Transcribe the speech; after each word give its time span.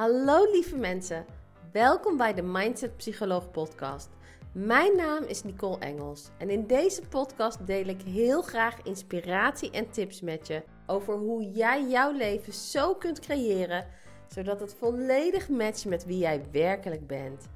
Hallo 0.00 0.50
lieve 0.52 0.76
mensen, 0.76 1.26
welkom 1.72 2.16
bij 2.16 2.34
de 2.34 2.42
Mindset 2.42 2.96
Psycholoog 2.96 3.50
podcast. 3.50 4.08
Mijn 4.52 4.96
naam 4.96 5.22
is 5.24 5.42
Nicole 5.42 5.78
Engels 5.78 6.28
en 6.38 6.50
in 6.50 6.66
deze 6.66 7.02
podcast 7.08 7.66
deel 7.66 7.86
ik 7.86 8.02
heel 8.02 8.42
graag 8.42 8.82
inspiratie 8.82 9.70
en 9.70 9.90
tips 9.90 10.20
met 10.20 10.46
je 10.46 10.62
over 10.86 11.14
hoe 11.14 11.50
jij 11.50 11.88
jouw 11.88 12.12
leven 12.12 12.52
zo 12.52 12.94
kunt 12.94 13.20
creëren 13.20 13.86
zodat 14.28 14.60
het 14.60 14.74
volledig 14.78 15.48
matcht 15.48 15.84
met 15.84 16.04
wie 16.04 16.18
jij 16.18 16.42
werkelijk 16.52 17.06
bent. 17.06 17.48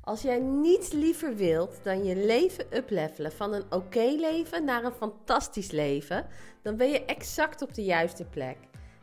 Als 0.00 0.22
jij 0.22 0.38
niets 0.38 0.92
liever 0.92 1.36
wilt 1.36 1.80
dan 1.82 2.04
je 2.04 2.16
leven 2.16 2.66
uplevelen 2.76 3.32
van 3.32 3.52
een 3.52 3.72
oké 3.72 4.14
leven 4.18 4.64
naar 4.64 4.84
een 4.84 4.92
fantastisch 4.92 5.70
leven, 5.70 6.26
dan 6.62 6.76
ben 6.76 6.90
je 6.90 7.04
exact 7.04 7.62
op 7.62 7.74
de 7.74 7.84
juiste 7.84 8.24
plek. 8.24 8.56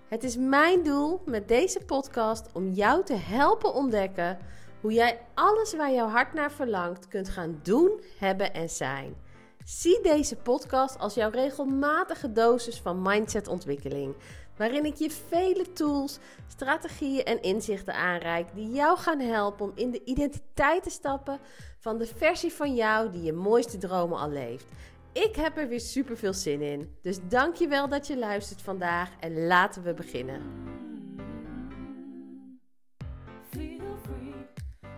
Het 0.10 0.24
is 0.24 0.38
mijn 0.38 0.84
doel 0.84 1.22
met 1.26 1.48
deze 1.48 1.80
podcast 1.86 2.50
om 2.54 2.70
jou 2.70 3.04
te 3.06 3.14
helpen 3.14 3.74
ontdekken 3.74 4.38
hoe 4.82 4.94
jij 4.94 5.22
alles 5.34 5.76
waar 5.76 5.92
jouw 5.92 6.08
hart 6.08 6.34
naar 6.34 6.52
verlangt 6.52 7.08
kunt 7.08 7.30
gaan 7.30 7.60
doen, 7.64 8.02
hebben 8.18 8.54
en 8.54 8.70
zijn. 8.70 9.16
Zie 9.64 10.02
deze 10.02 10.36
podcast 10.36 11.00
als 11.00 11.14
jouw 11.14 11.30
regelmatige 11.30 12.32
dosis 12.32 12.80
van 12.80 13.02
mindsetontwikkeling, 13.02 14.16
waarin 14.58 14.86
ik 14.86 14.96
je 14.96 15.12
vele 15.12 15.72
tools, 15.74 16.20
strategieën 16.48 17.24
en 17.24 17.42
inzichten 17.42 17.94
aanreik 17.94 18.48
die 18.54 18.72
jou 18.72 18.98
gaan 18.98 19.20
helpen 19.20 19.66
om 19.66 19.72
in 19.76 19.92
de 19.92 20.04
identiteit 20.04 20.84
te 20.84 20.90
stappen 20.90 21.40
van 21.80 21.98
de 21.98 22.06
versie 22.06 22.54
van 22.54 22.76
jou 22.76 23.12
die 23.12 23.24
je 23.24 23.34
mooiste 23.34 23.78
dromen 23.78 24.20
al 24.20 24.30
leeft. 24.30 24.66
Ik 25.14 25.36
heb 25.36 25.58
er 25.58 25.68
weer 25.68 25.80
super 25.80 26.18
veel 26.18 26.34
zin 26.34 26.62
in. 26.62 26.90
Dus 27.02 27.20
dankjewel 27.28 27.90
dat 27.90 28.08
je 28.08 28.18
luistert 28.18 28.62
vandaag 28.62 29.20
en 29.20 29.46
laten 29.46 29.84
we 29.84 29.94
beginnen. 29.94 30.42
Feel 33.50 33.98
free, 34.04 34.34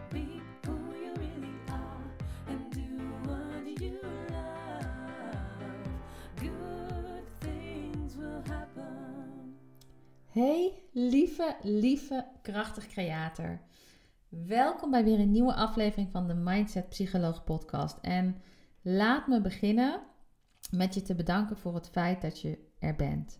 be 0.09 0.41
who 0.61 0.73
you 0.73 1.13
really 1.15 1.53
are, 1.67 2.03
and 2.47 2.73
do 2.73 2.81
what 3.23 3.79
you 3.79 3.99
love. 4.29 4.85
Good 6.35 7.23
things 7.39 8.15
will 8.15 8.41
happen. 8.49 9.55
Hey, 10.27 10.73
lieve, 10.91 11.55
lieve, 11.61 12.25
krachtig 12.41 12.87
creator. 12.87 13.61
Welkom 14.29 14.91
bij 14.91 15.03
weer 15.03 15.19
een 15.19 15.31
nieuwe 15.31 15.53
aflevering 15.53 16.11
van 16.11 16.27
de 16.27 16.33
Mindset 16.33 16.89
Psycholoog 16.89 17.43
podcast. 17.43 17.97
En 18.01 18.41
laat 18.81 19.27
me 19.27 19.41
beginnen 19.41 20.01
met 20.71 20.93
je 20.93 21.01
te 21.01 21.15
bedanken 21.15 21.57
voor 21.57 21.75
het 21.75 21.89
feit 21.89 22.21
dat 22.21 22.41
je 22.41 22.57
er 22.79 22.95
bent. 22.95 23.39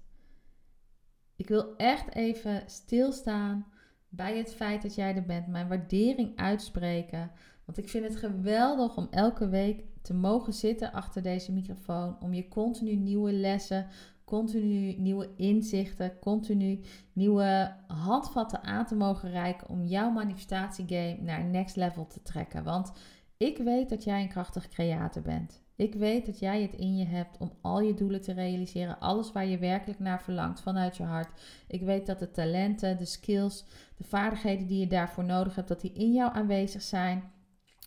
Ik 1.36 1.48
wil 1.48 1.76
echt 1.76 2.16
even 2.16 2.64
stilstaan 2.66 3.66
bij 4.10 4.38
het 4.38 4.54
feit 4.54 4.82
dat 4.82 4.96
jij 4.96 5.16
er 5.16 5.26
bent, 5.26 5.48
mijn 5.48 5.68
waardering 5.68 6.38
uitspreken. 6.38 7.32
Want 7.66 7.78
ik 7.78 7.90
vind 7.90 8.04
het 8.04 8.16
geweldig 8.16 8.98
om 8.98 9.08
elke 9.12 9.50
week 9.50 9.84
te 10.02 10.14
mogen 10.14 10.54
zitten 10.54 10.92
achter 10.92 11.22
deze 11.22 11.52
microfoon, 11.52 12.22
om 12.22 12.34
je 12.34 12.48
continu 12.48 12.96
nieuwe 12.96 13.34
lessen, 13.34 13.88
continu 14.26 14.95
nieuwe 14.98 15.30
inzichten, 15.36 16.20
continu 16.20 16.80
nieuwe 17.14 17.76
handvatten 17.88 18.64
aan 18.64 18.86
te 18.86 18.95
mogen 18.95 19.30
reiken 19.30 19.70
om 19.70 19.84
jouw 19.84 20.10
manifestatiegame 20.10 21.18
naar 21.22 21.44
next 21.44 21.76
level 21.76 22.08
te 22.08 22.22
trekken. 22.22 22.64
Want 22.64 22.92
ik 23.38 23.58
weet 23.58 23.90
dat 23.90 24.04
jij 24.04 24.22
een 24.22 24.30
krachtig 24.30 24.68
creator 24.68 25.22
bent. 25.22 25.62
Ik 25.82 25.94
weet 25.94 26.26
dat 26.26 26.40
jij 26.40 26.62
het 26.62 26.74
in 26.74 26.98
je 26.98 27.06
hebt 27.06 27.38
om 27.38 27.52
al 27.62 27.82
je 27.82 27.94
doelen 27.94 28.22
te 28.22 28.34
realiseren. 28.34 29.00
Alles 29.00 29.32
waar 29.32 29.46
je 29.46 29.58
werkelijk 29.58 30.00
naar 30.00 30.22
verlangt 30.22 30.62
vanuit 30.62 30.98
je 30.98 31.04
hart. 31.04 31.42
Ik 31.68 31.82
weet 31.82 32.06
dat 32.06 32.20
de 32.20 32.32
talenten, 32.32 32.98
de 32.98 33.06
skills, 33.06 33.66
de 33.98 34.04
vaardigheden 34.04 34.68
die 34.68 34.80
je 34.80 34.88
daarvoor 34.88 35.23
nodig 35.23 35.56
hebt, 35.56 35.68
dat 35.68 35.82
die 35.82 35.94
in 35.94 36.14
jou 36.14 36.34
aanwezig 36.34 36.82
zijn. 36.82 37.23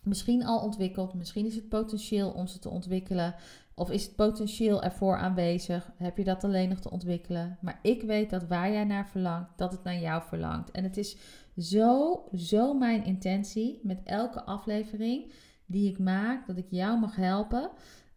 Misschien 0.03 0.45
al 0.45 0.59
ontwikkeld, 0.59 1.13
misschien 1.13 1.45
is 1.45 1.55
het 1.55 1.69
potentieel 1.69 2.31
om 2.31 2.47
ze 2.47 2.59
te 2.59 2.69
ontwikkelen. 2.69 3.35
Of 3.75 3.91
is 3.91 4.03
het 4.03 4.15
potentieel 4.15 4.83
ervoor 4.83 5.17
aanwezig? 5.17 5.91
Heb 5.97 6.17
je 6.17 6.23
dat 6.23 6.43
alleen 6.43 6.69
nog 6.69 6.79
te 6.79 6.91
ontwikkelen? 6.91 7.57
Maar 7.61 7.79
ik 7.81 8.01
weet 8.01 8.29
dat 8.29 8.47
waar 8.47 8.71
jij 8.71 8.83
naar 8.83 9.07
verlangt, 9.07 9.57
dat 9.57 9.71
het 9.71 9.83
naar 9.83 9.99
jou 9.99 10.23
verlangt. 10.23 10.71
En 10.71 10.83
het 10.83 10.97
is 10.97 11.17
zo, 11.57 12.23
zo 12.33 12.73
mijn 12.73 13.03
intentie 13.03 13.79
met 13.83 14.01
elke 14.03 14.43
aflevering 14.43 15.31
die 15.65 15.89
ik 15.89 15.99
maak, 15.99 16.47
dat 16.47 16.57
ik 16.57 16.67
jou 16.69 16.99
mag 16.99 17.15
helpen 17.15 17.71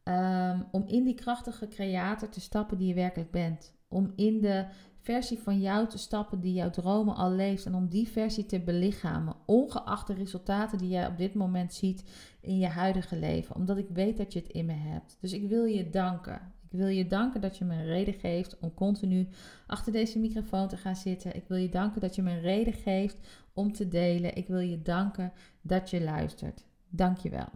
um, 0.09 0.67
om 0.71 0.85
in 0.87 1.05
die 1.05 1.15
krachtige 1.15 1.69
creator 1.69 2.29
te 2.29 2.41
stappen 2.41 2.79
die 2.79 2.89
je 2.89 2.95
werkelijk 2.95 3.31
bent. 3.31 3.77
Om 3.89 4.13
in 4.17 4.41
de 4.41 4.67
versie 5.01 5.39
van 5.39 5.61
jou 5.61 5.89
te 5.89 5.99
stappen 5.99 6.41
die 6.41 6.53
jouw 6.53 6.71
dromen 6.71 7.17
al 7.17 7.31
leeft 7.31 7.67
en 7.67 7.75
om 7.75 7.89
die 7.89 8.09
versie 8.09 8.47
te 8.47 8.61
belichamen, 8.61 9.37
ongeacht 9.47 10.07
de 10.07 10.15
resultaten 10.15 10.79
die 10.79 10.89
jij 10.89 11.07
op 11.07 11.19
dit 11.19 11.35
moment 11.35 11.75
ziet 11.75 12.05
in 12.41 12.59
je 12.59 12.67
huidige 12.67 13.17
leven, 13.17 13.55
omdat 13.55 13.79
ik 13.79 13.89
weet 13.89 14.17
dat 14.17 14.33
je 14.33 14.39
het 14.39 14.49
in 14.49 14.67
me 14.67 14.73
hebt. 14.73 15.17
Dus 15.21 15.33
ik 15.33 15.49
wil 15.49 15.65
je 15.65 15.91
danken. 15.91 16.41
Ik 16.71 16.79
wil 16.79 16.87
je 16.87 17.07
danken 17.07 17.41
dat 17.41 17.57
je 17.57 17.65
me 17.65 17.75
een 17.75 17.87
reden 17.87 18.15
geeft 18.15 18.59
om 18.59 18.75
continu 18.75 19.29
achter 19.67 19.93
deze 19.93 20.19
microfoon 20.19 20.69
te 20.69 20.77
gaan 20.77 20.97
zitten. 20.97 21.37
Ik 21.37 21.45
wil 21.49 21.57
je 21.57 21.69
danken 21.69 22.01
dat 22.01 22.15
je 22.15 22.23
me 22.23 22.31
een 22.31 22.41
reden 22.41 22.73
geeft 22.73 23.19
om 23.53 23.73
te 23.73 23.89
delen. 23.89 24.37
Ik 24.37 24.49
wil 24.49 24.59
je 24.59 24.83
danken 24.83 25.33
dat 25.61 25.91
je 25.91 26.03
luistert. 26.03 26.68
Dankjewel. 26.89 27.49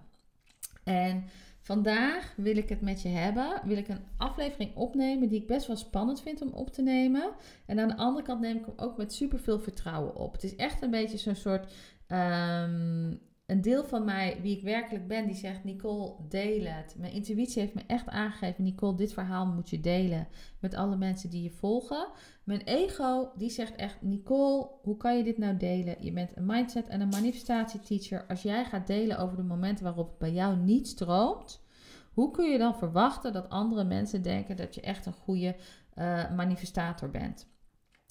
En 0.85 1.25
vandaag 1.61 2.35
wil 2.37 2.57
ik 2.57 2.69
het 2.69 2.81
met 2.81 3.03
je 3.03 3.09
hebben. 3.09 3.61
Wil 3.65 3.77
ik 3.77 3.89
een 3.89 4.05
aflevering 4.17 4.75
opnemen 4.75 5.29
die 5.29 5.41
ik 5.41 5.47
best 5.47 5.67
wel 5.67 5.77
spannend 5.77 6.21
vind 6.21 6.43
om 6.43 6.53
op 6.53 6.73
te 6.73 6.83
nemen. 6.83 7.31
En 7.67 7.79
aan 7.79 7.89
de 7.89 7.97
andere 7.97 8.25
kant 8.25 8.41
neem 8.41 8.57
ik 8.57 8.67
hem 8.67 8.75
ook 8.77 8.97
met 8.97 9.13
super 9.13 9.39
veel 9.39 9.61
vertrouwen 9.61 10.17
op. 10.17 10.33
Het 10.33 10.45
is 10.45 10.57
echt 10.57 10.83
een 10.83 10.91
beetje 10.91 11.19
zo'n 11.19 11.35
soort 11.35 11.73
um, 12.09 13.21
een 13.53 13.61
deel 13.63 13.85
van 13.85 14.05
mij, 14.05 14.39
wie 14.43 14.57
ik 14.57 14.63
werkelijk 14.63 15.07
ben, 15.07 15.27
die 15.27 15.37
zegt: 15.37 15.65
Nicole, 15.65 16.15
deel 16.29 16.65
het. 16.65 16.95
Mijn 16.99 17.13
intuïtie 17.13 17.61
heeft 17.61 17.75
me 17.75 17.83
echt 17.87 18.09
aangegeven: 18.09 18.65
Nicole, 18.65 18.97
dit 18.97 19.13
verhaal 19.13 19.47
moet 19.47 19.71
je 19.71 19.81
delen 19.81 20.29
met 20.59 20.75
alle 20.75 20.97
mensen 20.97 21.31
die 21.31 21.43
je 21.43 21.51
volgen. 21.51 22.09
Mijn 22.45 22.61
ego, 22.61 23.33
die 23.37 23.51
zegt 23.51 23.75
echt: 23.75 24.03
Nicole, 24.03 24.71
hoe 24.83 24.97
kan 24.97 25.17
je 25.17 25.25
dit 25.25 25.39
nou 25.39 25.57
delen? 25.57 25.97
Je 26.01 26.13
bent 26.13 26.37
een 26.37 26.47
mindset 26.47 26.89
en 26.89 27.01
een 27.01 27.09
manifestatieteacher. 27.09 28.27
Als 28.27 28.43
jij 28.43 28.65
gaat 28.65 28.87
delen 28.87 29.19
over 29.19 29.37
de 29.37 29.43
momenten 29.43 29.85
waarop 29.85 30.09
het 30.09 30.19
bij 30.19 30.33
jou 30.33 30.57
niet 30.57 30.89
stroomt, 30.89 31.65
hoe 32.13 32.31
kun 32.31 32.51
je 32.51 32.59
dan 32.59 32.77
verwachten 32.77 33.33
dat 33.33 33.49
andere 33.49 33.85
mensen 33.85 34.23
denken 34.23 34.57
dat 34.57 34.75
je 34.75 34.81
echt 34.81 35.07
een 35.07 35.13
goede 35.13 35.57
uh, 35.99 36.35
manifestator 36.35 37.11
bent? 37.11 37.47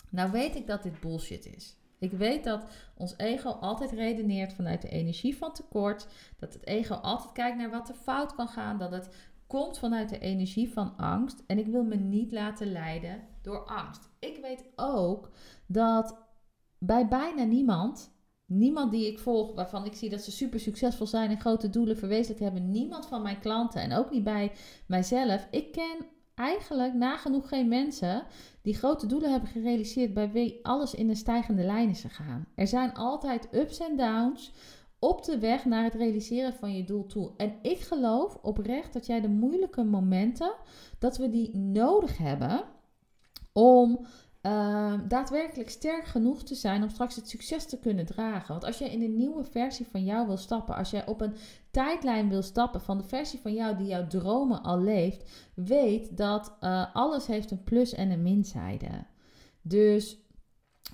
Nou 0.09 0.31
weet 0.31 0.55
ik 0.55 0.67
dat 0.67 0.83
dit 0.83 0.99
bullshit 0.99 1.45
is. 1.55 1.80
Ik 2.01 2.11
weet 2.11 2.43
dat 2.43 2.63
ons 2.95 3.13
ego 3.17 3.49
altijd 3.49 3.91
redeneert 3.91 4.53
vanuit 4.53 4.81
de 4.81 4.89
energie 4.89 5.37
van 5.37 5.53
tekort. 5.53 6.07
Dat 6.39 6.53
het 6.53 6.65
ego 6.65 6.93
altijd 6.93 7.31
kijkt 7.31 7.57
naar 7.57 7.69
wat 7.69 7.89
er 7.89 7.95
fout 7.95 8.35
kan 8.35 8.47
gaan. 8.47 8.77
Dat 8.77 8.91
het 8.91 9.15
komt 9.47 9.79
vanuit 9.79 10.09
de 10.09 10.19
energie 10.19 10.73
van 10.73 10.97
angst. 10.97 11.43
En 11.47 11.57
ik 11.57 11.67
wil 11.67 11.83
me 11.83 11.95
niet 11.95 12.31
laten 12.31 12.71
leiden 12.71 13.21
door 13.41 13.65
angst. 13.65 14.09
Ik 14.19 14.37
weet 14.41 14.65
ook 14.75 15.29
dat 15.65 16.17
bij 16.77 17.07
bijna 17.07 17.43
niemand, 17.43 18.11
niemand 18.45 18.91
die 18.91 19.07
ik 19.07 19.19
volg, 19.19 19.55
waarvan 19.55 19.85
ik 19.85 19.93
zie 19.93 20.09
dat 20.09 20.21
ze 20.21 20.31
super 20.31 20.59
succesvol 20.59 21.07
zijn 21.07 21.29
en 21.29 21.39
grote 21.39 21.69
doelen 21.69 21.97
verwezenlijk 21.97 22.41
hebben, 22.41 22.71
niemand 22.71 23.05
van 23.05 23.21
mijn 23.21 23.39
klanten 23.39 23.81
en 23.81 23.93
ook 23.93 24.11
niet 24.11 24.23
bij 24.23 24.51
mijzelf. 24.87 25.47
Ik 25.51 25.71
ken 25.71 26.05
eigenlijk 26.35 26.93
nagenoeg 26.93 27.47
geen 27.47 27.67
mensen 27.67 28.23
die 28.61 28.75
grote 28.75 29.05
doelen 29.05 29.31
hebben 29.31 29.49
gerealiseerd 29.49 30.13
bij 30.13 30.31
wie 30.31 30.59
alles 30.65 30.93
in 30.93 31.09
een 31.09 31.15
stijgende 31.15 31.63
lijn 31.63 31.89
is 31.89 32.01
gegaan. 32.01 32.45
Er 32.55 32.67
zijn 32.67 32.93
altijd 32.93 33.47
ups 33.51 33.79
en 33.79 33.97
downs 33.97 34.51
op 34.99 35.23
de 35.23 35.39
weg 35.39 35.65
naar 35.65 35.83
het 35.83 35.93
realiseren 35.93 36.53
van 36.53 36.75
je 36.75 36.83
doel 36.83 37.05
toe. 37.05 37.31
En 37.37 37.53
ik 37.61 37.79
geloof 37.79 38.37
oprecht 38.41 38.93
dat 38.93 39.05
jij 39.05 39.21
de 39.21 39.29
moeilijke 39.29 39.83
momenten, 39.83 40.53
dat 40.99 41.17
we 41.17 41.29
die 41.29 41.57
nodig 41.57 42.17
hebben 42.17 42.63
om 43.53 44.05
uh, 44.41 44.93
daadwerkelijk 45.07 45.69
sterk 45.69 46.05
genoeg 46.05 46.43
te 46.43 46.55
zijn 46.55 46.83
om 46.83 46.89
straks 46.89 47.15
het 47.15 47.29
succes 47.29 47.65
te 47.65 47.79
kunnen 47.79 48.05
dragen. 48.05 48.47
Want 48.47 48.63
als 48.63 48.77
jij 48.77 48.89
in 48.89 49.01
een 49.01 49.15
nieuwe 49.15 49.43
versie 49.43 49.87
van 49.87 50.03
jou 50.03 50.27
wil 50.27 50.37
stappen, 50.37 50.75
als 50.75 50.89
jij 50.89 51.05
op 51.07 51.21
een 51.21 51.35
tijdlijn 51.71 52.29
wil 52.29 52.41
stappen 52.41 52.81
van 52.81 52.97
de 52.97 53.03
versie 53.03 53.39
van 53.39 53.53
jou 53.53 53.77
die 53.77 53.87
jouw 53.87 54.07
dromen 54.07 54.63
al 54.63 54.79
leeft, 54.79 55.29
weet 55.55 56.17
dat 56.17 56.57
uh, 56.61 56.95
alles 56.95 57.27
heeft 57.27 57.51
een 57.51 57.63
plus 57.63 57.93
en 57.93 58.11
een 58.11 58.21
minzijde. 58.21 59.05
Dus 59.61 60.17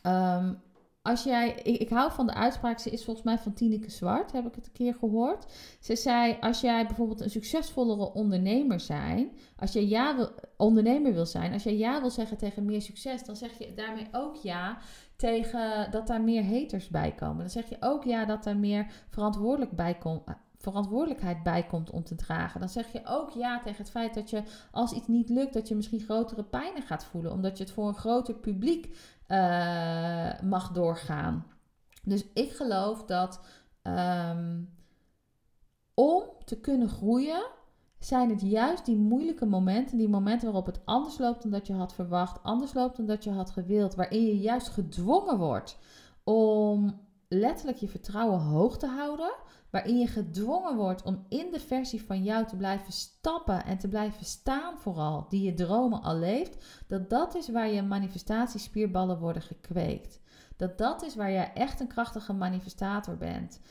um, 0.04 0.62
als 1.08 1.24
jij, 1.24 1.54
ik, 1.64 1.90
hou 1.90 2.12
van 2.12 2.28
de 2.28 2.34
uitspraak, 2.34 2.80
ze 2.80 2.90
is 2.90 3.04
volgens 3.04 3.26
mij 3.26 3.38
van 3.38 3.54
Tineke 3.54 3.92
Zwart, 3.92 4.32
heb 4.32 4.46
ik 4.46 4.56
het 4.56 4.66
een 4.66 4.72
keer 4.72 4.96
gehoord. 4.96 5.46
Ze 5.80 5.96
zei, 5.96 6.38
als 6.40 6.62
jij 6.62 6.86
bijvoorbeeld 6.86 7.22
een 7.22 7.30
succesvollere 7.30 8.14
ondernemer 8.14 8.80
zijn, 8.80 9.32
als 9.58 9.74
jij 9.74 9.86
ja 9.86 10.16
wil, 10.16 10.30
ondernemer 10.58 11.14
wil 11.14 11.26
zijn, 11.26 11.54
als 11.54 11.64
jij 11.64 11.78
ja 11.78 12.02
wil 12.02 12.10
zeggen 12.10 12.38
tegen 12.38 12.66
meer 12.66 12.82
succes, 12.82 13.24
dan 13.24 13.36
zeg 13.36 13.58
je 13.58 13.74
daarmee 13.74 14.08
ook 14.12 14.36
ja 14.36 14.78
tegen 15.16 15.92
dat 15.92 16.08
daar 16.08 16.22
meer 16.22 16.46
haters 16.46 16.88
bij 16.88 17.12
komen. 17.12 17.38
Dan 17.38 17.50
zeg 17.50 17.70
je 17.70 17.78
ook 17.80 18.04
ja 18.04 18.26
dat 18.26 18.46
er 18.46 18.58
meer 18.58 18.92
verantwoordelijk 19.10 19.72
bij 19.72 19.98
komt 19.98 20.24
verantwoordelijkheid 20.58 21.44
bij 21.44 21.66
komt 21.66 21.90
om 21.90 22.04
te 22.04 22.16
dragen. 22.16 22.60
Dan 22.60 22.70
zeg 22.70 22.92
je 22.92 23.02
ook 23.06 23.30
ja 23.30 23.60
tegen 23.60 23.78
het 23.78 23.90
feit 23.90 24.14
dat 24.14 24.30
je 24.30 24.44
als 24.72 24.92
iets 24.92 25.08
niet 25.08 25.30
lukt, 25.30 25.54
dat 25.54 25.68
je 25.68 25.76
misschien 25.76 26.00
grotere 26.00 26.44
pijnen 26.44 26.82
gaat 26.82 27.06
voelen, 27.06 27.32
omdat 27.32 27.58
je 27.58 27.64
het 27.64 27.74
voor 27.74 27.88
een 27.88 27.96
groter 27.96 28.36
publiek 28.36 28.98
uh, 29.28 30.42
mag 30.42 30.72
doorgaan. 30.72 31.46
Dus 32.04 32.26
ik 32.34 32.52
geloof 32.52 33.06
dat 33.06 33.42
ehm, 33.82 34.64
om 35.94 36.24
te 36.46 36.60
kunnen 36.60 36.90
groeien, 36.90 37.46
zijn 38.00 38.30
het 38.30 38.42
juist 38.42 38.86
die 38.86 38.98
moeilijke 38.98 39.46
momenten, 39.46 39.98
die 39.98 40.10
momenten 40.10 40.46
waarop 40.46 40.66
het 40.66 40.86
anders 40.86 41.18
loopt 41.18 41.42
dan 41.42 41.52
dat 41.52 41.68
je 41.68 41.74
had 41.74 41.94
verwacht, 41.94 42.44
anders 42.44 42.74
loopt 42.74 42.98
dan 42.98 43.06
dat 43.06 43.24
je 43.24 43.32
had 43.32 43.50
gewild, 43.50 43.96
waarin 43.96 44.26
je 44.26 44.38
juist 44.38 44.68
gedwongen 44.68 45.38
wordt 45.38 45.78
om 46.24 47.02
letterlijk 47.28 47.78
je 47.78 47.88
vertrouwen 47.88 48.40
hoog 48.40 48.78
te 48.78 48.88
houden, 48.88 49.34
waarin 49.70 49.98
je 49.98 50.08
gedwongen 50.08 50.76
wordt 50.76 51.04
om 51.04 51.26
in 51.30 51.52
de 51.52 51.60
versie 51.60 52.04
van 52.04 52.24
jou 52.24 52.46
te 52.46 52.56
blijven 52.56 52.94
stappen 52.94 53.66
en 53.66 53.78
te 53.78 53.88
blijven 53.88 54.26
staan 54.26 54.78
vooral, 54.78 55.26
die 55.30 55.44
je 55.44 55.54
dromen 55.54 56.02
al 56.02 56.16
leeft, 56.16 56.84
dat 56.88 57.10
dat 57.10 57.36
is 57.36 57.50
waar 57.50 57.70
je 57.70 57.82
manifestatiespierballen 57.82 59.20
worden 59.20 59.42
gekweekt. 59.42 60.20
Dat 60.58 60.78
dat 60.78 61.04
is 61.04 61.16
waar 61.16 61.32
jij 61.32 61.54
echt 61.54 61.80
een 61.80 61.88
krachtige 61.88 62.34
manifestator 62.34 63.18
bent. 63.18 63.62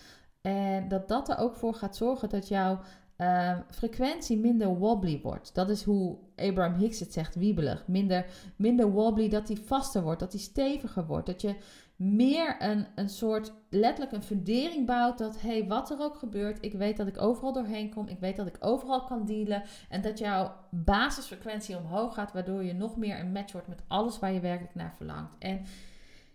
En 0.40 0.88
dat 0.88 1.08
dat 1.08 1.28
er 1.28 1.38
ook 1.38 1.56
voor 1.56 1.74
gaat 1.74 1.96
zorgen 1.96 2.28
dat 2.28 2.48
jouw 2.48 2.80
uh, 3.18 3.58
frequentie 3.70 4.38
minder 4.38 4.68
wobbly 4.68 5.20
wordt. 5.22 5.54
Dat 5.54 5.70
is 5.70 5.82
hoe 5.82 6.16
Abraham 6.36 6.78
Hicks 6.78 7.00
het 7.00 7.12
zegt, 7.12 7.34
wiebelig. 7.34 7.86
Minder, 7.86 8.26
minder 8.56 8.90
wobbly, 8.90 9.28
dat 9.28 9.46
die 9.46 9.58
vaster 9.58 10.02
wordt, 10.02 10.20
dat 10.20 10.30
die 10.30 10.40
steviger 10.40 11.06
wordt. 11.06 11.26
Dat 11.26 11.40
je 11.40 11.56
meer 11.96 12.56
een, 12.58 12.86
een 12.94 13.08
soort, 13.08 13.52
letterlijk 13.70 14.12
een 14.12 14.22
fundering 14.22 14.86
bouwt. 14.86 15.18
Dat, 15.18 15.40
hé, 15.40 15.48
hey, 15.48 15.66
wat 15.66 15.90
er 15.90 16.00
ook 16.00 16.16
gebeurt, 16.16 16.58
ik 16.60 16.72
weet 16.72 16.96
dat 16.96 17.06
ik 17.06 17.22
overal 17.22 17.52
doorheen 17.52 17.90
kom. 17.90 18.08
Ik 18.08 18.18
weet 18.18 18.36
dat 18.36 18.46
ik 18.46 18.56
overal 18.60 19.04
kan 19.04 19.24
dealen. 19.24 19.62
En 19.88 20.02
dat 20.02 20.18
jouw 20.18 20.54
basisfrequentie 20.70 21.76
omhoog 21.76 22.14
gaat, 22.14 22.32
waardoor 22.32 22.64
je 22.64 22.74
nog 22.74 22.96
meer 22.96 23.20
een 23.20 23.32
match 23.32 23.52
wordt 23.52 23.68
met 23.68 23.82
alles 23.86 24.18
waar 24.18 24.32
je 24.32 24.40
werkelijk 24.40 24.74
naar 24.74 24.94
verlangt. 24.96 25.34
En 25.38 25.60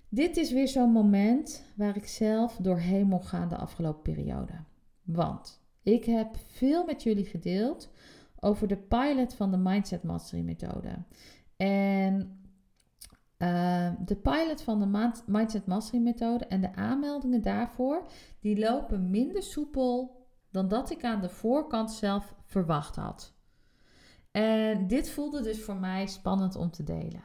dit 0.09 0.37
is 0.37 0.51
weer 0.51 0.67
zo'n 0.67 0.91
moment 0.91 1.65
waar 1.75 1.95
ik 1.95 2.07
zelf 2.07 2.57
doorheen 2.61 3.07
mocht 3.07 3.27
gaan 3.27 3.49
de 3.49 3.55
afgelopen 3.57 4.13
periode. 4.13 4.53
Want 5.03 5.60
ik 5.83 6.05
heb 6.05 6.35
veel 6.47 6.85
met 6.85 7.03
jullie 7.03 7.25
gedeeld 7.25 7.89
over 8.39 8.67
de 8.67 8.77
pilot 8.77 9.33
van 9.33 9.51
de 9.51 9.57
Mindset 9.57 10.03
Mastery 10.03 10.41
methode. 10.41 11.03
En 11.57 12.39
uh, 13.37 13.91
de 14.05 14.15
pilot 14.15 14.61
van 14.61 14.79
de 14.79 15.11
Mindset 15.25 15.65
Mastery 15.65 16.01
methode 16.01 16.45
en 16.45 16.61
de 16.61 16.75
aanmeldingen 16.75 17.41
daarvoor, 17.41 18.05
die 18.39 18.59
lopen 18.59 19.09
minder 19.09 19.43
soepel 19.43 20.19
dan 20.51 20.67
dat 20.67 20.89
ik 20.89 21.03
aan 21.03 21.21
de 21.21 21.29
voorkant 21.29 21.91
zelf 21.91 22.35
verwacht 22.45 22.95
had. 22.95 23.33
En 24.31 24.87
dit 24.87 25.09
voelde 25.09 25.41
dus 25.41 25.63
voor 25.63 25.75
mij 25.75 26.07
spannend 26.07 26.55
om 26.55 26.71
te 26.71 26.83
delen. 26.83 27.23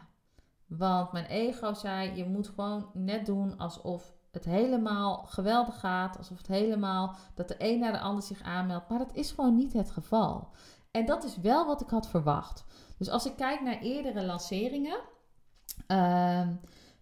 Want 0.67 1.13
mijn 1.13 1.25
ego 1.25 1.75
zei: 1.75 2.17
je 2.17 2.25
moet 2.25 2.49
gewoon 2.49 2.91
net 2.93 3.27
doen 3.27 3.57
alsof 3.57 4.16
het 4.37 4.45
helemaal 4.45 5.25
geweldig 5.29 5.81
gaat, 5.81 6.17
alsof 6.17 6.39
het 6.39 6.47
helemaal 6.47 7.17
dat 7.35 7.49
de 7.49 7.55
een 7.59 7.79
naar 7.79 7.93
de 7.93 8.01
ander 8.01 8.23
zich 8.23 8.43
aanmeldt. 8.43 8.89
Maar 8.89 8.99
dat 8.99 9.15
is 9.15 9.31
gewoon 9.31 9.57
niet 9.57 9.73
het 9.73 9.91
geval. 9.91 10.49
En 10.91 11.07
dat 11.07 11.25
is 11.25 11.37
wel 11.37 11.67
wat 11.67 11.81
ik 11.81 11.89
had 11.89 12.09
verwacht. 12.09 12.65
Dus 12.99 13.09
als 13.09 13.27
ik 13.27 13.37
kijk 13.37 13.61
naar 13.61 13.81
eerdere 13.81 14.25
lanceringen, 14.25 15.01
uh, 15.89 16.49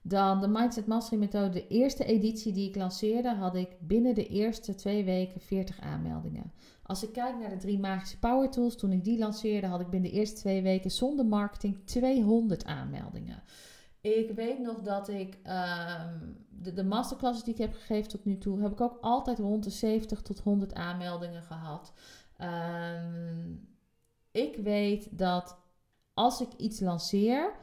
dan 0.03 0.41
de 0.41 0.49
Mindset 0.49 0.87
Mastery 0.87 1.21
methode, 1.21 1.51
de 1.51 1.67
eerste 1.67 2.05
editie 2.05 2.53
die 2.53 2.69
ik 2.69 2.77
lanceerde, 2.77 3.35
had 3.35 3.55
ik 3.55 3.77
binnen 3.81 4.15
de 4.15 4.27
eerste 4.27 4.75
twee 4.75 5.05
weken 5.05 5.41
40 5.41 5.81
aanmeldingen. 5.81 6.53
Als 6.83 7.03
ik 7.03 7.13
kijk 7.13 7.39
naar 7.39 7.51
de 7.51 7.57
drie 7.57 7.79
magische 7.79 8.19
power 8.19 8.51
tools, 8.51 8.77
toen 8.77 8.93
ik 8.93 9.05
die 9.05 9.19
lanceerde, 9.19 9.67
had 9.67 9.81
ik 9.81 9.91
binnen 9.91 10.11
de 10.11 10.17
eerste 10.17 10.37
twee 10.37 10.63
weken 10.63 10.91
zonder 10.91 11.27
marketing 11.27 11.77
200 11.85 12.65
aanmeldingen. 12.65 13.43
Ik 14.05 14.31
weet 14.31 14.59
nog 14.59 14.81
dat 14.81 15.09
ik 15.09 15.35
um, 15.35 16.37
de, 16.49 16.73
de 16.73 16.85
masterclasses 16.85 17.45
die 17.45 17.53
ik 17.55 17.61
heb 17.61 17.75
gegeven 17.75 18.09
tot 18.09 18.25
nu 18.25 18.39
toe, 18.39 18.61
heb 18.61 18.73
ik 18.73 18.81
ook 18.81 18.99
altijd 19.01 19.39
rond 19.39 19.65
de 19.65 19.71
70 19.71 20.23
tot 20.23 20.41
100 20.41 20.75
aanmeldingen 20.75 21.43
gehad. 21.43 21.93
Um, 22.41 23.69
ik 24.31 24.57
weet 24.57 25.19
dat 25.19 25.59
als 26.15 26.41
ik 26.41 26.53
iets 26.57 26.81
lanceer, 26.81 27.55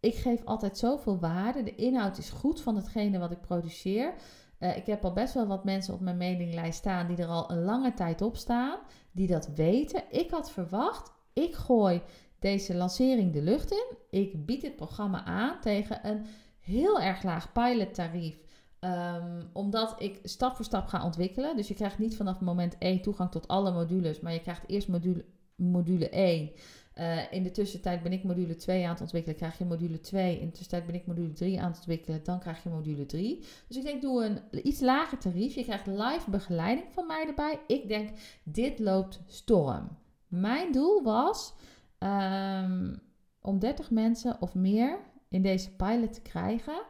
ik 0.00 0.14
geef 0.14 0.44
altijd 0.44 0.78
zoveel 0.78 1.18
waarde. 1.18 1.62
De 1.62 1.74
inhoud 1.74 2.18
is 2.18 2.30
goed 2.30 2.60
van 2.60 2.76
hetgene 2.76 3.18
wat 3.18 3.32
ik 3.32 3.40
produceer. 3.40 4.14
Uh, 4.58 4.76
ik 4.76 4.86
heb 4.86 5.04
al 5.04 5.12
best 5.12 5.34
wel 5.34 5.46
wat 5.46 5.64
mensen 5.64 5.94
op 5.94 6.00
mijn 6.00 6.16
mailinglijst 6.16 6.78
staan 6.78 7.06
die 7.06 7.16
er 7.16 7.28
al 7.28 7.50
een 7.50 7.64
lange 7.64 7.94
tijd 7.94 8.22
op 8.22 8.36
staan, 8.36 8.78
die 9.12 9.26
dat 9.26 9.48
weten. 9.54 10.02
Ik 10.10 10.30
had 10.30 10.50
verwacht, 10.50 11.12
ik 11.32 11.54
gooi 11.54 12.02
deze 12.42 12.74
lancering 12.74 13.32
de 13.32 13.42
lucht 13.42 13.70
in. 13.70 13.96
Ik 14.10 14.46
bied 14.46 14.60
dit 14.60 14.76
programma 14.76 15.24
aan 15.24 15.60
tegen 15.60 16.06
een 16.06 16.26
heel 16.58 17.00
erg 17.00 17.22
laag 17.22 17.52
pilottarief. 17.52 18.40
Um, 18.80 19.48
omdat 19.52 19.94
ik 19.98 20.18
stap 20.22 20.56
voor 20.56 20.64
stap 20.64 20.86
ga 20.86 21.04
ontwikkelen. 21.04 21.56
Dus 21.56 21.68
je 21.68 21.74
krijgt 21.74 21.98
niet 21.98 22.16
vanaf 22.16 22.40
moment 22.40 22.78
1 22.78 23.02
toegang 23.02 23.30
tot 23.30 23.48
alle 23.48 23.72
modules. 23.72 24.20
Maar 24.20 24.32
je 24.32 24.40
krijgt 24.40 24.62
eerst 24.66 24.88
module, 24.88 25.24
module 25.54 26.08
1. 26.08 26.50
Uh, 26.98 27.32
in 27.32 27.42
de 27.42 27.50
tussentijd 27.50 28.02
ben 28.02 28.12
ik 28.12 28.24
module 28.24 28.54
2 28.54 28.84
aan 28.84 28.90
het 28.90 29.00
ontwikkelen. 29.00 29.36
Krijg 29.36 29.58
je 29.58 29.64
module 29.64 30.00
2. 30.00 30.38
In 30.38 30.46
de 30.46 30.52
tussentijd 30.52 30.86
ben 30.86 30.94
ik 30.94 31.06
module 31.06 31.32
3 31.32 31.60
aan 31.60 31.68
het 31.68 31.76
ontwikkelen. 31.76 32.24
Dan 32.24 32.40
krijg 32.40 32.62
je 32.62 32.68
module 32.68 33.06
3. 33.06 33.44
Dus 33.68 33.76
ik 33.76 33.82
denk, 33.82 34.02
doe 34.02 34.24
een 34.24 34.68
iets 34.68 34.80
lager 34.80 35.18
tarief. 35.18 35.54
Je 35.54 35.64
krijgt 35.64 35.86
live 35.86 36.30
begeleiding 36.30 36.86
van 36.92 37.06
mij 37.06 37.26
erbij. 37.26 37.60
Ik 37.66 37.88
denk, 37.88 38.10
dit 38.42 38.78
loopt 38.78 39.20
storm. 39.26 39.88
Mijn 40.28 40.72
doel 40.72 41.02
was 41.02 41.54
um, 42.02 43.02
om 43.40 43.58
30 43.58 43.90
mensen 43.90 44.40
of 44.40 44.54
meer 44.54 44.98
in 45.28 45.42
deze 45.42 45.76
pilot 45.76 46.12
te 46.12 46.22
krijgen. 46.22 46.82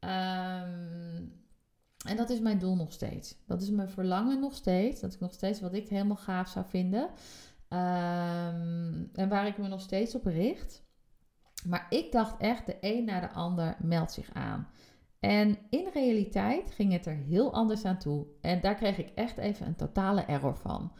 Um, 0.00 1.36
en 2.06 2.16
dat 2.16 2.30
is 2.30 2.40
mijn 2.40 2.58
doel 2.58 2.76
nog 2.76 2.92
steeds. 2.92 3.36
Dat 3.46 3.62
is 3.62 3.70
mijn 3.70 3.88
verlangen 3.88 4.40
nog 4.40 4.54
steeds. 4.54 5.00
Dat 5.00 5.12
is 5.12 5.18
nog 5.18 5.32
steeds 5.32 5.60
wat 5.60 5.74
ik 5.74 5.88
helemaal 5.88 6.16
gaaf 6.16 6.48
zou 6.48 6.64
vinden. 6.68 7.02
Um, 7.68 9.10
en 9.12 9.28
waar 9.28 9.46
ik 9.46 9.58
me 9.58 9.68
nog 9.68 9.80
steeds 9.80 10.14
op 10.14 10.24
richt. 10.24 10.86
Maar 11.66 11.86
ik 11.90 12.12
dacht 12.12 12.40
echt, 12.40 12.66
de 12.66 12.76
een 12.80 13.04
na 13.04 13.20
de 13.20 13.30
ander 13.30 13.76
meldt 13.82 14.12
zich 14.12 14.30
aan. 14.32 14.68
En 15.20 15.58
in 15.70 15.88
realiteit 15.92 16.70
ging 16.70 16.92
het 16.92 17.06
er 17.06 17.16
heel 17.16 17.52
anders 17.52 17.84
aan 17.84 17.98
toe. 17.98 18.26
En 18.40 18.60
daar 18.60 18.74
kreeg 18.74 18.98
ik 18.98 19.10
echt 19.14 19.38
even 19.38 19.66
een 19.66 19.76
totale 19.76 20.20
error 20.20 20.56
van. 20.56 20.92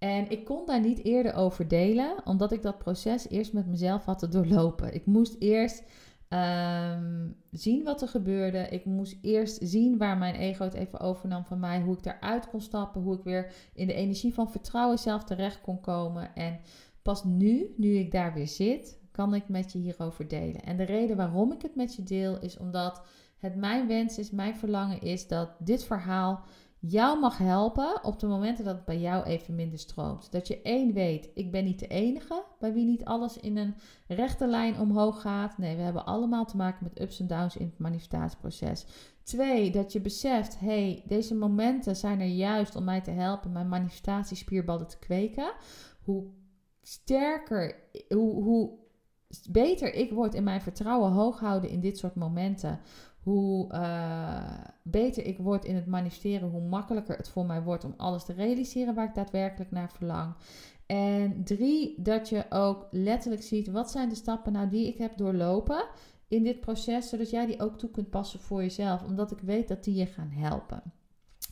En 0.00 0.30
ik 0.30 0.44
kon 0.44 0.66
daar 0.66 0.80
niet 0.80 1.04
eerder 1.04 1.34
over 1.34 1.68
delen, 1.68 2.26
omdat 2.26 2.52
ik 2.52 2.62
dat 2.62 2.78
proces 2.78 3.28
eerst 3.28 3.52
met 3.52 3.66
mezelf 3.66 4.04
had 4.04 4.18
te 4.18 4.28
doorlopen. 4.28 4.94
Ik 4.94 5.06
moest 5.06 5.36
eerst 5.38 5.82
um, 6.28 7.36
zien 7.50 7.84
wat 7.84 8.02
er 8.02 8.08
gebeurde. 8.08 8.58
Ik 8.58 8.84
moest 8.84 9.18
eerst 9.22 9.58
zien 9.62 9.98
waar 9.98 10.18
mijn 10.18 10.34
ego 10.34 10.64
het 10.64 10.74
even 10.74 11.00
overnam 11.00 11.44
van 11.44 11.60
mij, 11.60 11.80
hoe 11.80 11.96
ik 11.96 12.02
daaruit 12.02 12.48
kon 12.48 12.60
stappen, 12.60 13.02
hoe 13.02 13.16
ik 13.16 13.24
weer 13.24 13.52
in 13.74 13.86
de 13.86 13.94
energie 13.94 14.34
van 14.34 14.50
vertrouwen 14.50 14.98
zelf 14.98 15.24
terecht 15.24 15.60
kon 15.60 15.80
komen. 15.80 16.34
En 16.34 16.60
pas 17.02 17.24
nu, 17.24 17.74
nu 17.76 17.96
ik 17.96 18.10
daar 18.10 18.34
weer 18.34 18.48
zit, 18.48 18.98
kan 19.10 19.34
ik 19.34 19.48
met 19.48 19.72
je 19.72 19.78
hierover 19.78 20.28
delen. 20.28 20.62
En 20.64 20.76
de 20.76 20.84
reden 20.84 21.16
waarom 21.16 21.52
ik 21.52 21.62
het 21.62 21.74
met 21.74 21.94
je 21.94 22.02
deel 22.02 22.40
is 22.40 22.58
omdat 22.58 23.02
het 23.38 23.56
mijn 23.56 23.86
wens 23.86 24.18
is, 24.18 24.30
mijn 24.30 24.56
verlangen 24.56 25.00
is 25.00 25.28
dat 25.28 25.50
dit 25.58 25.84
verhaal 25.84 26.44
jou 26.80 27.18
mag 27.18 27.38
helpen 27.38 28.04
op 28.04 28.18
de 28.18 28.26
momenten 28.26 28.64
dat 28.64 28.76
het 28.76 28.84
bij 28.84 29.00
jou 29.00 29.24
even 29.24 29.54
minder 29.54 29.78
stroomt. 29.78 30.32
Dat 30.32 30.48
je 30.48 30.62
één 30.62 30.92
weet, 30.92 31.30
ik 31.34 31.50
ben 31.50 31.64
niet 31.64 31.78
de 31.78 31.86
enige 31.86 32.44
bij 32.58 32.72
wie 32.72 32.84
niet 32.84 33.04
alles 33.04 33.36
in 33.36 33.56
een 33.56 33.74
rechte 34.06 34.46
lijn 34.46 34.78
omhoog 34.78 35.20
gaat. 35.20 35.58
Nee, 35.58 35.76
we 35.76 35.82
hebben 35.82 36.06
allemaal 36.06 36.44
te 36.44 36.56
maken 36.56 36.84
met 36.84 37.00
ups 37.00 37.20
en 37.20 37.26
downs 37.26 37.56
in 37.56 37.66
het 37.66 37.78
manifestatieproces. 37.78 38.86
Twee, 39.22 39.70
dat 39.70 39.92
je 39.92 40.00
beseft, 40.00 40.60
hey, 40.60 41.02
deze 41.06 41.34
momenten 41.34 41.96
zijn 41.96 42.20
er 42.20 42.26
juist 42.26 42.76
om 42.76 42.84
mij 42.84 43.00
te 43.00 43.10
helpen 43.10 43.52
mijn 43.52 43.68
manifestatiespierballen 43.68 44.86
te 44.86 44.98
kweken. 44.98 45.52
Hoe 46.02 46.24
sterker, 46.82 47.76
hoe, 48.08 48.42
hoe 48.42 48.78
beter 49.50 49.94
ik 49.94 50.10
word 50.12 50.34
in 50.34 50.44
mijn 50.44 50.60
vertrouwen 50.60 51.12
hoog 51.12 51.40
houden 51.40 51.70
in 51.70 51.80
dit 51.80 51.98
soort 51.98 52.14
momenten 52.14 52.80
hoe 53.22 53.72
uh, 53.72 54.64
beter 54.82 55.26
ik 55.26 55.38
word 55.38 55.64
in 55.64 55.74
het 55.74 55.86
manifesteren, 55.86 56.50
hoe 56.50 56.62
makkelijker 56.62 57.16
het 57.16 57.28
voor 57.28 57.46
mij 57.46 57.62
wordt 57.62 57.84
om 57.84 57.94
alles 57.96 58.24
te 58.24 58.32
realiseren 58.32 58.94
waar 58.94 59.08
ik 59.08 59.14
daadwerkelijk 59.14 59.70
naar 59.70 59.90
verlang. 59.90 60.34
En 60.86 61.44
drie, 61.44 62.02
dat 62.02 62.28
je 62.28 62.44
ook 62.50 62.86
letterlijk 62.90 63.42
ziet 63.42 63.70
wat 63.70 63.90
zijn 63.90 64.08
de 64.08 64.14
stappen 64.14 64.52
nou 64.52 64.68
die 64.68 64.86
ik 64.86 64.98
heb 64.98 65.16
doorlopen 65.16 65.84
in 66.28 66.42
dit 66.42 66.60
proces, 66.60 67.08
zodat 67.08 67.30
jij 67.30 67.46
die 67.46 67.60
ook 67.60 67.78
toe 67.78 67.90
kunt 67.90 68.10
passen 68.10 68.40
voor 68.40 68.62
jezelf, 68.62 69.02
omdat 69.02 69.30
ik 69.30 69.40
weet 69.40 69.68
dat 69.68 69.84
die 69.84 69.94
je 69.94 70.06
gaan 70.06 70.30
helpen. 70.30 70.82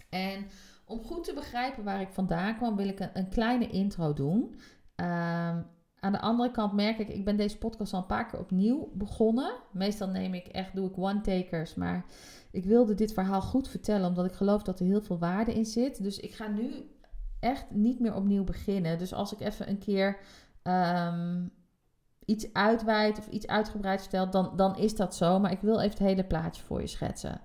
En 0.09 0.47
om 0.85 1.03
goed 1.05 1.25
te 1.25 1.35
begrijpen 1.35 1.85
waar 1.85 2.01
ik 2.01 2.09
vandaan 2.09 2.57
kwam, 2.57 2.77
wil 2.77 2.89
ik 2.89 3.11
een, 3.13 3.29
kleine 3.29 3.69
intro 3.69 4.13
doen. 4.13 4.55
Um, 4.97 5.67
aan 6.01 6.13
de 6.13 6.21
andere 6.21 6.51
kant 6.51 6.73
merk 6.73 6.99
ik, 6.99 7.09
ik 7.09 7.25
ben 7.25 7.37
deze 7.37 7.59
podcast 7.59 7.93
al 7.93 8.01
een 8.01 8.07
paar 8.07 8.27
keer 8.27 8.39
opnieuw 8.39 8.91
begonnen. 8.95 9.53
Meestal 9.73 10.09
neem 10.09 10.35
ik 10.35 10.47
echt, 10.47 10.75
doe 10.75 10.89
ik 10.89 10.99
one-takers, 10.99 11.75
maar 11.75 12.05
ik 12.51 12.65
wilde 12.65 12.95
dit 12.95 13.13
verhaal 13.13 13.43
goed 13.43 13.69
vertellen, 13.69 14.09
omdat 14.09 14.25
ik 14.25 14.33
geloof 14.33 14.63
dat 14.63 14.81
er 14.81 14.87
heel 14.87 15.03
veel 15.03 15.19
waarde 15.19 15.55
in 15.55 15.67
zit. 15.67 16.03
Dus 16.03 16.21
ik 16.21 16.35
ga 16.35 16.47
nu 16.47 16.91
echt 17.41 17.71
niet 17.71 18.01
meer 18.01 18.15
opnieuw 18.15 18.45
beginnen. 18.45 18.99
Dus 18.99 19.13
als 19.13 19.33
ik 19.33 19.41
even 19.41 19.69
een 19.69 19.79
keer 19.79 20.19
um, 20.63 21.51
iets 22.25 22.53
uitweid 22.53 23.19
of 23.19 23.29
iets 23.29 23.47
uitgebreid 23.47 24.01
vertel, 24.01 24.31
dan, 24.31 24.53
dan 24.57 24.77
is 24.77 24.97
dat 24.97 25.17
zo. 25.17 25.39
Maar 25.39 25.53
ik 25.53 25.61
wil 25.61 25.79
even 25.79 25.91
het 25.91 26.09
hele 26.09 26.25
plaatje 26.25 26.63
voor 26.63 26.81
je 26.81 26.87
schetsen. 26.87 27.41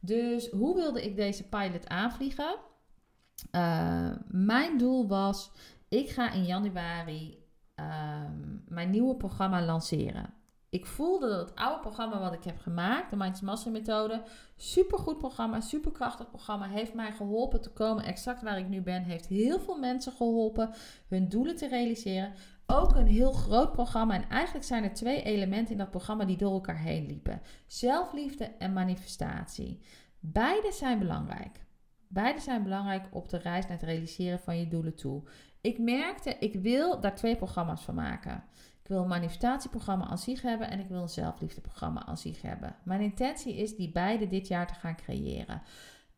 Dus 0.00 0.50
hoe 0.50 0.74
wilde 0.74 1.04
ik 1.04 1.16
deze 1.16 1.48
pilot 1.48 1.88
aanvliegen? 1.88 2.56
Eh, 3.50 4.10
mijn 4.28 4.78
doel 4.78 5.08
was, 5.08 5.50
ik 5.88 6.10
ga 6.10 6.32
in 6.32 6.44
januari 6.44 7.45
ehm, 7.76 8.56
mijn 8.68 8.90
nieuwe 8.90 9.16
programma 9.16 9.64
lanceren. 9.64 10.34
Ik 10.68 10.86
voelde 10.86 11.28
dat 11.28 11.48
het 11.48 11.58
oude 11.58 11.80
programma 11.80 12.18
wat 12.18 12.32
ik 12.32 12.44
heb 12.44 12.58
gemaakt, 12.58 13.10
de 13.10 13.16
Mindset 13.16 13.44
Mastery 13.44 13.72
methode, 13.72 14.22
supergoed 14.56 15.18
programma, 15.18 15.60
superkrachtig 15.60 16.28
programma, 16.28 16.68
heeft 16.68 16.94
mij 16.94 17.12
geholpen 17.12 17.60
te 17.60 17.70
komen 17.70 18.04
exact 18.04 18.42
waar 18.42 18.58
ik 18.58 18.68
nu 18.68 18.82
ben. 18.82 19.02
Heeft 19.02 19.26
heel 19.26 19.60
veel 19.60 19.78
mensen 19.78 20.12
geholpen 20.12 20.70
hun 21.08 21.28
doelen 21.28 21.56
te 21.56 21.68
realiseren. 21.68 22.32
Ook 22.66 22.94
een 22.94 23.06
heel 23.06 23.32
groot 23.32 23.72
programma. 23.72 24.14
En 24.14 24.28
eigenlijk 24.28 24.64
zijn 24.64 24.84
er 24.84 24.92
twee 24.92 25.22
elementen 25.22 25.72
in 25.72 25.78
dat 25.78 25.90
programma 25.90 26.24
die 26.24 26.36
door 26.36 26.52
elkaar 26.52 26.78
heen 26.78 27.06
liepen: 27.06 27.40
zelfliefde 27.66 28.44
en 28.44 28.72
manifestatie. 28.72 29.80
Beide 30.20 30.72
zijn 30.72 30.98
belangrijk. 30.98 31.64
Beide 32.08 32.40
zijn 32.40 32.62
belangrijk 32.62 33.06
op 33.10 33.28
de 33.28 33.38
reis 33.38 33.66
naar 33.66 33.78
het 33.78 33.88
realiseren 33.88 34.40
van 34.40 34.58
je 34.58 34.68
doelen 34.68 34.94
toe. 34.94 35.22
Ik 35.66 35.78
merkte, 35.78 36.36
ik 36.38 36.54
wil 36.54 37.00
daar 37.00 37.14
twee 37.14 37.36
programma's 37.36 37.82
van 37.82 37.94
maken. 37.94 38.44
Ik 38.82 38.88
wil 38.88 39.02
een 39.02 39.08
manifestatieprogramma 39.08 40.06
aan 40.06 40.18
zich 40.18 40.42
hebben 40.42 40.70
en 40.70 40.80
ik 40.80 40.88
wil 40.88 41.02
een 41.02 41.08
zelfliefdeprogramma 41.08 42.06
aan 42.06 42.18
zich 42.18 42.42
hebben. 42.42 42.76
Mijn 42.82 43.00
intentie 43.00 43.56
is 43.56 43.76
die 43.76 43.92
beide 43.92 44.26
dit 44.26 44.48
jaar 44.48 44.66
te 44.66 44.74
gaan 44.74 44.96
creëren. 44.96 45.62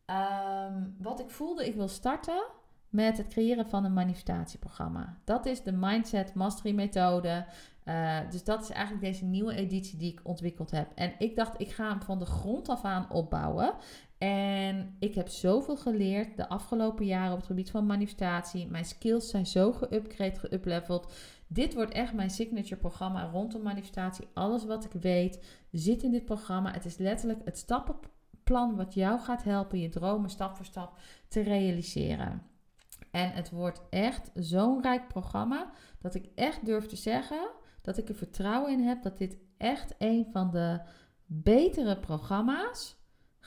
Ehm, 0.05 0.83
wat 0.97 1.19
ik 1.19 1.29
voelde, 1.29 1.67
ik 1.67 1.75
wil 1.75 1.87
starten 1.87 2.43
met 2.89 3.17
het 3.17 3.27
creëren 3.27 3.69
van 3.69 3.85
een 3.85 3.93
manifestatieprogramma. 3.93 5.17
Dat 5.23 5.45
is 5.45 5.63
de 5.63 5.71
Mindset 5.71 6.33
Mastery 6.33 6.75
methode. 6.75 7.45
Uh, 7.85 8.19
dus 8.29 8.43
dat 8.43 8.61
is 8.61 8.69
eigenlijk 8.69 9.03
deze 9.05 9.25
nieuwe 9.25 9.55
editie 9.55 9.97
die 9.97 10.11
ik 10.11 10.19
ontwikkeld 10.23 10.71
heb. 10.71 10.91
En 10.95 11.13
ik 11.17 11.35
dacht, 11.35 11.61
ik 11.61 11.71
ga 11.71 11.89
hem 11.89 12.01
van 12.01 12.19
de 12.19 12.25
grond 12.25 12.69
af 12.69 12.83
aan 12.83 13.11
opbouwen. 13.11 13.73
En 14.19 14.95
ik 14.99 15.15
heb 15.15 15.27
zoveel 15.27 15.77
geleerd 15.77 16.37
de 16.37 16.49
afgelopen 16.49 17.05
jaren 17.05 17.31
op 17.31 17.37
het 17.37 17.47
gebied 17.47 17.71
van 17.71 17.85
manifestatie. 17.85 18.67
Mijn 18.67 18.85
skills 18.85 19.29
zijn 19.29 19.45
zo 19.45 19.71
geupgrade, 19.71 20.39
geupleveld. 20.39 21.13
Dit 21.47 21.73
wordt 21.73 21.91
echt 21.91 22.13
mijn 22.13 22.29
signature 22.29 22.75
programma 22.75 23.29
rondom 23.29 23.61
manifestatie. 23.61 24.27
Alles 24.33 24.65
wat 24.65 24.85
ik 24.85 25.01
weet 25.01 25.59
zit 25.71 26.03
in 26.03 26.11
dit 26.11 26.25
programma. 26.25 26.71
Het 26.71 26.85
is 26.85 26.97
letterlijk 26.97 27.41
het 27.45 27.57
stappenplan 27.57 28.75
wat 28.75 28.93
jou 28.93 29.19
gaat 29.19 29.43
helpen 29.43 29.79
je 29.79 29.89
dromen 29.89 30.29
stap 30.29 30.55
voor 30.55 30.65
stap 30.65 30.99
te 31.27 31.41
realiseren. 31.41 32.41
En 33.11 33.31
het 33.31 33.49
wordt 33.49 33.81
echt 33.89 34.31
zo'n 34.33 34.81
rijk 34.81 35.07
programma 35.07 35.71
dat 35.99 36.15
ik 36.15 36.29
echt 36.35 36.65
durf 36.65 36.85
te 36.85 36.95
zeggen 36.95 37.49
dat 37.81 37.97
ik 37.97 38.09
er 38.09 38.15
vertrouwen 38.15 38.71
in 38.71 38.83
heb 38.83 39.03
dat 39.03 39.17
dit 39.17 39.37
echt 39.57 39.95
een 39.97 40.27
van 40.31 40.51
de 40.51 40.79
betere 41.25 41.99
programma's 41.99 42.98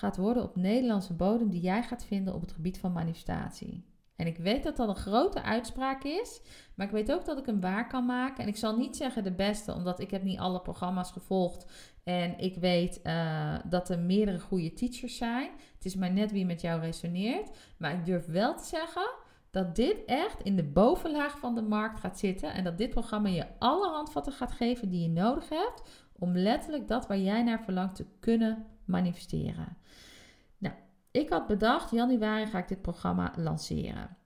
gaat 0.02 0.16
worden 0.16 0.42
op 0.42 0.56
Nederlandse 0.56 1.14
bodem 1.14 1.50
die 1.50 1.61
jij 1.61 1.82
gaat 1.82 2.04
vinden 2.04 2.35
op 2.35 2.40
het 2.40 2.52
gebied 2.52 2.78
van 2.78 2.92
manifestatie. 2.92 3.85
En 4.16 4.26
ik 4.26 4.37
weet 4.37 4.62
dat 4.62 4.76
dat 4.76 4.88
een 4.88 4.97
grote 4.97 5.42
uitspraak 5.42 6.04
is, 6.04 6.40
maar 6.75 6.87
ik 6.87 6.92
weet 6.92 7.12
ook 7.12 7.25
dat 7.25 7.38
ik 7.38 7.47
hem 7.47 7.61
waar 7.61 7.88
kan 7.88 8.06
maken. 8.06 8.42
En 8.42 8.49
ik 8.49 8.56
zal 8.56 8.76
niet 8.76 8.97
zeggen 8.97 9.25
de 9.25 9.32
beste, 9.32 9.75
omdat 9.75 10.00
ik 10.00 10.11
heb 10.11 10.23
niet 10.23 10.38
alle 10.38 10.61
programma's 10.61 11.11
gevolgd. 11.11 11.66
En 12.04 12.38
ik 12.38 12.56
weet 12.56 13.00
uh, 13.04 13.54
dat 13.64 13.88
er 13.88 13.99
meerdere 13.99 14.40
goede 14.40 14.73
teachers 14.73 15.16
zijn. 15.16 15.50
Het 15.75 15.85
is 15.85 15.94
maar 15.94 16.12
net 16.12 16.32
wie 16.32 16.47
met 16.47 16.61
jou 16.61 16.80
resoneert. 16.80 17.50
Maar 17.78 17.92
ik 17.92 18.04
durf 18.04 18.26
wel 18.26 18.54
te 18.54 18.64
zeggen 18.64 19.11
dat 19.50 19.76
dit 19.76 20.04
echt 20.04 20.42
in 20.42 20.56
de 20.56 20.64
bovenlaag 20.64 21.38
van 21.38 21.54
de 21.54 21.62
markt 21.62 22.00
gaat 22.00 22.18
zitten. 22.18 22.54
En 22.54 22.64
dat 22.64 22.78
dit 22.78 22.90
programma 22.90 23.28
je 23.28 23.47
alle 23.59 23.88
handvatten 23.88 24.32
gaat 24.32 24.52
geven 24.52 24.88
die 24.88 25.02
je 25.02 25.09
nodig 25.09 25.49
hebt. 25.49 25.82
Om 26.18 26.37
letterlijk 26.37 26.88
dat 26.88 27.06
waar 27.06 27.18
jij 27.18 27.42
naar 27.42 27.62
verlangt 27.62 27.94
te 27.94 28.06
kunnen 28.21 28.66
manifesteren. 28.85 29.77
Nou, 30.59 30.75
ik 31.11 31.29
had 31.29 31.47
bedacht, 31.47 31.91
januari 31.91 32.47
ga 32.47 32.59
ik 32.59 32.69
dit 32.69 32.83
programma 32.83 33.33
lanceren. 33.37 34.17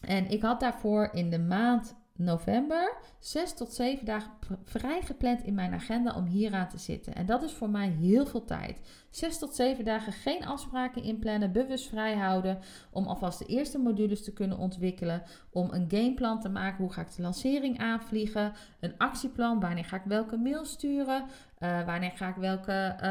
En 0.00 0.30
ik 0.30 0.42
had 0.42 0.60
daarvoor 0.60 1.08
in 1.12 1.30
de 1.30 1.38
maand 1.38 1.94
november 2.18 2.96
zes 3.18 3.54
tot 3.54 3.72
zeven 3.72 4.06
dagen 4.06 4.30
vrij 4.64 5.02
gepland 5.02 5.42
in 5.42 5.54
mijn 5.54 5.72
agenda 5.72 6.14
om 6.14 6.24
hieraan 6.24 6.68
te 6.68 6.78
zitten. 6.78 7.14
En 7.14 7.26
dat 7.26 7.42
is 7.42 7.52
voor 7.52 7.70
mij 7.70 7.88
heel 7.88 8.26
veel 8.26 8.44
tijd. 8.44 8.80
Zes 9.10 9.38
tot 9.38 9.54
zeven 9.54 9.84
dagen 9.84 10.12
geen 10.12 10.46
afspraken 10.46 11.02
inplannen, 11.02 11.52
bewust 11.52 11.88
vrij 11.88 12.14
houden. 12.14 12.58
Om 12.90 13.06
alvast 13.06 13.38
de 13.38 13.46
eerste 13.46 13.78
modules 13.78 14.24
te 14.24 14.32
kunnen 14.32 14.58
ontwikkelen. 14.58 15.22
Om 15.50 15.68
een 15.70 15.86
gameplan 15.88 16.40
te 16.40 16.48
maken. 16.48 16.84
Hoe 16.84 16.92
ga 16.92 17.00
ik 17.00 17.16
de 17.16 17.22
lancering 17.22 17.78
aanvliegen? 17.78 18.52
Een 18.80 18.94
actieplan. 18.98 19.60
Wanneer 19.60 19.84
ga 19.84 19.96
ik 19.96 20.04
welke 20.04 20.36
mail 20.36 20.64
sturen? 20.64 21.24
Uh, 21.58 21.86
wanneer 21.86 22.12
ga 22.14 22.28
ik 22.28 22.36
welke 22.36 22.96
uh, 22.96 23.02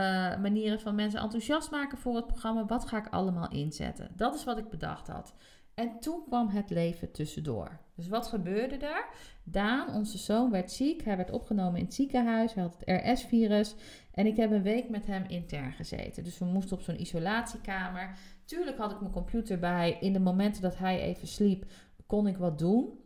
manieren 0.41 0.79
van 0.79 0.95
mensen 0.95 1.19
enthousiast 1.19 1.71
maken 1.71 1.97
voor 1.97 2.15
het 2.15 2.27
programma? 2.27 2.65
Wat 2.65 2.87
ga 2.87 2.97
ik 2.97 3.07
allemaal 3.07 3.49
inzetten? 3.49 4.09
Dat 4.15 4.35
is 4.35 4.43
wat 4.43 4.57
ik 4.57 4.69
bedacht 4.69 5.07
had. 5.07 5.33
En 5.77 5.99
toen 5.99 6.23
kwam 6.27 6.47
het 6.47 6.69
leven 6.69 7.11
tussendoor. 7.11 7.79
Dus 7.95 8.07
wat 8.07 8.27
gebeurde 8.27 8.75
er? 8.75 9.07
Daan, 9.43 9.95
onze 9.95 10.17
zoon, 10.17 10.51
werd 10.51 10.71
ziek. 10.71 11.03
Hij 11.03 11.17
werd 11.17 11.31
opgenomen 11.31 11.79
in 11.79 11.85
het 11.85 11.93
ziekenhuis. 11.93 12.53
Hij 12.53 12.63
had 12.63 12.77
het 12.79 13.01
RS-virus. 13.03 13.75
En 14.11 14.25
ik 14.25 14.37
heb 14.37 14.51
een 14.51 14.61
week 14.61 14.89
met 14.89 15.05
hem 15.05 15.23
intern 15.27 15.71
gezeten. 15.71 16.23
Dus 16.23 16.37
we 16.37 16.45
moesten 16.45 16.77
op 16.77 16.83
zo'n 16.83 17.01
isolatiekamer. 17.01 18.17
Tuurlijk 18.45 18.77
had 18.77 18.91
ik 18.91 18.99
mijn 18.99 19.11
computer 19.11 19.59
bij. 19.59 19.97
In 19.99 20.13
de 20.13 20.19
momenten 20.19 20.61
dat 20.61 20.77
hij 20.77 21.01
even 21.01 21.27
sliep, 21.27 21.65
kon 22.05 22.27
ik 22.27 22.37
wat 22.37 22.59
doen. 22.59 22.99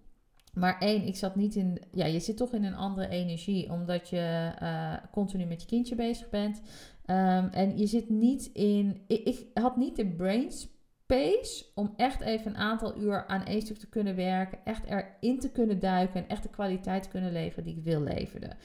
Maar 0.54 0.80
één, 0.80 1.04
ik 1.04 1.16
zat 1.16 1.36
niet 1.36 1.56
in. 1.56 1.82
Ja, 1.92 2.06
je 2.06 2.20
zit 2.20 2.38
toch 2.38 2.54
in 2.54 2.64
een 2.64 2.76
andere 2.76 3.08
energie, 3.08 3.72
omdat 3.72 4.10
je 4.10 4.54
uh, 4.62 4.94
continu 5.12 5.46
met 5.46 5.62
je 5.62 5.68
kindje 5.68 5.96
bezig 5.96 6.30
bent. 6.30 6.62
Um, 7.06 7.50
en 7.50 7.78
je 7.78 7.86
zit 7.86 8.10
niet 8.10 8.46
in. 8.54 9.04
Ik, 9.08 9.24
ik 9.24 9.48
had 9.54 9.78
niet 9.78 9.96
de 9.96 10.08
brains 10.08 10.70
space 11.12 11.66
om 11.76 11.94
echt 11.96 12.22
even 12.22 12.52
een 12.52 12.58
aantal 12.58 12.98
uur 12.98 13.28
aan 13.28 13.46
één 13.46 13.62
stuk 13.62 13.78
te 13.78 13.90
kunnen 13.90 14.16
werken, 14.16 14.60
echt 14.64 14.84
erin 14.84 15.40
te 15.40 15.52
kunnen 15.52 15.80
duiken 15.80 16.22
en 16.22 16.30
echt 16.30 16.44
de 16.44 16.50
kwaliteit 16.50 17.04
te 17.04 17.10
kunnen 17.10 17.32
leveren 17.32 17.64
die 17.64 17.78
ik 17.78 17.84
wil 17.84 18.02
leveren. 18.02 18.58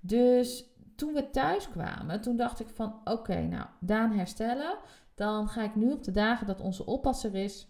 Dus 0.00 0.64
toen 0.96 1.12
we 1.12 1.30
thuis 1.30 1.68
kwamen, 1.68 2.20
toen 2.20 2.36
dacht 2.36 2.60
ik 2.60 2.68
van 2.68 3.00
oké, 3.04 3.40
nou, 3.40 3.66
Daan 3.80 4.12
herstellen. 4.12 4.78
Dan 5.14 5.48
ga 5.48 5.62
ik 5.62 5.74
nu 5.74 5.90
op 5.92 6.04
de 6.04 6.10
dagen 6.10 6.46
dat 6.46 6.60
onze 6.60 6.86
oppasser 6.86 7.34
is, 7.34 7.68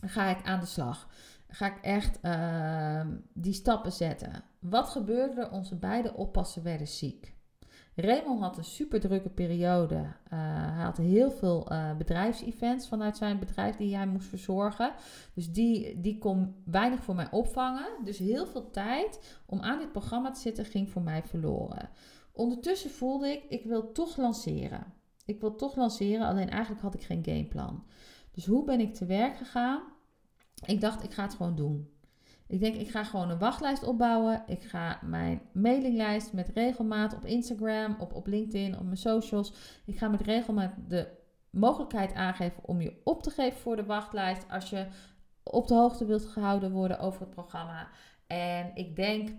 ga 0.00 0.28
ik 0.28 0.44
aan 0.44 0.60
de 0.60 0.66
slag. 0.66 1.08
Ga 1.48 1.66
ik 1.66 1.78
echt 1.82 2.18
uh, 2.22 3.06
die 3.34 3.52
stappen 3.52 3.92
zetten. 3.92 4.44
Wat 4.58 4.88
gebeurde 4.88 5.40
er? 5.40 5.50
Onze 5.50 5.76
beide 5.76 6.14
oppassen 6.14 6.62
werden 6.62 6.88
ziek. 6.88 7.34
Raymond 7.94 8.40
had 8.40 8.56
een 8.56 8.64
super 8.64 9.00
drukke 9.00 9.28
periode. 9.28 9.94
Uh, 9.94 10.10
hij 10.74 10.84
had 10.84 10.96
heel 10.96 11.30
veel 11.30 11.72
uh, 11.72 11.96
bedrijfsevents 11.96 12.88
vanuit 12.88 13.16
zijn 13.16 13.38
bedrijf 13.38 13.76
die 13.76 13.96
hij 13.96 14.06
moest 14.06 14.28
verzorgen. 14.28 14.92
Dus 15.34 15.52
die, 15.52 16.00
die 16.00 16.18
kon 16.18 16.54
weinig 16.64 17.02
voor 17.02 17.14
mij 17.14 17.30
opvangen. 17.30 17.88
Dus 18.04 18.18
heel 18.18 18.46
veel 18.46 18.70
tijd 18.70 19.40
om 19.46 19.60
aan 19.60 19.78
dit 19.78 19.92
programma 19.92 20.30
te 20.30 20.40
zitten 20.40 20.64
ging 20.64 20.90
voor 20.90 21.02
mij 21.02 21.22
verloren. 21.22 21.88
Ondertussen 22.32 22.90
voelde 22.90 23.28
ik, 23.28 23.44
ik 23.48 23.64
wil 23.64 23.92
toch 23.92 24.16
lanceren. 24.16 24.92
Ik 25.24 25.40
wil 25.40 25.54
toch 25.56 25.76
lanceren, 25.76 26.26
alleen 26.26 26.50
eigenlijk 26.50 26.82
had 26.82 26.94
ik 26.94 27.02
geen 27.02 27.24
gameplan. 27.24 27.84
Dus 28.30 28.46
hoe 28.46 28.64
ben 28.64 28.80
ik 28.80 28.94
te 28.94 29.06
werk 29.06 29.36
gegaan? 29.36 29.82
Ik 30.66 30.80
dacht, 30.80 31.02
ik 31.04 31.12
ga 31.12 31.22
het 31.22 31.34
gewoon 31.34 31.56
doen. 31.56 31.91
Ik 32.46 32.60
denk, 32.60 32.74
ik 32.74 32.90
ga 32.90 33.04
gewoon 33.04 33.30
een 33.30 33.38
wachtlijst 33.38 33.82
opbouwen. 33.82 34.42
Ik 34.46 34.62
ga 34.62 34.98
mijn 35.02 35.42
mailinglijst 35.52 36.32
met 36.32 36.50
regelmaat 36.54 37.14
op 37.14 37.24
Instagram, 37.24 37.96
op, 37.98 38.12
op 38.14 38.26
LinkedIn, 38.26 38.78
op 38.78 38.84
mijn 38.84 38.96
socials. 38.96 39.52
Ik 39.84 39.98
ga 39.98 40.08
met 40.08 40.20
regelmaat 40.20 40.72
de 40.88 41.08
mogelijkheid 41.50 42.14
aangeven 42.14 42.64
om 42.64 42.80
je 42.80 43.00
op 43.04 43.22
te 43.22 43.30
geven 43.30 43.60
voor 43.60 43.76
de 43.76 43.84
wachtlijst. 43.84 44.44
Als 44.50 44.70
je 44.70 44.86
op 45.42 45.68
de 45.68 45.74
hoogte 45.74 46.04
wilt 46.04 46.26
gehouden 46.26 46.72
worden 46.72 46.98
over 46.98 47.20
het 47.20 47.30
programma. 47.30 47.88
En 48.26 48.70
ik 48.74 48.96
denk, 48.96 49.30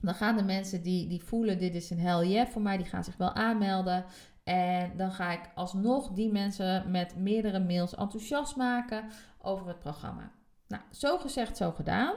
dan 0.00 0.14
gaan 0.14 0.36
de 0.36 0.42
mensen 0.42 0.82
die, 0.82 1.08
die 1.08 1.22
voelen, 1.22 1.58
dit 1.58 1.74
is 1.74 1.90
een 1.90 2.00
hell 2.00 2.28
yeah 2.28 2.46
voor 2.46 2.62
mij, 2.62 2.76
die 2.76 2.86
gaan 2.86 3.04
zich 3.04 3.16
wel 3.16 3.32
aanmelden. 3.32 4.04
En 4.44 4.96
dan 4.96 5.12
ga 5.12 5.32
ik 5.32 5.50
alsnog 5.54 6.12
die 6.12 6.32
mensen 6.32 6.90
met 6.90 7.16
meerdere 7.16 7.60
mails 7.60 7.94
enthousiast 7.94 8.56
maken 8.56 9.04
over 9.38 9.68
het 9.68 9.78
programma. 9.78 10.32
Nou, 10.68 10.82
zo 10.90 11.18
gezegd, 11.18 11.56
zo 11.56 11.70
gedaan. 11.70 12.14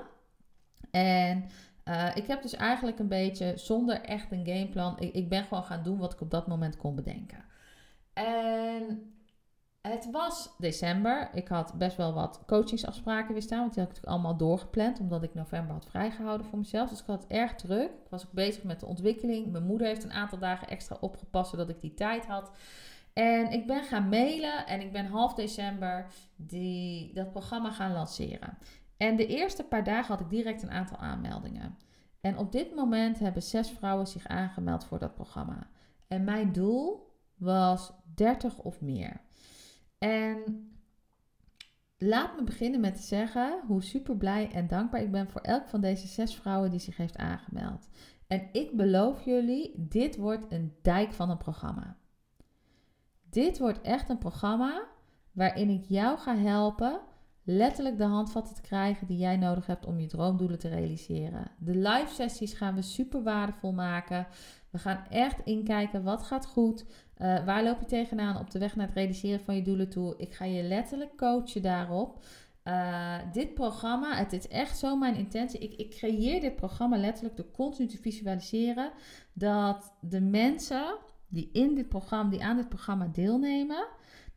En 0.91 1.49
uh, 1.85 2.15
ik 2.15 2.27
heb 2.27 2.41
dus 2.41 2.55
eigenlijk 2.55 2.99
een 2.99 3.07
beetje 3.07 3.53
zonder 3.55 4.01
echt 4.01 4.31
een 4.31 4.45
gameplan. 4.45 4.99
Ik, 4.99 5.13
ik 5.13 5.29
ben 5.29 5.43
gewoon 5.43 5.63
gaan 5.63 5.83
doen 5.83 5.97
wat 5.97 6.13
ik 6.13 6.21
op 6.21 6.31
dat 6.31 6.47
moment 6.47 6.77
kon 6.77 6.95
bedenken. 6.95 7.43
En 8.13 9.13
het 9.81 10.11
was 10.11 10.49
december. 10.57 11.29
Ik 11.33 11.47
had 11.47 11.73
best 11.73 11.97
wel 11.97 12.13
wat 12.13 12.43
coachingsafspraken 12.45 13.33
weer 13.33 13.41
staan. 13.41 13.59
Want 13.59 13.73
die 13.73 13.83
had 13.83 13.91
ik 13.91 13.97
natuurlijk 13.97 14.23
allemaal 14.23 14.37
doorgepland. 14.37 14.99
Omdat 14.99 15.23
ik 15.23 15.33
november 15.33 15.73
had 15.73 15.85
vrijgehouden 15.85 16.45
voor 16.45 16.57
mezelf. 16.57 16.89
Dus 16.89 16.99
ik 16.99 17.05
had 17.05 17.21
het 17.21 17.31
erg 17.31 17.55
druk. 17.55 17.89
Ik 17.89 18.09
was 18.09 18.25
ook 18.25 18.31
bezig 18.31 18.63
met 18.63 18.79
de 18.79 18.85
ontwikkeling. 18.85 19.51
Mijn 19.51 19.65
moeder 19.65 19.87
heeft 19.87 20.03
een 20.03 20.11
aantal 20.11 20.39
dagen 20.39 20.67
extra 20.67 20.97
opgepast. 20.99 21.49
Zodat 21.49 21.69
ik 21.69 21.81
die 21.81 21.93
tijd 21.93 22.25
had. 22.25 22.51
En 23.13 23.51
ik 23.51 23.67
ben 23.67 23.83
gaan 23.83 24.09
mailen. 24.09 24.67
En 24.67 24.81
ik 24.81 24.91
ben 24.91 25.05
half 25.05 25.33
december 25.33 26.05
die, 26.35 27.13
dat 27.13 27.31
programma 27.31 27.71
gaan 27.71 27.93
lanceren. 27.93 28.57
En 29.01 29.15
de 29.15 29.27
eerste 29.27 29.63
paar 29.63 29.83
dagen 29.83 30.07
had 30.07 30.19
ik 30.19 30.29
direct 30.29 30.61
een 30.61 30.71
aantal 30.71 30.97
aanmeldingen. 30.97 31.77
En 32.19 32.37
op 32.37 32.51
dit 32.51 32.75
moment 32.75 33.19
hebben 33.19 33.41
zes 33.41 33.69
vrouwen 33.69 34.07
zich 34.07 34.27
aangemeld 34.27 34.85
voor 34.85 34.99
dat 34.99 35.15
programma. 35.15 35.69
En 36.07 36.23
mijn 36.23 36.51
doel 36.51 37.11
was 37.37 37.91
30 38.15 38.57
of 38.57 38.81
meer. 38.81 39.21
En 39.97 40.69
laat 41.97 42.35
me 42.35 42.43
beginnen 42.43 42.79
met 42.79 42.95
te 42.95 43.01
zeggen 43.01 43.61
hoe 43.67 43.83
super 43.83 44.17
blij 44.17 44.51
en 44.51 44.67
dankbaar 44.67 45.01
ik 45.01 45.11
ben 45.11 45.29
voor 45.29 45.41
elk 45.41 45.67
van 45.67 45.81
deze 45.81 46.07
zes 46.07 46.35
vrouwen 46.35 46.71
die 46.71 46.79
zich 46.79 46.97
heeft 46.97 47.17
aangemeld. 47.17 47.89
En 48.27 48.49
ik 48.51 48.77
beloof 48.77 49.25
jullie, 49.25 49.73
dit 49.77 50.17
wordt 50.17 50.51
een 50.51 50.75
dijk 50.81 51.13
van 51.13 51.29
een 51.29 51.37
programma. 51.37 51.97
Dit 53.29 53.59
wordt 53.59 53.81
echt 53.81 54.09
een 54.09 54.17
programma 54.17 54.87
waarin 55.31 55.69
ik 55.69 55.85
jou 55.85 56.17
ga 56.17 56.35
helpen 56.35 57.01
letterlijk 57.57 57.97
de 57.97 58.03
handvatten 58.03 58.55
te 58.55 58.61
krijgen 58.61 59.07
die 59.07 59.17
jij 59.17 59.37
nodig 59.37 59.65
hebt 59.65 59.85
om 59.85 59.99
je 59.99 60.07
droomdoelen 60.07 60.59
te 60.59 60.69
realiseren. 60.69 61.51
De 61.57 61.75
live 61.75 62.13
sessies 62.13 62.53
gaan 62.53 62.75
we 62.75 62.81
super 62.81 63.23
waardevol 63.23 63.73
maken. 63.73 64.27
We 64.69 64.77
gaan 64.77 65.05
echt 65.09 65.39
inkijken 65.45 66.03
wat 66.03 66.23
gaat 66.23 66.45
goed. 66.45 66.85
Uh, 67.17 67.45
waar 67.45 67.63
loop 67.63 67.79
je 67.79 67.85
tegenaan 67.85 68.39
op 68.39 68.51
de 68.51 68.59
weg 68.59 68.75
naar 68.75 68.85
het 68.87 68.95
realiseren 68.95 69.39
van 69.39 69.55
je 69.55 69.61
doelen 69.61 69.89
toe? 69.89 70.13
Ik 70.17 70.33
ga 70.33 70.45
je 70.45 70.63
letterlijk 70.63 71.17
coachen 71.17 71.61
daarop. 71.61 72.23
Uh, 72.63 73.17
dit 73.31 73.53
programma, 73.53 74.15
het 74.15 74.33
is 74.33 74.47
echt 74.47 74.77
zo 74.77 74.95
mijn 74.95 75.15
intentie. 75.15 75.59
Ik, 75.59 75.73
ik 75.73 75.89
creëer 75.89 76.41
dit 76.41 76.55
programma 76.55 76.97
letterlijk 76.97 77.35
door 77.35 77.51
continu 77.51 77.87
te 77.87 77.97
visualiseren 77.97 78.91
dat 79.33 79.93
de 79.99 80.21
mensen 80.21 80.97
die 81.27 81.49
in 81.53 81.75
dit 81.75 81.89
programma, 81.89 82.29
die 82.29 82.43
aan 82.43 82.55
dit 82.55 82.69
programma 82.69 83.07
deelnemen, 83.13 83.87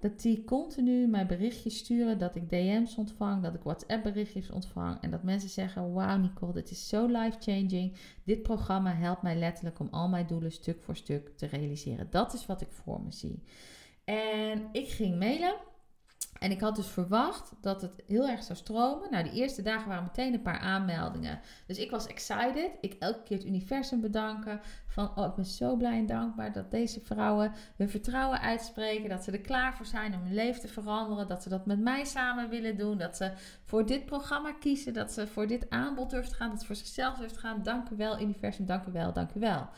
dat 0.05 0.21
die 0.21 0.45
continu 0.45 1.07
mij 1.07 1.27
berichtjes 1.27 1.79
sturen, 1.79 2.19
dat 2.19 2.35
ik 2.35 2.51
DM's 2.51 2.97
ontvang, 2.97 3.43
dat 3.43 3.55
ik 3.55 3.63
WhatsApp 3.63 4.03
berichtjes 4.03 4.51
ontvang 4.51 5.01
en 5.01 5.11
dat 5.11 5.23
mensen 5.23 5.49
zeggen: 5.49 5.93
Wauw, 5.93 6.17
Nicole, 6.17 6.53
dit 6.53 6.71
is 6.71 6.89
zo 6.89 7.07
life-changing. 7.07 7.97
Dit 8.25 8.43
programma 8.43 8.95
helpt 8.95 9.23
mij 9.23 9.37
letterlijk 9.37 9.79
om 9.79 9.89
al 9.91 10.09
mijn 10.09 10.27
doelen 10.27 10.53
stuk 10.53 10.83
voor 10.83 10.97
stuk 10.97 11.31
te 11.37 11.47
realiseren. 11.47 12.07
Dat 12.11 12.33
is 12.35 12.47
wat 12.47 12.61
ik 12.61 12.69
voor 12.71 13.01
me 13.03 13.13
zie. 13.13 13.43
En 14.05 14.69
ik 14.73 14.89
ging 14.89 15.19
mailen. 15.19 15.55
En 16.39 16.51
ik 16.51 16.61
had 16.61 16.77
dus 16.77 16.87
verwacht 16.87 17.53
dat 17.61 17.83
het 17.83 18.03
heel 18.07 18.29
erg 18.29 18.43
zou 18.43 18.59
stromen. 18.59 19.11
Nou, 19.11 19.25
de 19.25 19.31
eerste 19.31 19.63
dagen 19.63 19.89
waren 19.89 20.03
meteen 20.05 20.35
een 20.35 20.43
paar 20.43 20.59
aanmeldingen. 20.59 21.41
Dus 21.67 21.79
ik 21.79 21.91
was 21.91 22.07
excited. 22.07 22.71
Ik 22.81 22.97
elke 22.99 23.23
keer 23.23 23.37
het 23.37 23.47
universum 23.47 24.01
bedanken. 24.01 24.61
Van, 24.87 25.17
oh, 25.17 25.27
ik 25.27 25.35
ben 25.35 25.45
zo 25.45 25.77
blij 25.77 25.99
en 25.99 26.07
dankbaar 26.07 26.53
dat 26.53 26.71
deze 26.71 27.01
vrouwen 27.01 27.53
hun 27.77 27.89
vertrouwen 27.89 28.41
uitspreken. 28.41 29.09
Dat 29.09 29.25
ze 29.25 29.31
er 29.31 29.41
klaar 29.41 29.77
voor 29.77 29.87
zijn 29.87 30.15
om 30.15 30.23
hun 30.23 30.35
leven 30.35 30.61
te 30.61 30.69
veranderen. 30.69 31.29
Dat 31.29 31.43
ze 31.43 31.49
dat 31.49 31.67
met 31.67 31.81
mij 31.81 32.05
samen 32.05 32.49
willen 32.49 32.77
doen. 32.77 32.99
Dat 32.99 33.17
ze 33.17 33.33
voor 33.65 33.87
dit 33.87 34.07
programma 34.07 34.53
kiezen. 34.53 34.93
Dat 34.93 35.13
ze 35.13 35.27
voor 35.27 35.47
dit 35.47 35.71
aanbod 35.71 36.11
durven 36.11 36.31
te 36.31 36.37
gaan. 36.37 36.51
Dat 36.51 36.61
ze 36.61 36.67
voor 36.67 36.77
zichzelf 36.77 37.17
durven 37.17 37.37
te 37.37 37.43
gaan. 37.43 37.63
Dank 37.63 37.89
u 37.89 37.97
wel, 37.97 38.21
universum. 38.21 38.67
Dank 38.67 38.87
u 38.87 38.93
wel, 38.93 39.13
dank 39.13 39.35
u 39.35 39.41
wel. 39.41 39.69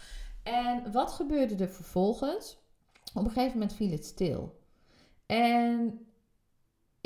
En 0.43 0.93
wat 0.93 1.13
gebeurde 1.13 1.57
er 1.57 1.71
vervolgens? 1.71 2.59
Op 3.15 3.25
een 3.25 3.31
gegeven 3.31 3.59
moment 3.59 3.75
viel 3.75 3.91
het 3.91 4.05
stil. 4.05 4.61
En 5.27 6.06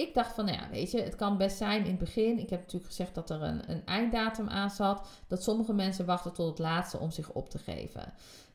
ik 0.01 0.15
dacht 0.15 0.35
van, 0.35 0.45
nou 0.45 0.57
ja, 0.57 0.69
weet 0.71 0.91
je, 0.91 1.03
het 1.03 1.15
kan 1.15 1.37
best 1.37 1.57
zijn 1.57 1.85
in 1.85 1.91
het 1.91 1.99
begin. 1.99 2.39
Ik 2.39 2.51
heb 2.51 2.61
natuurlijk 2.61 2.87
gezegd 2.87 3.15
dat 3.15 3.31
er 3.31 3.43
een, 3.43 3.71
een 3.71 3.87
einddatum 3.87 4.49
aan 4.49 4.71
zat. 4.71 5.09
Dat 5.27 5.43
sommige 5.43 5.73
mensen 5.73 6.07
wachten 6.07 6.33
tot 6.33 6.49
het 6.49 6.59
laatste 6.59 6.99
om 6.99 7.11
zich 7.11 7.31
op 7.33 7.51
te 7.51 7.59
geven. 7.59 8.13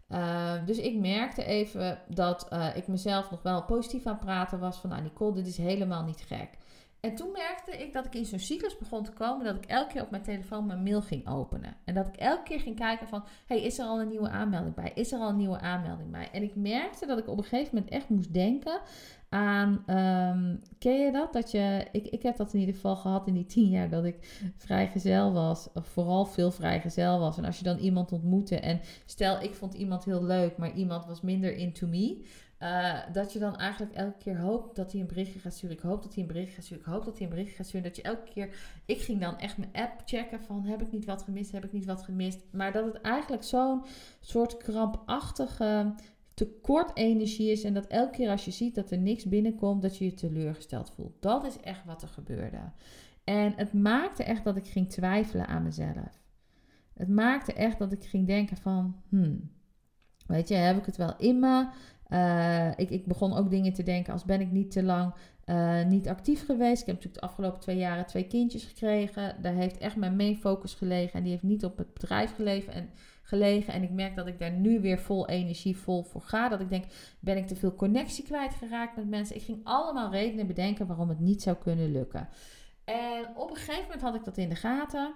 Uh, 0.09 0.65
dus 0.65 0.77
ik 0.77 0.95
merkte 0.95 1.43
even 1.43 1.99
dat 2.07 2.47
uh, 2.53 2.75
ik 2.75 2.87
mezelf 2.87 3.31
nog 3.31 3.41
wel 3.41 3.63
positief 3.63 4.05
aan 4.05 4.13
het 4.13 4.25
praten 4.25 4.59
was. 4.59 4.77
Van, 4.77 4.89
nou 4.89 5.01
Nicole, 5.01 5.33
dit 5.33 5.47
is 5.47 5.57
helemaal 5.57 6.03
niet 6.03 6.21
gek. 6.27 6.49
En 7.05 7.15
toen 7.15 7.31
merkte 7.31 7.71
ik 7.71 7.93
dat 7.93 8.05
ik 8.05 8.15
in 8.15 8.25
zo'n 8.25 8.39
cyclus 8.39 8.77
begon 8.77 9.03
te 9.03 9.11
komen 9.11 9.45
dat 9.45 9.55
ik 9.55 9.65
elke 9.65 9.93
keer 9.93 10.01
op 10.01 10.09
mijn 10.09 10.23
telefoon 10.23 10.65
mijn 10.65 10.83
mail 10.83 11.01
ging 11.01 11.27
openen. 11.27 11.75
En 11.85 11.93
dat 11.93 12.07
ik 12.07 12.15
elke 12.15 12.43
keer 12.43 12.59
ging 12.59 12.75
kijken 12.75 13.07
van, 13.07 13.23
hey, 13.45 13.61
is 13.61 13.79
er 13.79 13.85
al 13.85 13.99
een 13.99 14.07
nieuwe 14.07 14.29
aanmelding 14.29 14.75
bij? 14.75 14.91
Is 14.95 15.11
er 15.11 15.19
al 15.19 15.29
een 15.29 15.37
nieuwe 15.37 15.59
aanmelding 15.59 16.11
bij? 16.11 16.29
En 16.31 16.43
ik 16.43 16.55
merkte 16.55 17.05
dat 17.05 17.17
ik 17.17 17.27
op 17.27 17.37
een 17.37 17.43
gegeven 17.43 17.75
moment 17.75 17.93
echt 17.93 18.09
moest 18.09 18.33
denken 18.33 18.81
aan, 19.29 19.71
um, 19.71 20.61
ken 20.79 20.99
je 20.99 21.11
dat? 21.11 21.33
Dat 21.33 21.51
je, 21.51 21.87
ik, 21.91 22.07
ik 22.07 22.23
heb 22.23 22.37
dat 22.37 22.53
in 22.53 22.59
ieder 22.59 22.75
geval 22.75 22.95
gehad 22.95 23.27
in 23.27 23.33
die 23.33 23.45
tien 23.45 23.69
jaar 23.69 23.89
dat 23.89 24.05
ik 24.05 24.39
vrijgezel 24.57 25.33
was, 25.33 25.67
of 25.73 25.87
vooral 25.87 26.25
veel 26.25 26.51
vrijgezel 26.51 27.19
was. 27.19 27.37
En 27.37 27.45
als 27.45 27.57
je 27.57 27.63
dan 27.63 27.77
iemand 27.77 28.11
ontmoette 28.11 28.59
en 28.59 28.79
stel 29.05 29.41
ik 29.41 29.53
vond 29.53 29.73
iemand 29.73 30.05
heel 30.05 30.23
leuk, 30.23 30.57
maar 30.57 30.73
iemand 30.73 31.05
was 31.05 31.21
minder 31.21 31.55
into 31.55 31.87
me, 31.87 32.23
uh, 32.59 32.99
dat 33.11 33.33
je 33.33 33.39
dan 33.39 33.55
eigenlijk 33.55 33.93
elke 33.93 34.17
keer 34.17 34.39
hoopt 34.39 34.75
dat 34.75 34.91
hij 34.91 35.01
een 35.01 35.07
berichtje 35.07 35.39
gaat 35.39 35.53
sturen. 35.53 35.75
Ik 35.75 35.81
hoop 35.81 36.03
dat 36.03 36.13
hij 36.13 36.21
een 36.21 36.29
berichtje 36.29 36.55
gaat 36.55 36.63
sturen. 36.63 36.83
Ik 36.83 36.91
hoop 36.91 37.05
dat 37.05 37.13
hij 37.13 37.23
een 37.23 37.29
berichtje 37.29 37.55
gaat 37.55 37.65
sturen. 37.65 37.87
Dat 37.87 37.95
je 37.95 38.01
elke 38.01 38.31
keer. 38.33 38.55
Ik 38.85 39.01
ging 39.01 39.21
dan 39.21 39.37
echt 39.37 39.57
mijn 39.57 39.69
app 39.73 40.01
checken 40.05 40.39
van 40.41 40.63
heb 40.63 40.81
ik 40.81 40.91
niet 40.91 41.05
wat 41.05 41.21
gemist, 41.21 41.51
heb 41.51 41.63
ik 41.63 41.71
niet 41.71 41.85
wat 41.85 42.03
gemist. 42.03 42.39
Maar 42.51 42.71
dat 42.71 42.85
het 42.85 43.01
eigenlijk 43.01 43.43
zo'n 43.43 43.83
soort 44.19 44.57
krampachtige 44.57 45.93
tekort 46.35 46.97
energie 46.97 47.51
is. 47.51 47.63
En 47.63 47.73
dat 47.73 47.87
elke 47.87 48.11
keer 48.11 48.29
als 48.29 48.45
je 48.45 48.51
ziet 48.51 48.75
dat 48.75 48.91
er 48.91 48.97
niks 48.97 49.25
binnenkomt, 49.25 49.81
dat 49.81 49.97
je 49.97 50.05
je 50.05 50.13
teleurgesteld 50.13 50.91
voelt. 50.91 51.21
Dat 51.21 51.45
is 51.45 51.59
echt 51.59 51.85
wat 51.85 52.01
er 52.01 52.07
gebeurde. 52.07 52.71
En 53.23 53.53
het 53.55 53.73
maakte 53.73 54.23
echt 54.23 54.43
dat 54.43 54.57
ik 54.57 54.67
ging 54.67 54.89
twijfelen 54.89 55.47
aan 55.47 55.63
mezelf. 55.63 56.23
Het 56.93 57.09
maakte 57.09 57.53
echt 57.53 57.79
dat 57.79 57.91
ik 57.91 58.03
ging 58.03 58.27
denken 58.27 58.57
van, 58.57 59.01
hmm, 59.09 59.49
weet 60.27 60.47
je, 60.47 60.55
heb 60.55 60.77
ik 60.77 60.85
het 60.85 60.97
wel 60.97 61.17
in 61.17 61.39
me? 61.39 61.67
Uh, 62.09 62.69
ik, 62.75 62.89
ik, 62.89 63.05
begon 63.05 63.33
ook 63.33 63.49
dingen 63.49 63.73
te 63.73 63.83
denken 63.83 64.13
als 64.13 64.25
ben 64.25 64.41
ik 64.41 64.51
niet 64.51 64.71
te 64.71 64.83
lang 64.83 65.13
uh, 65.45 65.85
niet 65.85 66.07
actief 66.07 66.45
geweest. 66.45 66.81
Ik 66.81 66.87
heb 66.87 66.95
natuurlijk 66.95 67.21
de 67.21 67.27
afgelopen 67.27 67.59
twee 67.59 67.77
jaren 67.77 68.05
twee 68.05 68.27
kindjes 68.27 68.63
gekregen. 68.63 69.35
Daar 69.41 69.53
heeft 69.53 69.77
echt 69.77 69.95
mijn 69.95 70.15
main 70.15 70.37
focus 70.37 70.73
gelegen. 70.73 71.13
En 71.13 71.21
die 71.21 71.31
heeft 71.31 71.43
niet 71.43 71.65
op 71.65 71.77
het 71.77 71.93
bedrijf 71.93 72.35
geleven 72.35 72.73
en, 72.73 72.89
gelegen. 73.25 73.73
En 73.73 73.83
ik 73.83 73.91
merk 73.91 74.15
dat 74.15 74.27
ik 74.27 74.39
daar 74.39 74.51
nu 74.51 74.81
weer 74.81 74.99
vol 74.99 75.27
energie, 75.27 75.77
vol 75.77 76.03
voor 76.03 76.21
ga. 76.21 76.49
Dat 76.49 76.59
ik 76.59 76.69
denk, 76.69 76.85
ben 77.19 77.37
ik 77.37 77.47
te 77.47 77.55
veel 77.55 77.75
connectie 77.75 78.23
kwijtgeraakt 78.23 78.95
met 78.95 79.07
mensen? 79.07 79.35
Ik 79.35 79.41
ging 79.41 79.59
allemaal 79.63 80.11
redenen 80.11 80.47
bedenken 80.47 80.87
waarom 80.87 81.09
het 81.09 81.19
niet 81.19 81.41
zou 81.41 81.55
kunnen 81.55 81.91
lukken. 81.91 82.29
En 82.85 83.35
op 83.35 83.49
een 83.49 83.55
gegeven 83.55 83.81
moment 83.81 84.01
had 84.01 84.15
ik 84.15 84.23
dat 84.23 84.37
in 84.37 84.49
de 84.49 84.55
gaten. 84.55 85.13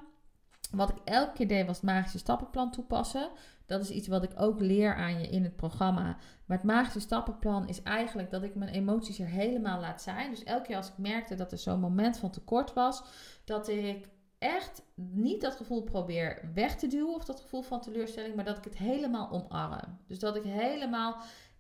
Wat 0.72 0.90
ik 0.90 0.98
elke 1.04 1.34
keer 1.34 1.48
deed 1.48 1.66
was 1.66 1.76
het 1.76 1.86
magische 1.86 2.18
stappenplan 2.18 2.72
toepassen. 2.72 3.30
Dat 3.66 3.82
is 3.82 3.90
iets 3.90 4.08
wat 4.08 4.24
ik 4.24 4.32
ook 4.38 4.60
leer 4.60 4.96
aan 4.96 5.20
je 5.20 5.28
in 5.28 5.44
het 5.44 5.56
programma. 5.56 6.18
Maar 6.46 6.58
het 6.58 6.66
magische 6.66 7.00
stappenplan 7.00 7.68
is 7.68 7.84
eigenlijk 7.84 8.32
dat 8.32 8.44
ik 8.44 8.56
mijn 8.56 8.74
emoties 8.74 9.20
er 9.20 9.28
helemaal 9.28 9.80
laat 9.80 10.02
zijn. 10.02 10.30
Dus 10.30 10.44
elke 10.44 10.66
keer 10.66 10.76
als 10.76 10.88
ik 10.88 10.98
merkte 10.98 11.36
dat 11.36 11.52
er 11.52 11.58
zo'n 11.58 11.80
moment 11.80 12.18
van 12.18 12.32
tekort 12.32 12.74
was, 12.74 13.04
dat 13.46 13.68
ik 13.68 14.10
echt 14.40 14.82
niet 14.96 15.42
dat 15.42 15.56
gevoel 15.56 15.84
probeer 15.84 16.50
weg 16.54 16.76
te 16.76 16.88
duwen 16.88 17.16
of 17.16 17.26
dat 17.26 17.40
gevoel 17.40 17.62
van 17.62 17.82
teleurstelling, 17.82 18.36
maar 18.36 18.46
dat 18.46 18.58
ik 18.58 18.64
het 18.64 18.78
helemaal 18.78 19.30
omarm. 19.30 19.98
Dus 20.08 20.20
dat 20.20 20.36
ik 20.36 20.44
helemaal 20.44 21.16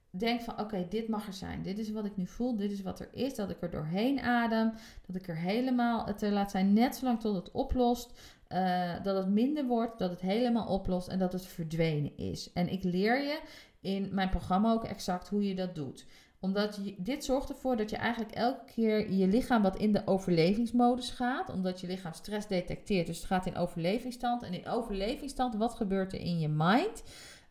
denk 0.09 0.41
van 0.41 0.59
oké, 0.59 0.85
dit 0.89 1.07
mag 1.07 1.27
er 1.27 1.33
zijn. 1.33 1.61
Dit 1.61 1.77
is 1.77 1.91
wat 1.91 2.05
ik 2.05 2.17
nu 2.17 2.27
voel, 2.27 2.55
dit 2.55 2.71
is 2.71 2.81
wat 2.81 2.99
er 2.99 3.09
is. 3.11 3.35
Dat 3.35 3.49
ik 3.49 3.61
er 3.61 3.69
doorheen 3.69 4.19
adem, 4.19 4.73
dat 5.05 5.15
ik 5.15 5.27
er 5.27 5.37
helemaal 5.37 6.05
het 6.05 6.21
er 6.21 6.31
laat 6.31 6.51
zijn 6.51 6.73
net 6.73 6.95
zolang 6.95 7.19
tot 7.19 7.35
het 7.35 7.51
oplost. 7.51 8.19
Uh, 8.49 9.03
dat 9.03 9.17
het 9.17 9.29
minder 9.29 9.65
wordt, 9.65 9.99
dat 9.99 10.09
het 10.09 10.21
helemaal 10.21 10.67
oplost 10.67 11.07
en 11.07 11.19
dat 11.19 11.33
het 11.33 11.45
verdwenen 11.45 12.17
is. 12.17 12.53
En 12.53 12.67
ik 12.67 12.83
leer 12.83 13.21
je 13.23 13.41
in 13.81 14.09
mijn 14.11 14.29
programma 14.29 14.71
ook 14.71 14.83
exact 14.83 15.29
hoe 15.29 15.47
je 15.47 15.55
dat 15.55 15.75
doet 15.75 16.05
omdat 16.39 16.79
dit 16.97 17.25
zorgt 17.25 17.49
ervoor 17.49 17.77
dat 17.77 17.89
je 17.89 17.95
eigenlijk 17.95 18.35
elke 18.35 18.65
keer 18.73 19.11
je 19.11 19.27
lichaam 19.27 19.61
wat 19.61 19.77
in 19.77 19.91
de 19.91 20.01
overlevingsmodus 20.05 21.09
gaat. 21.09 21.49
Omdat 21.49 21.81
je 21.81 21.87
lichaam 21.87 22.13
stress 22.13 22.47
detecteert. 22.47 23.07
Dus 23.07 23.17
het 23.17 23.25
gaat 23.25 23.45
in 23.45 23.55
overlevingsstand. 23.55 24.43
En 24.43 24.53
in 24.53 24.67
overlevingsstand, 24.67 25.55
wat 25.55 25.75
gebeurt 25.75 26.13
er 26.13 26.19
in 26.19 26.39
je 26.39 26.47
mind? 26.47 27.03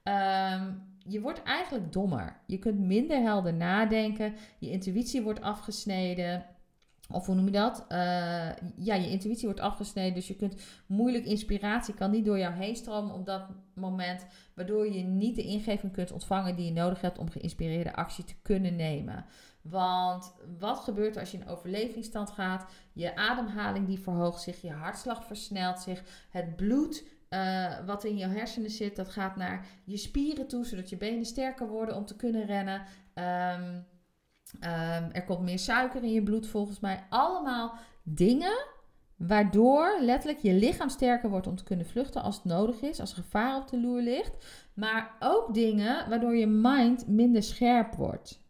Um, 0.05 0.83
je 0.98 1.20
wordt 1.20 1.42
eigenlijk 1.42 1.92
dommer. 1.92 2.40
Je 2.46 2.59
kunt 2.59 2.79
minder 2.79 3.20
helder 3.20 3.55
nadenken. 3.55 4.35
Je 4.59 4.70
intuïtie 4.70 5.22
wordt 5.22 5.40
afgesneden. 5.40 6.46
Of 7.10 7.26
hoe 7.26 7.34
noem 7.34 7.44
je 7.44 7.50
dat? 7.50 7.84
Uh, 7.88 7.98
ja, 8.76 8.94
je 8.94 9.10
intuïtie 9.10 9.44
wordt 9.44 9.60
afgesneden. 9.60 10.14
Dus 10.14 10.28
je 10.28 10.36
kunt 10.36 10.62
moeilijk 10.86 11.24
inspiratie 11.24 11.94
kan 11.94 12.10
niet 12.10 12.24
door 12.24 12.38
jou 12.38 12.54
heen 12.54 12.76
stromen 12.76 13.14
op 13.14 13.26
dat 13.26 13.48
moment. 13.74 14.26
Waardoor 14.54 14.92
je 14.92 15.02
niet 15.02 15.36
de 15.36 15.42
ingeving 15.42 15.92
kunt 15.92 16.12
ontvangen 16.12 16.56
die 16.56 16.64
je 16.64 16.72
nodig 16.72 17.00
hebt 17.00 17.18
om 17.18 17.30
geïnspireerde 17.30 17.94
actie 17.94 18.24
te 18.24 18.34
kunnen 18.42 18.76
nemen. 18.76 19.24
Want 19.62 20.34
wat 20.58 20.78
gebeurt 20.78 21.14
er 21.14 21.20
als 21.20 21.30
je 21.30 21.38
in 21.38 21.48
overlevingsstand 21.48 22.30
gaat? 22.30 22.70
Je 22.92 23.16
ademhaling 23.16 23.86
die 23.86 23.98
verhoogt 23.98 24.42
zich, 24.42 24.62
je 24.62 24.72
hartslag 24.72 25.24
versnelt 25.24 25.78
zich, 25.78 26.26
het 26.30 26.56
bloed 26.56 27.04
uh, 27.30 27.86
wat 27.86 28.04
in 28.04 28.16
je 28.16 28.26
hersenen 28.26 28.70
zit, 28.70 28.96
dat 28.96 29.08
gaat 29.08 29.36
naar 29.36 29.66
je 29.84 29.96
spieren 29.96 30.48
toe, 30.48 30.64
zodat 30.64 30.88
je 30.88 30.96
benen 30.96 31.24
sterker 31.24 31.68
worden 31.68 31.96
om 31.96 32.04
te 32.04 32.16
kunnen 32.16 32.46
rennen. 32.46 32.82
Um, 33.14 33.86
um, 34.54 35.11
er 35.12 35.24
komt 35.24 35.40
meer 35.40 35.58
suiker 35.58 36.02
in 36.02 36.12
je 36.12 36.22
bloed, 36.22 36.46
volgens 36.46 36.80
mij. 36.80 37.06
Allemaal 37.08 37.74
dingen 38.02 38.66
waardoor 39.16 39.98
letterlijk 40.00 40.38
je 40.38 40.52
lichaam 40.52 40.88
sterker 40.88 41.30
wordt 41.30 41.46
om 41.46 41.56
te 41.56 41.64
kunnen 41.64 41.87
vluchten 41.87 42.22
als 42.22 42.37
het 42.37 42.44
nodig 42.44 42.80
is, 42.80 43.00
als 43.00 43.12
gevaar 43.12 43.56
op 43.56 43.68
de 43.68 43.80
loer 43.80 44.02
ligt. 44.02 44.44
Maar 44.74 45.16
ook 45.20 45.54
dingen 45.54 46.08
waardoor 46.08 46.37
je 46.37 46.46
mind 46.46 47.08
minder 47.08 47.42
scherp 47.42 47.94
wordt. 47.94 48.46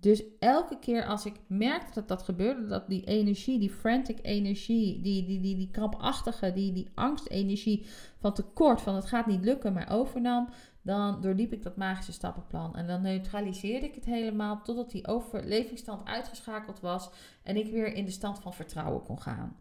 Dus 0.00 0.22
elke 0.38 0.78
keer 0.78 1.06
als 1.06 1.26
ik 1.26 1.34
merkte 1.46 1.92
dat 1.94 2.08
dat 2.08 2.22
gebeurde, 2.22 2.66
dat 2.66 2.88
die 2.88 3.04
energie, 3.04 3.58
die 3.58 3.70
frantic 3.70 4.18
energie, 4.22 5.00
die, 5.00 5.26
die, 5.26 5.40
die, 5.40 5.56
die 5.56 5.70
krampachtige, 5.70 6.52
die, 6.52 6.72
die 6.72 6.90
angstenergie 6.94 7.86
van 8.18 8.34
tekort, 8.34 8.82
van 8.82 8.94
het 8.94 9.06
gaat 9.06 9.26
niet 9.26 9.44
lukken, 9.44 9.72
mij 9.72 9.88
overnam, 9.88 10.48
dan 10.82 11.20
doorliep 11.20 11.52
ik 11.52 11.62
dat 11.62 11.76
magische 11.76 12.12
stappenplan. 12.12 12.76
En 12.76 12.86
dan 12.86 13.02
neutraliseerde 13.02 13.86
ik 13.86 13.94
het 13.94 14.04
helemaal 14.04 14.62
totdat 14.62 14.90
die 14.90 15.06
overlevingsstand 15.06 16.06
uitgeschakeld 16.08 16.80
was 16.80 17.10
en 17.42 17.56
ik 17.56 17.70
weer 17.70 17.94
in 17.94 18.04
de 18.04 18.10
stand 18.10 18.38
van 18.38 18.54
vertrouwen 18.54 19.02
kon 19.02 19.20
gaan. 19.20 19.56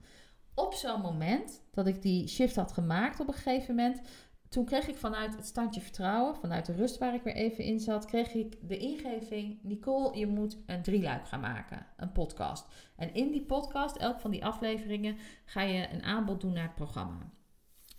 Op 0.54 0.74
zo'n 0.74 1.02
moment 1.02 1.62
dat 1.72 1.88
ik 1.88 2.02
die 2.02 2.28
shift 2.28 2.56
had 2.56 2.72
gemaakt 2.72 3.20
op 3.20 3.28
een 3.28 3.34
gegeven 3.34 3.76
moment, 3.76 4.02
toen 4.50 4.66
kreeg 4.66 4.88
ik 4.88 4.96
vanuit 4.96 5.36
het 5.36 5.46
standje 5.46 5.82
vertrouwen, 5.82 6.36
vanuit 6.36 6.66
de 6.66 6.74
rust 6.74 6.98
waar 6.98 7.14
ik 7.14 7.24
weer 7.24 7.36
even 7.36 7.64
in 7.64 7.80
zat, 7.80 8.06
kreeg 8.06 8.34
ik 8.34 8.58
de 8.62 8.78
ingeving: 8.78 9.60
Nicole, 9.62 10.18
je 10.18 10.28
moet 10.28 10.58
een 10.66 10.82
drieluik 10.82 11.28
gaan 11.28 11.40
maken, 11.40 11.86
een 11.98 12.12
podcast. 12.12 12.66
En 12.96 13.14
in 13.14 13.32
die 13.32 13.46
podcast, 13.46 13.96
elk 13.96 14.20
van 14.20 14.32
die 14.32 14.46
afleveringen, 14.46 15.18
ga 15.46 15.62
je 15.62 15.90
een 15.94 16.04
aanbod 16.04 16.42
doen 16.42 16.54
naar 16.54 16.64
het 16.64 16.76
programma. 16.76 17.30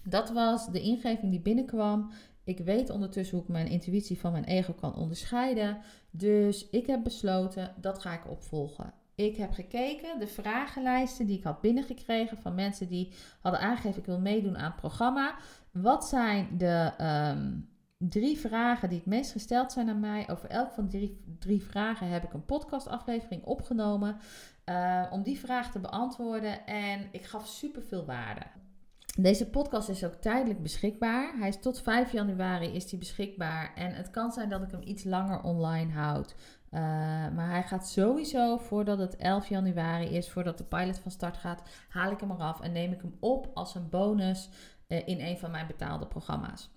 Dat 0.03 0.31
was 0.31 0.67
de 0.67 0.81
ingeving 0.81 1.31
die 1.31 1.41
binnenkwam. 1.41 2.11
Ik 2.45 2.59
weet 2.59 2.91
ondertussen 2.91 3.37
hoe 3.37 3.47
ik 3.47 3.53
mijn 3.53 3.69
intuïtie 3.69 4.19
van 4.19 4.33
mijn 4.33 4.45
ego 4.45 4.73
kan 4.73 4.95
onderscheiden. 4.95 5.79
Dus 6.11 6.69
ik 6.71 6.87
heb 6.87 7.03
besloten, 7.03 7.75
dat 7.81 7.99
ga 7.99 8.13
ik 8.13 8.31
opvolgen. 8.31 8.93
Ik 9.17 9.37
heb 9.37 9.53
gekeken, 9.53 10.19
de 10.19 10.27
vragenlijsten 10.27 11.27
die 11.27 11.39
ik 11.39 11.45
had 11.45 11.61
binnengekregen 11.61 12.39
van 12.39 12.55
mensen 12.55 12.89
die 12.89 13.13
hadden 13.41 13.61
aangegeven 13.61 13.99
ik 13.99 14.07
wil 14.07 14.21
meedoen 14.21 14.57
aan 14.57 14.71
het 14.71 14.81
programma. 14.81 15.35
Wat 15.71 16.07
zijn 16.07 16.59
de 16.59 16.93
ehm, 16.97 17.59
drie 17.99 18.39
vragen 18.39 18.89
die 18.89 18.99
het 18.99 19.07
meest 19.07 19.33
gesteld 19.33 19.73
zijn 19.73 19.89
aan 19.89 20.01
mij? 20.01 20.29
Over 20.31 20.49
elk 20.49 20.71
van 20.71 20.89
die 20.89 21.21
drie, 21.39 21.63
vragen 21.63 22.09
heb 22.09 22.25
ik 22.25 22.33
een 22.33 22.45
podcastaflevering 22.45 23.45
opgenomen 23.45 24.17
eh, 24.65 25.07
om 25.11 25.23
die 25.23 25.39
vraag 25.39 25.71
te 25.73 25.79
beantwoorden. 25.79 26.67
En 26.67 27.09
ik 27.13 27.25
gaf 27.25 27.47
superveel 27.47 28.05
waarde. 28.05 28.47
Deze 29.19 29.51
podcast 29.51 29.89
is 29.89 30.05
ook 30.05 30.15
tijdelijk 30.15 30.63
beschikbaar. 30.63 31.39
Hij 31.39 31.49
is 31.49 31.61
tot 31.61 31.83
5 31.83 32.13
januari 32.13 32.67
is 32.67 32.89
die 32.89 32.99
beschikbaar. 32.99 33.73
En 33.75 33.95
het 33.95 34.11
kan 34.11 34.33
zijn 34.33 34.49
dat 34.49 34.63
ik 34.63 34.71
hem 34.71 34.83
iets 34.85 35.05
langer 35.05 35.43
online 35.43 35.93
houd. 35.93 36.35
Uh, 36.77 36.83
maar 37.35 37.51
hij 37.51 37.63
gaat 37.63 37.89
sowieso, 37.89 38.57
voordat 38.57 38.99
het 38.99 39.17
11 39.17 39.49
januari 39.49 40.07
is, 40.07 40.31
voordat 40.31 40.59
de 40.59 40.65
pilot 40.65 40.99
van 40.99 41.11
start 41.11 41.37
gaat, 41.37 41.63
haal 41.89 42.11
ik 42.11 42.21
hem 42.21 42.31
eraf 42.31 42.61
en 42.61 42.73
neem 42.73 42.93
ik 42.93 43.01
hem 43.01 43.17
op 43.21 43.51
als 43.55 43.75
een 43.75 43.89
bonus 43.89 44.49
uh, 44.89 45.09
in 45.09 45.21
een 45.21 45.39
van 45.39 45.51
mijn 45.51 45.67
betaalde 45.67 46.07
programma's. 46.07 46.71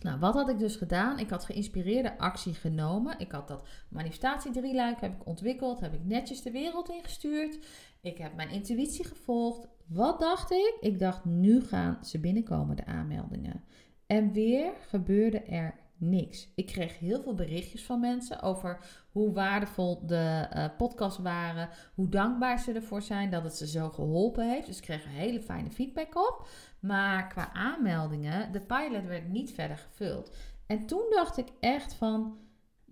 Nou, 0.00 0.18
wat 0.18 0.34
had 0.34 0.48
ik 0.48 0.58
dus 0.58 0.76
gedaan? 0.76 1.18
Ik 1.18 1.30
had 1.30 1.44
geïnspireerde 1.44 2.18
actie 2.18 2.54
genomen. 2.54 3.18
Ik 3.18 3.32
had 3.32 3.48
dat 3.48 3.68
manifestatie 3.88 4.52
drieluik 4.52 5.00
heb 5.00 5.14
ik 5.14 5.26
ontwikkeld, 5.26 5.80
heb 5.80 5.94
ik 5.94 6.04
netjes 6.04 6.42
de 6.42 6.50
wereld 6.50 6.90
ingestuurd. 6.90 7.58
Ik 8.00 8.18
heb 8.18 8.34
mijn 8.34 8.50
intuïtie 8.50 9.04
gevolgd. 9.04 9.68
Wat 9.86 10.20
dacht 10.20 10.50
ik? 10.50 10.76
Ik 10.80 10.98
dacht, 10.98 11.24
nu 11.24 11.64
gaan 11.64 11.98
ze 12.04 12.20
binnenkomen, 12.20 12.76
de 12.76 12.86
aanmeldingen. 12.86 13.64
En 14.06 14.32
weer 14.32 14.72
gebeurde 14.88 15.42
er 15.42 15.74
niks. 15.98 16.48
Ik 16.54 16.66
kreeg 16.66 16.98
heel 16.98 17.22
veel 17.22 17.34
berichtjes 17.34 17.84
van 17.84 18.00
mensen 18.00 18.42
over 18.42 18.78
hoe 19.10 19.32
waardevol 19.32 20.06
de 20.06 20.48
uh, 20.56 20.64
podcasts 20.76 21.18
waren, 21.18 21.68
hoe 21.94 22.08
dankbaar 22.08 22.58
ze 22.58 22.72
ervoor 22.72 23.02
zijn 23.02 23.30
dat 23.30 23.42
het 23.42 23.56
ze 23.56 23.66
zo 23.66 23.88
geholpen 23.88 24.50
heeft. 24.50 24.66
Dus 24.66 24.76
ik 24.76 24.82
kreeg 24.82 25.04
een 25.04 25.10
hele 25.10 25.40
fijne 25.40 25.70
feedback 25.70 26.16
op. 26.16 26.48
Maar 26.80 27.28
qua 27.28 27.52
aanmeldingen, 27.52 28.52
de 28.52 28.60
pilot 28.60 29.06
werd 29.06 29.28
niet 29.28 29.50
verder 29.50 29.76
gevuld. 29.76 30.36
En 30.66 30.86
toen 30.86 31.06
dacht 31.10 31.36
ik 31.36 31.48
echt 31.60 31.94
van, 31.94 32.38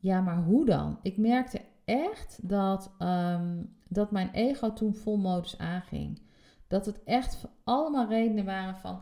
ja, 0.00 0.20
maar 0.20 0.42
hoe 0.42 0.64
dan? 0.64 0.98
Ik 1.02 1.16
merkte 1.16 1.60
echt 1.84 2.48
dat, 2.48 2.90
um, 2.98 3.76
dat 3.88 4.10
mijn 4.10 4.30
ego 4.30 4.72
toen 4.72 4.94
vol 4.94 5.16
modus 5.16 5.58
aanging. 5.58 6.22
Dat 6.68 6.86
het 6.86 7.04
echt 7.04 7.44
allemaal 7.64 8.08
redenen 8.08 8.44
waren 8.44 8.76
van 8.76 9.00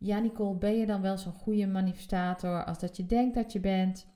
ja, 0.00 0.18
Nicole, 0.18 0.58
ben 0.58 0.76
je 0.76 0.86
dan 0.86 1.00
wel 1.00 1.18
zo'n 1.18 1.32
goede 1.32 1.66
manifestator 1.66 2.64
als 2.64 2.78
dat 2.78 2.96
je 2.96 3.06
denkt 3.06 3.34
dat 3.34 3.52
je 3.52 3.60
bent? 3.60 4.06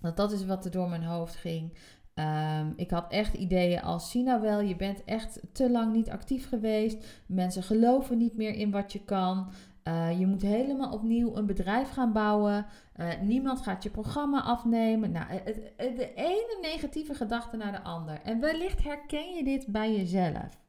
Dat 0.00 0.16
dat 0.16 0.32
is 0.32 0.46
wat 0.46 0.64
er 0.64 0.70
door 0.70 0.88
mijn 0.88 1.04
hoofd 1.04 1.34
ging. 1.34 1.78
Um, 2.14 2.72
ik 2.76 2.90
had 2.90 3.12
echt 3.12 3.34
ideeën 3.34 3.82
als, 3.82 4.10
zie 4.10 4.22
nou 4.22 4.40
wel, 4.40 4.60
je 4.60 4.76
bent 4.76 5.04
echt 5.04 5.40
te 5.52 5.70
lang 5.70 5.92
niet 5.92 6.10
actief 6.10 6.48
geweest. 6.48 7.24
Mensen 7.26 7.62
geloven 7.62 8.18
niet 8.18 8.36
meer 8.36 8.54
in 8.54 8.70
wat 8.70 8.92
je 8.92 9.04
kan. 9.04 9.52
Uh, 9.84 10.18
je 10.18 10.26
moet 10.26 10.42
helemaal 10.42 10.92
opnieuw 10.92 11.36
een 11.36 11.46
bedrijf 11.46 11.90
gaan 11.90 12.12
bouwen. 12.12 12.66
Uh, 12.96 13.20
niemand 13.20 13.60
gaat 13.60 13.82
je 13.82 13.90
programma 13.90 14.42
afnemen. 14.42 15.12
Nou, 15.12 15.26
het, 15.30 15.72
de 15.76 16.14
ene 16.14 16.58
negatieve 16.62 17.14
gedachte 17.14 17.56
naar 17.56 17.72
de 17.72 17.82
ander. 17.82 18.20
En 18.22 18.40
wellicht 18.40 18.84
herken 18.84 19.34
je 19.34 19.44
dit 19.44 19.66
bij 19.66 19.96
jezelf. 19.96 20.67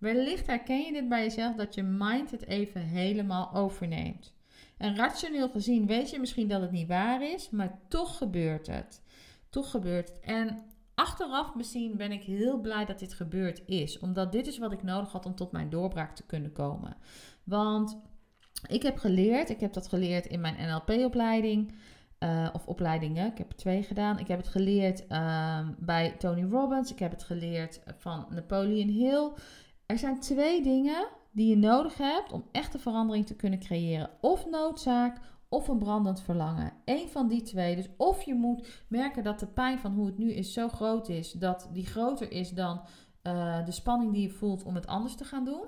Wellicht 0.00 0.46
herken 0.46 0.84
je 0.84 0.92
dit 0.92 1.08
bij 1.08 1.22
jezelf 1.22 1.56
dat 1.56 1.74
je 1.74 1.82
mind 1.82 2.30
het 2.30 2.46
even 2.46 2.80
helemaal 2.80 3.54
overneemt. 3.54 4.34
En 4.76 4.96
rationeel 4.96 5.48
gezien 5.48 5.86
weet 5.86 6.10
je 6.10 6.18
misschien 6.18 6.48
dat 6.48 6.60
het 6.60 6.70
niet 6.70 6.88
waar 6.88 7.22
is, 7.22 7.50
maar 7.50 7.78
toch 7.88 8.16
gebeurt 8.16 8.66
het. 8.66 9.02
Toch 9.50 9.70
gebeurt 9.70 10.08
het. 10.08 10.20
En 10.20 10.58
achteraf 10.94 11.54
misschien 11.54 11.96
ben 11.96 12.12
ik 12.12 12.22
heel 12.22 12.60
blij 12.60 12.84
dat 12.84 12.98
dit 12.98 13.14
gebeurd 13.14 13.62
is, 13.66 13.98
omdat 13.98 14.32
dit 14.32 14.46
is 14.46 14.58
wat 14.58 14.72
ik 14.72 14.82
nodig 14.82 15.12
had 15.12 15.26
om 15.26 15.34
tot 15.34 15.52
mijn 15.52 15.70
doorbraak 15.70 16.14
te 16.14 16.26
kunnen 16.26 16.52
komen. 16.52 16.96
Want 17.44 17.98
ik 18.68 18.82
heb 18.82 18.98
geleerd, 18.98 19.50
ik 19.50 19.60
heb 19.60 19.72
dat 19.72 19.88
geleerd 19.88 20.26
in 20.26 20.40
mijn 20.40 20.68
NLP-opleiding. 20.68 21.74
Uh, 22.24 22.48
of 22.52 22.66
opleidingen. 22.66 23.26
Ik 23.26 23.38
heb 23.38 23.48
er 23.48 23.56
twee 23.56 23.82
gedaan. 23.82 24.18
Ik 24.18 24.28
heb 24.28 24.38
het 24.38 24.48
geleerd 24.48 25.04
uh, 25.08 25.68
bij 25.78 26.10
Tony 26.18 26.42
Robbins. 26.50 26.92
Ik 26.92 26.98
heb 26.98 27.10
het 27.10 27.22
geleerd 27.22 27.80
van 27.98 28.26
Napoleon 28.30 28.88
Hill. 28.88 29.30
Er 29.90 29.98
zijn 29.98 30.20
twee 30.20 30.62
dingen 30.62 31.08
die 31.30 31.48
je 31.48 31.56
nodig 31.56 31.96
hebt 31.96 32.32
om 32.32 32.44
echte 32.52 32.78
verandering 32.78 33.26
te 33.26 33.36
kunnen 33.36 33.58
creëren. 33.58 34.10
Of 34.20 34.46
noodzaak 34.50 35.20
of 35.48 35.68
een 35.68 35.78
brandend 35.78 36.20
verlangen. 36.20 36.72
Eén 36.84 37.08
van 37.08 37.28
die 37.28 37.42
twee. 37.42 37.76
Dus 37.76 37.88
of 37.96 38.22
je 38.22 38.34
moet 38.34 38.84
merken 38.88 39.22
dat 39.24 39.40
de 39.40 39.46
pijn 39.46 39.78
van 39.78 39.92
hoe 39.92 40.06
het 40.06 40.18
nu 40.18 40.32
is 40.32 40.52
zo 40.52 40.68
groot 40.68 41.08
is, 41.08 41.32
dat 41.32 41.68
die 41.72 41.86
groter 41.86 42.32
is 42.32 42.50
dan 42.50 42.80
uh, 43.22 43.64
de 43.64 43.72
spanning 43.72 44.12
die 44.12 44.22
je 44.22 44.30
voelt 44.30 44.62
om 44.62 44.74
het 44.74 44.86
anders 44.86 45.14
te 45.14 45.24
gaan 45.24 45.44
doen. 45.44 45.66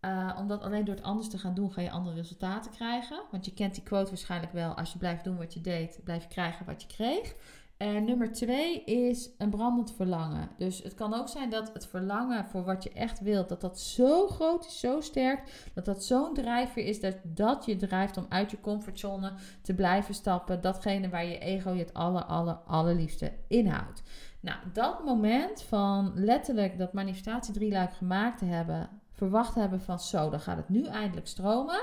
Uh, 0.00 0.36
omdat 0.38 0.62
alleen 0.62 0.84
door 0.84 0.94
het 0.94 1.04
anders 1.04 1.28
te 1.28 1.38
gaan 1.38 1.54
doen 1.54 1.72
ga 1.72 1.80
je 1.80 1.90
andere 1.90 2.16
resultaten 2.16 2.70
krijgen. 2.70 3.22
Want 3.30 3.44
je 3.44 3.52
kent 3.52 3.74
die 3.74 3.82
quote 3.82 4.10
waarschijnlijk 4.10 4.52
wel. 4.52 4.74
Als 4.74 4.92
je 4.92 4.98
blijft 4.98 5.24
doen 5.24 5.36
wat 5.36 5.54
je 5.54 5.60
deed, 5.60 6.00
blijf 6.04 6.22
je 6.22 6.28
krijgen 6.28 6.66
wat 6.66 6.82
je 6.82 6.88
kreeg. 6.88 7.34
En 7.80 8.04
nummer 8.04 8.32
twee 8.32 8.84
is 8.84 9.30
een 9.38 9.50
brandend 9.50 9.92
verlangen. 9.92 10.48
Dus 10.56 10.82
het 10.82 10.94
kan 10.94 11.14
ook 11.14 11.28
zijn 11.28 11.50
dat 11.50 11.72
het 11.72 11.86
verlangen 11.86 12.44
voor 12.44 12.64
wat 12.64 12.82
je 12.82 12.92
echt 12.92 13.20
wilt, 13.20 13.48
dat 13.48 13.60
dat 13.60 13.80
zo 13.80 14.28
groot 14.28 14.66
is, 14.66 14.80
zo 14.80 15.00
sterk, 15.00 15.68
dat 15.74 15.84
dat 15.84 16.04
zo'n 16.04 16.34
drijfveer 16.34 16.84
is 16.84 17.00
dat 17.00 17.16
dat 17.22 17.64
je 17.64 17.76
drijft 17.76 18.16
om 18.16 18.26
uit 18.28 18.50
je 18.50 18.60
comfortzone 18.60 19.32
te 19.62 19.74
blijven 19.74 20.14
stappen. 20.14 20.60
Datgene 20.60 21.08
waar 21.08 21.24
je 21.24 21.38
ego 21.38 21.70
je 21.70 21.78
het 21.78 21.94
aller, 21.94 22.24
aller, 22.24 22.54
allerliefste 22.54 23.32
inhoudt. 23.48 24.02
Nou, 24.40 24.58
dat 24.72 25.04
moment 25.04 25.62
van 25.62 26.12
letterlijk 26.14 26.78
dat 26.78 26.92
manifestatie 26.92 27.54
drieluik 27.54 27.92
gemaakt 27.92 28.38
te 28.38 28.44
hebben, 28.44 28.88
verwacht 29.12 29.54
hebben 29.54 29.80
van 29.80 30.00
zo, 30.00 30.30
dan 30.30 30.40
gaat 30.40 30.56
het 30.56 30.68
nu 30.68 30.84
eindelijk 30.84 31.26
stromen. 31.26 31.82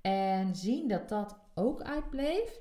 En 0.00 0.56
zien 0.56 0.88
dat 0.88 1.08
dat 1.08 1.38
ook 1.54 1.82
uitbleef. 1.82 2.60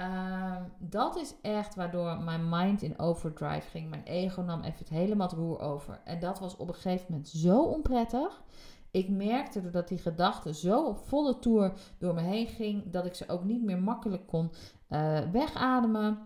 Uh, 0.00 0.56
dat 0.78 1.16
is 1.16 1.34
echt 1.42 1.74
waardoor 1.74 2.18
mijn 2.18 2.48
mind 2.48 2.82
in 2.82 2.98
overdrive 2.98 3.68
ging. 3.68 3.90
Mijn 3.90 4.02
ego 4.02 4.42
nam 4.42 4.62
even 4.62 4.78
het 4.78 4.88
helemaal 4.88 5.28
het 5.28 5.60
over. 5.60 6.00
En 6.04 6.20
dat 6.20 6.38
was 6.38 6.56
op 6.56 6.68
een 6.68 6.74
gegeven 6.74 7.06
moment 7.08 7.28
zo 7.28 7.62
onprettig. 7.62 8.42
Ik 8.90 9.08
merkte 9.08 9.62
doordat 9.62 9.88
die 9.88 9.98
gedachte 9.98 10.54
zo 10.54 10.86
op 10.86 10.98
volle 10.98 11.38
toer 11.38 11.72
door 11.98 12.14
me 12.14 12.20
heen 12.20 12.46
ging, 12.46 12.90
dat 12.90 13.06
ik 13.06 13.14
ze 13.14 13.28
ook 13.28 13.44
niet 13.44 13.62
meer 13.62 13.82
makkelijk 13.82 14.26
kon 14.26 14.50
uh, 14.88 15.18
wegademen. 15.30 16.18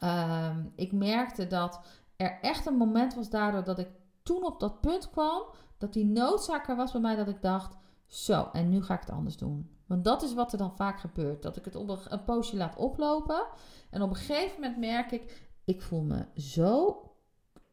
Uh, 0.00 0.56
ik 0.74 0.92
merkte 0.92 1.46
dat 1.46 1.80
er 2.16 2.38
echt 2.40 2.66
een 2.66 2.76
moment 2.76 3.14
was 3.14 3.30
daardoor 3.30 3.64
dat 3.64 3.78
ik 3.78 3.88
toen 4.22 4.44
op 4.44 4.60
dat 4.60 4.80
punt 4.80 5.10
kwam, 5.10 5.42
dat 5.78 5.92
die 5.92 6.06
noodzaak 6.06 6.68
er 6.68 6.76
was 6.76 6.92
bij 6.92 7.00
mij 7.00 7.16
dat 7.16 7.28
ik 7.28 7.42
dacht, 7.42 7.76
zo, 8.06 8.48
en 8.52 8.68
nu 8.68 8.82
ga 8.82 8.94
ik 8.94 9.00
het 9.00 9.10
anders 9.10 9.36
doen. 9.36 9.70
Want 9.92 10.04
dat 10.04 10.22
is 10.22 10.34
wat 10.34 10.52
er 10.52 10.58
dan 10.58 10.76
vaak 10.76 11.00
gebeurt. 11.00 11.42
Dat 11.42 11.56
ik 11.56 11.64
het 11.64 11.74
op 11.74 11.88
een, 12.08 12.24
poosje 12.24 12.56
laat 12.56 12.76
oplopen. 12.76 13.46
En 13.90 14.02
op 14.02 14.10
een 14.10 14.16
gegeven 14.16 14.60
moment 14.60 14.78
merk 14.78 15.10
ik, 15.10 15.50
ik 15.64 15.82
voel 15.82 16.02
me 16.02 16.24
zo. 16.36 16.86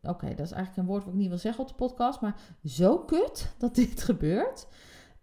Oké, 0.01 0.27
dat 0.27 0.45
is 0.45 0.51
eigenlijk 0.51 0.77
een 0.77 0.85
woord 0.85 1.03
wat 1.03 1.13
ik 1.13 1.19
niet 1.19 1.29
wil 1.29 1.37
zeggen 1.37 1.61
op 1.61 1.69
de 1.69 1.75
podcast. 1.75 2.21
Maar 2.21 2.41
zo 2.63 2.97
kut 2.97 3.55
dat 3.57 3.75
dit 3.75 4.03
gebeurt. 4.09 4.67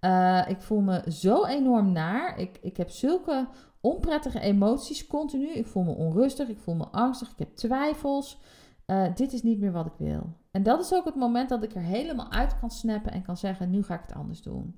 Uh, 0.00 0.48
ik 0.48 0.60
voel 0.60 0.80
me 0.80 1.12
zo 1.12 1.44
enorm 1.44 1.92
naar. 1.92 2.38
Ik, 2.38 2.58
ik 2.62 2.76
heb 2.76 2.90
zulke 2.90 3.48
onprettige 3.80 4.40
emoties 4.40 5.06
continu. 5.06 5.52
Ik 5.52 5.66
voel 5.66 5.82
me 5.82 5.94
onrustig. 5.94 6.48
Ik 6.48 6.58
voel 6.58 6.74
me 6.74 6.86
angstig. 6.86 7.30
Ik 7.30 7.38
heb 7.38 7.56
twijfels. 7.56 8.38
Uh, 8.86 9.14
dit 9.14 9.32
is 9.32 9.42
niet 9.42 9.58
meer 9.58 9.72
wat 9.72 9.86
ik 9.86 9.96
wil. 9.98 10.36
En 10.50 10.62
dat 10.62 10.80
is 10.80 10.94
ook 10.94 11.04
het 11.04 11.14
moment 11.14 11.48
dat 11.48 11.62
ik 11.62 11.74
er 11.74 11.82
helemaal 11.82 12.30
uit 12.30 12.58
kan 12.58 12.70
snappen 12.70 13.12
en 13.12 13.22
kan 13.22 13.36
zeggen: 13.36 13.70
nu 13.70 13.82
ga 13.82 13.94
ik 13.94 14.02
het 14.06 14.14
anders 14.14 14.42
doen. 14.42 14.76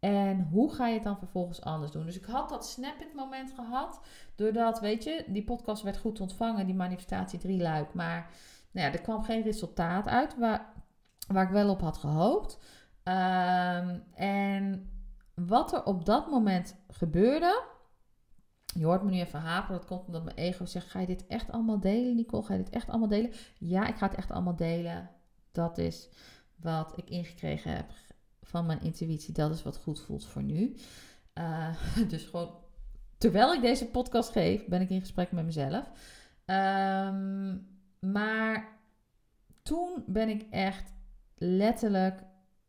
En 0.00 0.48
hoe 0.50 0.74
ga 0.74 0.86
je 0.86 0.94
het 0.94 1.02
dan 1.02 1.18
vervolgens 1.18 1.62
anders 1.62 1.92
doen? 1.92 2.04
Dus 2.04 2.16
ik 2.16 2.24
had 2.24 2.48
dat 2.48 2.66
snap-it 2.66 3.14
moment 3.14 3.52
gehad. 3.52 4.00
Doordat, 4.34 4.80
weet 4.80 5.04
je, 5.04 5.24
die 5.26 5.44
podcast 5.44 5.82
werd 5.82 5.98
goed 5.98 6.20
ontvangen, 6.20 6.66
die 6.66 6.74
manifestatie 6.74 7.38
drie 7.38 7.60
luik. 7.60 7.94
Maar 7.94 8.30
Nou 8.70 8.86
ja, 8.86 8.92
er 8.92 9.00
kwam 9.00 9.22
geen 9.22 9.42
resultaat 9.42 10.08
uit 10.08 10.38
waar, 10.38 10.72
waar 11.28 11.44
ik 11.44 11.50
wel 11.50 11.70
op 11.70 11.80
had 11.80 11.96
gehoopt. 11.96 12.58
Ehm, 13.02 13.98
en 14.14 14.90
wat 15.34 15.72
er 15.72 15.84
op 15.84 16.04
dat 16.04 16.30
moment 16.30 16.76
gebeurde. 16.88 17.64
Je 18.64 18.84
hoort 18.84 19.02
me 19.02 19.10
nu 19.10 19.18
even 19.20 19.40
haperen. 19.40 19.76
Dat 19.76 19.86
komt 19.86 20.06
omdat 20.06 20.24
mijn 20.24 20.36
ego 20.36 20.64
zegt: 20.64 20.90
Ga 20.90 21.00
je 21.00 21.06
dit 21.06 21.26
echt 21.26 21.50
allemaal 21.50 21.80
delen, 21.80 22.16
Nicole? 22.16 22.42
Ga 22.42 22.54
je 22.54 22.62
dit 22.62 22.74
echt 22.74 22.88
allemaal 22.88 23.08
delen? 23.08 23.32
Ja, 23.58 23.86
ik 23.86 23.96
ga 23.96 24.06
het 24.06 24.16
echt 24.16 24.30
allemaal 24.30 24.56
delen. 24.56 25.10
Dat 25.52 25.78
is 25.78 26.08
wat 26.56 26.92
ik 26.96 27.10
ingekregen 27.10 27.76
heb 27.76 27.90
van 28.46 28.66
mijn 28.66 28.80
intuïtie. 28.80 29.34
Dat 29.34 29.50
is 29.50 29.62
wat 29.62 29.76
goed 29.76 30.00
voelt 30.00 30.26
voor 30.26 30.42
nu. 30.42 30.76
Eh, 31.32 31.76
dus 32.08 32.24
gewoon 32.24 32.54
terwijl 33.18 33.52
ik 33.52 33.60
deze 33.60 33.86
podcast 33.86 34.30
geef, 34.30 34.66
ben 34.66 34.80
ik 34.80 34.90
in 34.90 35.00
gesprek 35.00 35.32
met 35.32 35.44
mezelf. 35.44 35.90
Ehm, 36.44 37.56
maar 38.00 38.68
toen 39.62 40.04
ben 40.06 40.28
ik 40.28 40.46
echt 40.50 40.92
letterlijk 41.34 42.22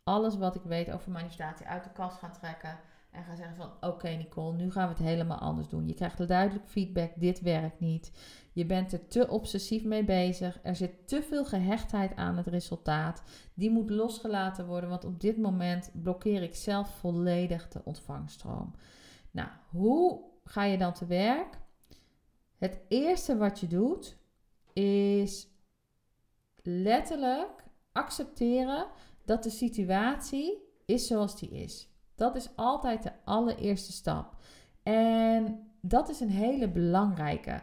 alles 0.04 0.38
wat 0.38 0.56
ik 0.56 0.62
weet 0.64 0.92
over 0.92 1.12
manifestatie 1.12 1.66
uit 1.66 1.84
de 1.84 1.92
kast 1.92 2.18
gaan 2.18 2.34
trekken. 2.34 2.80
En 3.12 3.24
gaan 3.24 3.38
zeggen 3.38 3.56
van 3.56 3.72
oké 3.82 4.10
Nicole, 4.10 4.56
nu 4.56 4.72
gaan 4.72 4.88
we 4.88 4.94
het 4.94 5.04
helemaal 5.04 5.38
anders 5.38 5.68
doen. 5.68 5.88
Je 5.88 5.94
krijgt 5.94 6.28
duidelijk 6.28 6.68
feedback, 6.68 7.12
dit 7.16 7.42
werkt 7.42 7.80
niet. 7.80 8.12
Je 8.58 8.66
bent 8.66 8.94
er 8.94 9.08
te 9.08 9.28
obsessief 9.28 9.84
mee 9.84 10.04
bezig. 10.04 10.60
Er 10.64 10.76
zit 10.76 11.08
te 11.08 11.22
veel 11.24 11.46
gehechtheid 11.46 12.16
aan 12.16 12.38
het 12.38 12.48
resultaat. 12.48 13.24
Die 13.54 13.70
moet 13.70 13.90
losgelaten 13.90 14.66
worden, 14.66 14.90
want 14.90 15.06
op 15.06 15.20
dit 15.20 15.38
moment 15.38 15.92
blokkeer 15.94 16.42
ik 16.42 16.56
zelf 16.56 16.90
volledig 16.90 17.68
de 17.68 17.82
ontvangstroom. 17.84 18.74
Nou, 19.32 19.50
hoe 19.70 20.22
ga 20.44 20.64
je 20.64 20.78
dan 20.78 20.94
te 20.94 21.06
werk? 21.06 21.60
Het 22.58 22.80
eerste 22.88 23.38
wat 23.38 23.60
je 23.60 23.68
doet 23.68 24.18
is 24.74 25.48
letterlijk 26.64 27.64
accepteren 27.92 28.88
dat 29.26 29.44
de 29.44 29.50
situatie 29.50 30.58
is 30.86 31.08
zoals 31.08 31.40
die 31.40 31.50
is. 31.50 31.90
Dat 32.16 32.36
is 32.36 32.50
altijd 32.56 33.04
de 33.04 33.12
allereerste 33.24 33.92
stap. 33.92 34.36
En 34.84 35.68
dat 35.82 36.10
is 36.10 36.20
een 36.20 36.30
hele 36.32 36.70
belangrijke 36.70 37.62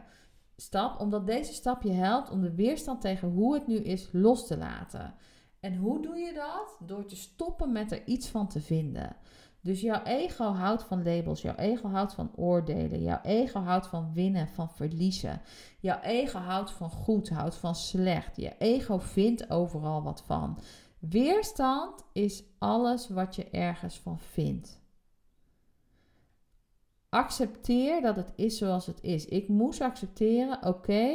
stap, 0.56 1.00
omdat 1.00 1.26
deze 1.26 1.52
stap 1.52 1.82
je 1.82 1.92
helpt 1.92 2.30
om 2.30 2.40
de 2.40 2.54
weerstand 2.54 3.00
tegen 3.00 3.28
hoe 3.28 3.54
het 3.54 3.66
nu 3.66 3.76
is 3.76 4.08
los 4.12 4.46
te 4.46 4.58
laten. 4.58 5.14
En 5.60 5.76
hoe 5.76 6.02
doe 6.02 6.16
je 6.16 6.32
dat? 6.32 6.88
Door 6.88 7.04
te 7.04 7.16
stoppen 7.16 7.72
met 7.72 7.92
er 7.92 8.06
iets 8.06 8.28
van 8.28 8.48
te 8.48 8.60
vinden. 8.60 9.16
Dus 9.60 9.80
jouw 9.80 10.02
ego 10.02 10.44
houdt 10.44 10.82
van 10.82 11.04
labels, 11.04 11.42
jouw 11.42 11.54
ego 11.54 11.88
houdt 11.88 12.14
van 12.14 12.30
oordelen, 12.36 13.02
jouw 13.02 13.20
ego 13.22 13.60
houdt 13.60 13.86
van 13.86 14.12
winnen, 14.12 14.48
van 14.48 14.70
verliezen. 14.70 15.40
Jouw 15.80 16.00
ego 16.00 16.38
houdt 16.38 16.70
van 16.70 16.90
goed, 16.90 17.28
houdt 17.28 17.54
van 17.54 17.74
slecht. 17.74 18.36
Je 18.36 18.56
ego 18.58 18.98
vindt 18.98 19.50
overal 19.50 20.02
wat 20.02 20.22
van. 20.26 20.58
Weerstand 20.98 22.04
is 22.12 22.42
alles 22.58 23.08
wat 23.08 23.36
je 23.36 23.50
ergens 23.50 24.00
van 24.00 24.18
vindt. 24.18 24.83
Accepteer 27.14 28.00
dat 28.00 28.16
het 28.16 28.32
is 28.36 28.58
zoals 28.58 28.86
het 28.86 29.02
is. 29.02 29.26
Ik 29.26 29.48
moest 29.48 29.80
accepteren, 29.80 30.66
oké, 30.66 31.08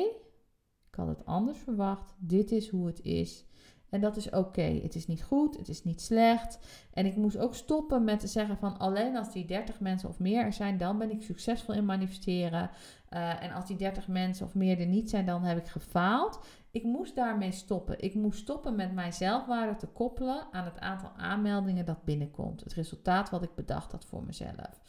ik 0.90 0.96
had 0.96 1.08
het 1.08 1.26
anders 1.26 1.58
verwacht. 1.58 2.14
Dit 2.18 2.52
is 2.52 2.70
hoe 2.70 2.88
het 2.88 3.02
is. 3.02 3.46
En 3.90 4.02
dat 4.02 4.18
is 4.18 4.30
oké. 4.30 4.62
Het 4.62 4.96
is 4.96 5.08
niet 5.08 5.24
goed, 5.24 5.58
het 5.58 5.70
is 5.70 5.84
niet 5.84 6.02
slecht. 6.02 6.60
En 6.94 7.06
ik 7.06 7.16
moest 7.16 7.38
ook 7.38 7.56
stoppen 7.56 8.04
met 8.04 8.20
te 8.20 8.28
zeggen 8.28 8.58
van 8.58 8.78
alleen 8.78 9.18
als 9.18 9.32
die 9.32 9.46
30 9.46 9.80
mensen 9.80 10.10
of 10.10 10.20
meer 10.20 10.44
er 10.44 10.54
zijn, 10.54 10.78
dan 10.78 10.98
ben 10.98 11.12
ik 11.12 11.22
succesvol 11.22 11.74
in 11.74 11.86
manifesteren. 11.86 12.70
Uh, 13.10 13.44
en 13.44 13.52
als 13.52 13.68
die 13.68 13.78
30 13.78 14.08
mensen 14.08 14.46
of 14.46 14.56
meer 14.56 14.80
er 14.80 14.86
niet 14.86 15.10
zijn, 15.10 15.26
dan 15.26 15.44
heb 15.44 15.58
ik 15.58 15.68
gefaald. 15.68 16.40
Ik 16.72 16.84
moest 16.84 17.16
daarmee 17.16 17.52
stoppen. 17.52 18.02
Ik 18.04 18.14
moest 18.14 18.40
stoppen 18.40 18.76
met 18.76 18.94
mijn 18.94 19.14
zelfwaarde 19.14 19.76
te 19.76 19.88
koppelen 19.88 20.48
aan 20.52 20.66
het 20.66 20.80
aantal 20.80 21.12
aanmeldingen 21.18 21.86
dat 21.86 22.04
binnenkomt. 22.04 22.64
Het 22.64 22.74
resultaat 22.74 23.30
wat 23.30 23.44
ik 23.44 23.56
bedacht 23.56 23.92
had 23.92 24.06
voor 24.06 24.24
mezelf. 24.24 24.82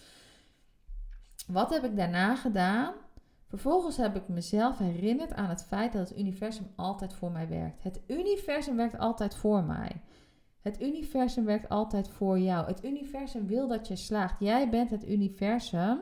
Wat 1.53 1.71
heb 1.71 1.85
ik 1.85 1.97
daarna 1.97 2.37
gedaan? 2.37 2.95
Vervolgens 3.47 3.97
heb 3.97 4.17
ik 4.17 4.29
mezelf 4.29 4.79
herinnerd 4.79 5.35
aan 5.35 5.49
het 5.49 5.65
feit 5.65 5.93
dat 5.93 6.09
het 6.09 6.19
universum 6.19 6.67
altijd 6.77 7.15
voor 7.15 7.31
mij 7.31 7.49
werkt. 7.49 7.83
Het 7.83 8.01
universum 8.07 8.77
werkt 8.77 8.99
altijd 8.99 9.35
voor 9.35 9.65
mij. 9.65 10.01
Het 10.61 10.83
universum 10.83 11.45
werkt 11.45 11.69
altijd 11.69 12.09
voor 12.09 12.39
jou. 12.39 12.67
Het 12.67 12.85
universum 12.85 13.47
wil 13.47 13.69
dat 13.69 13.89
je 13.89 13.97
slaagt. 13.97 14.41
Jij 14.41 14.69
bent 14.69 14.91
het 14.91 15.09
universum 15.09 16.01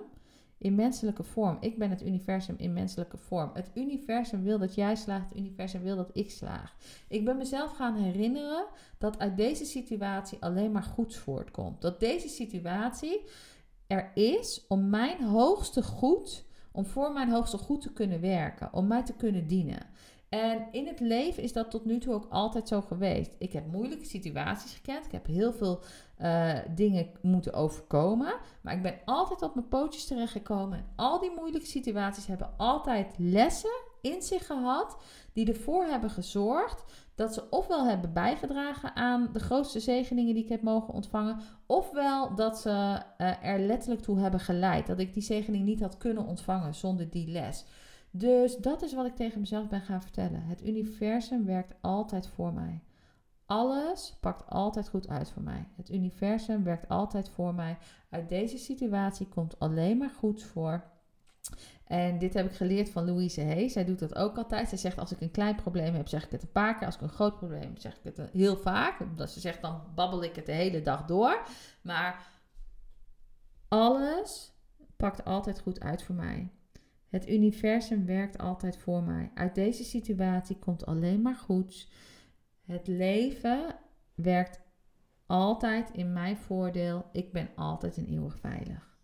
in 0.59 0.75
menselijke 0.75 1.23
vorm. 1.23 1.57
Ik 1.61 1.79
ben 1.79 1.91
het 1.91 2.03
universum 2.03 2.55
in 2.59 2.73
menselijke 2.73 3.17
vorm. 3.17 3.51
Het 3.55 3.71
universum 3.75 4.43
wil 4.43 4.59
dat 4.59 4.75
jij 4.75 4.97
slaagt. 4.97 5.29
Het 5.29 5.39
universum 5.39 5.83
wil 5.83 5.97
dat 5.97 6.11
ik 6.13 6.31
slaag. 6.31 6.77
Ik 7.09 7.25
ben 7.25 7.37
mezelf 7.37 7.73
gaan 7.73 7.97
herinneren 7.97 8.67
dat 8.99 9.19
uit 9.19 9.37
deze 9.37 9.65
situatie 9.65 10.39
alleen 10.41 10.73
maar 10.73 10.83
goeds 10.83 11.17
voortkomt. 11.17 11.81
Dat 11.81 12.01
deze 12.01 12.29
situatie 12.29 13.25
er 13.89 14.11
is 14.15 14.65
om 14.69 14.89
mijn 14.89 15.25
hoogste 15.25 15.83
goed 15.83 16.47
om 16.73 16.87
voor 16.87 17.13
mijn 17.13 17.31
hoogste 17.31 17.59
goed 17.59 17.81
te 17.81 17.93
kunnen 17.93 18.21
werken, 18.21 18.73
om 18.73 18.87
mij 18.87 19.03
te 19.03 19.13
kunnen 19.13 19.47
dienen. 19.47 19.87
En 20.29 20.69
in 20.73 20.87
het 20.87 21.01
leven 21.01 21.43
is 21.43 21.53
dat 21.53 21.71
tot 21.71 21.85
nu 21.85 21.99
toe 21.99 22.15
ook 22.15 22.27
altijd 22.31 22.69
zo 22.69 22.81
geweest. 22.81 23.35
Ik 23.39 23.53
heb 23.53 23.73
moeilijke 23.73 24.05
situaties 24.05 24.75
gekend. 24.75 25.07
Ik 25.07 25.13
heb 25.13 25.27
heel 25.27 25.53
veel 25.53 25.81
uh, 26.23 26.59
dingen 26.75 27.11
moeten 27.23 27.53
overkomen. 27.53 28.35
Maar 28.61 28.75
ik 28.75 28.83
ben 28.83 28.99
altijd 29.05 29.43
op 29.43 29.55
mijn 29.55 29.69
pootjes 29.69 30.05
terechtgekomen. 30.05 30.79
En 30.79 30.87
al 30.97 31.21
die 31.21 31.33
moeilijke 31.37 31.67
situaties 31.67 32.27
hebben 32.27 32.51
altijd 32.57 33.15
lessen 33.17 33.83
in 34.01 34.23
zich 34.23 34.47
gehad. 34.47 34.97
Die 35.33 35.49
ervoor 35.49 35.85
hebben 35.85 36.11
gezorgd 36.11 36.85
dat 37.19 37.35
ze 37.35 37.51
ofwel 37.51 37.87
hebben 37.87 38.13
bijgedragen 38.13 38.97
aan 38.97 39.29
de 39.33 39.39
grootste 39.39 39.81
zegeningen 39.81 40.35
die 40.35 40.43
ik 40.43 40.49
heb 40.49 40.63
mogen 40.63 40.95
ontvangen, 40.95 41.39
ofwel 41.67 42.35
dat 42.35 42.59
ze 42.59 43.03
uh, 43.19 43.45
er 43.45 43.59
letterlijk 43.59 44.01
toe 44.01 44.19
hebben 44.19 44.41
geleid. 44.41 44.87
Dat 44.87 44.99
ik 44.99 45.15
die 45.15 45.23
zegening 45.23 45.65
niet 45.65 45.81
had 45.81 45.97
kunnen 45.97 46.27
ontvangen 46.27 46.75
zonder 46.75 47.11
die 47.11 47.29
les. 47.29 47.65
Dus 48.11 48.57
dat 48.57 48.83
is 48.83 48.95
wat 48.95 49.07
ik 49.07 49.17
tegen 49.17 49.41
mezelf 49.41 49.69
ben 49.69 49.81
gaan 49.81 50.03
vertellen. 50.03 50.43
Het 50.43 50.67
universum 50.67 51.45
werkt 51.45 51.75
altijd 51.81 52.27
voor 52.27 52.53
mij. 52.53 52.83
Alles 53.47 54.17
pakt 54.21 54.51
altijd 54.51 54.89
goed 54.89 55.09
uit 55.09 55.31
voor 55.31 55.43
mij. 55.43 55.69
Het 55.77 55.91
universum 55.91 56.65
werkt 56.65 56.89
altijd 56.89 57.29
voor 57.29 57.55
mij. 57.55 57.79
Uit 58.11 58.29
deze 58.29 58.59
situatie 58.59 59.29
komt 59.29 59.59
alleen 59.59 59.99
maar 59.99 60.11
goeds 60.19 60.45
voor. 60.45 60.83
En 61.85 62.19
dit 62.19 62.35
heb 62.35 62.47
ik 62.47 62.57
geleerd 62.57 62.91
van 62.91 63.05
Louise 63.05 63.43
Hay. 63.45 63.69
Zij 63.69 63.85
doet 63.85 63.99
dat 63.99 64.15
ook 64.15 64.37
altijd. 64.37 64.69
Zij 64.69 64.79
zegt: 64.79 64.99
Als 64.99 65.13
ik 65.13 65.21
een 65.21 65.31
klein 65.31 65.55
probleem 65.55 65.95
heb, 65.95 66.09
zeg 66.09 66.25
ik 66.25 66.31
het 66.31 66.43
een 66.43 66.53
paar 66.53 66.77
keer. 66.77 66.87
Als 66.87 66.95
ik 66.95 67.01
een 67.01 67.09
groot 67.09 67.37
probleem 67.37 67.61
heb, 67.61 67.79
zeg 67.79 67.97
ik 67.97 68.15
het 68.15 68.31
heel 68.33 68.57
vaak. 68.57 69.01
Omdat 69.01 69.31
ze 69.31 69.41
zegt: 69.41 69.63
Dan 69.63 69.83
babbel 69.95 70.23
ik 70.23 70.37
het 70.37 70.47
de 70.47 70.53
hele 70.53 70.83
dag 70.83 71.05
door. 71.05 71.43
Maar 71.83 72.27
alles 73.69 74.53
pakt 74.97 75.25
altijd 75.25 75.61
goed 75.61 75.81
uit 75.81 76.03
voor 76.03 76.15
mij. 76.15 76.53
Het 77.09 77.29
universum 77.29 78.07
werkt 78.07 78.39
altijd 78.39 78.77
voor 78.77 79.03
mij. 79.03 79.31
Uit 79.35 79.55
deze 79.55 79.85
situatie 79.85 80.59
komt 80.59 80.87
alleen 80.87 81.23
maar 81.23 81.37
goeds. 81.37 81.91
Het 82.65 82.87
leven 82.87 83.75
werkt 84.15 84.61
altijd 85.27 85.91
in 85.91 86.13
mijn 86.13 86.37
voordeel. 86.37 87.09
Ik 87.13 87.33
ben 87.33 87.49
altijd 87.55 87.97
en 87.97 88.07
eeuwig 88.07 88.39
veilig. 88.39 88.98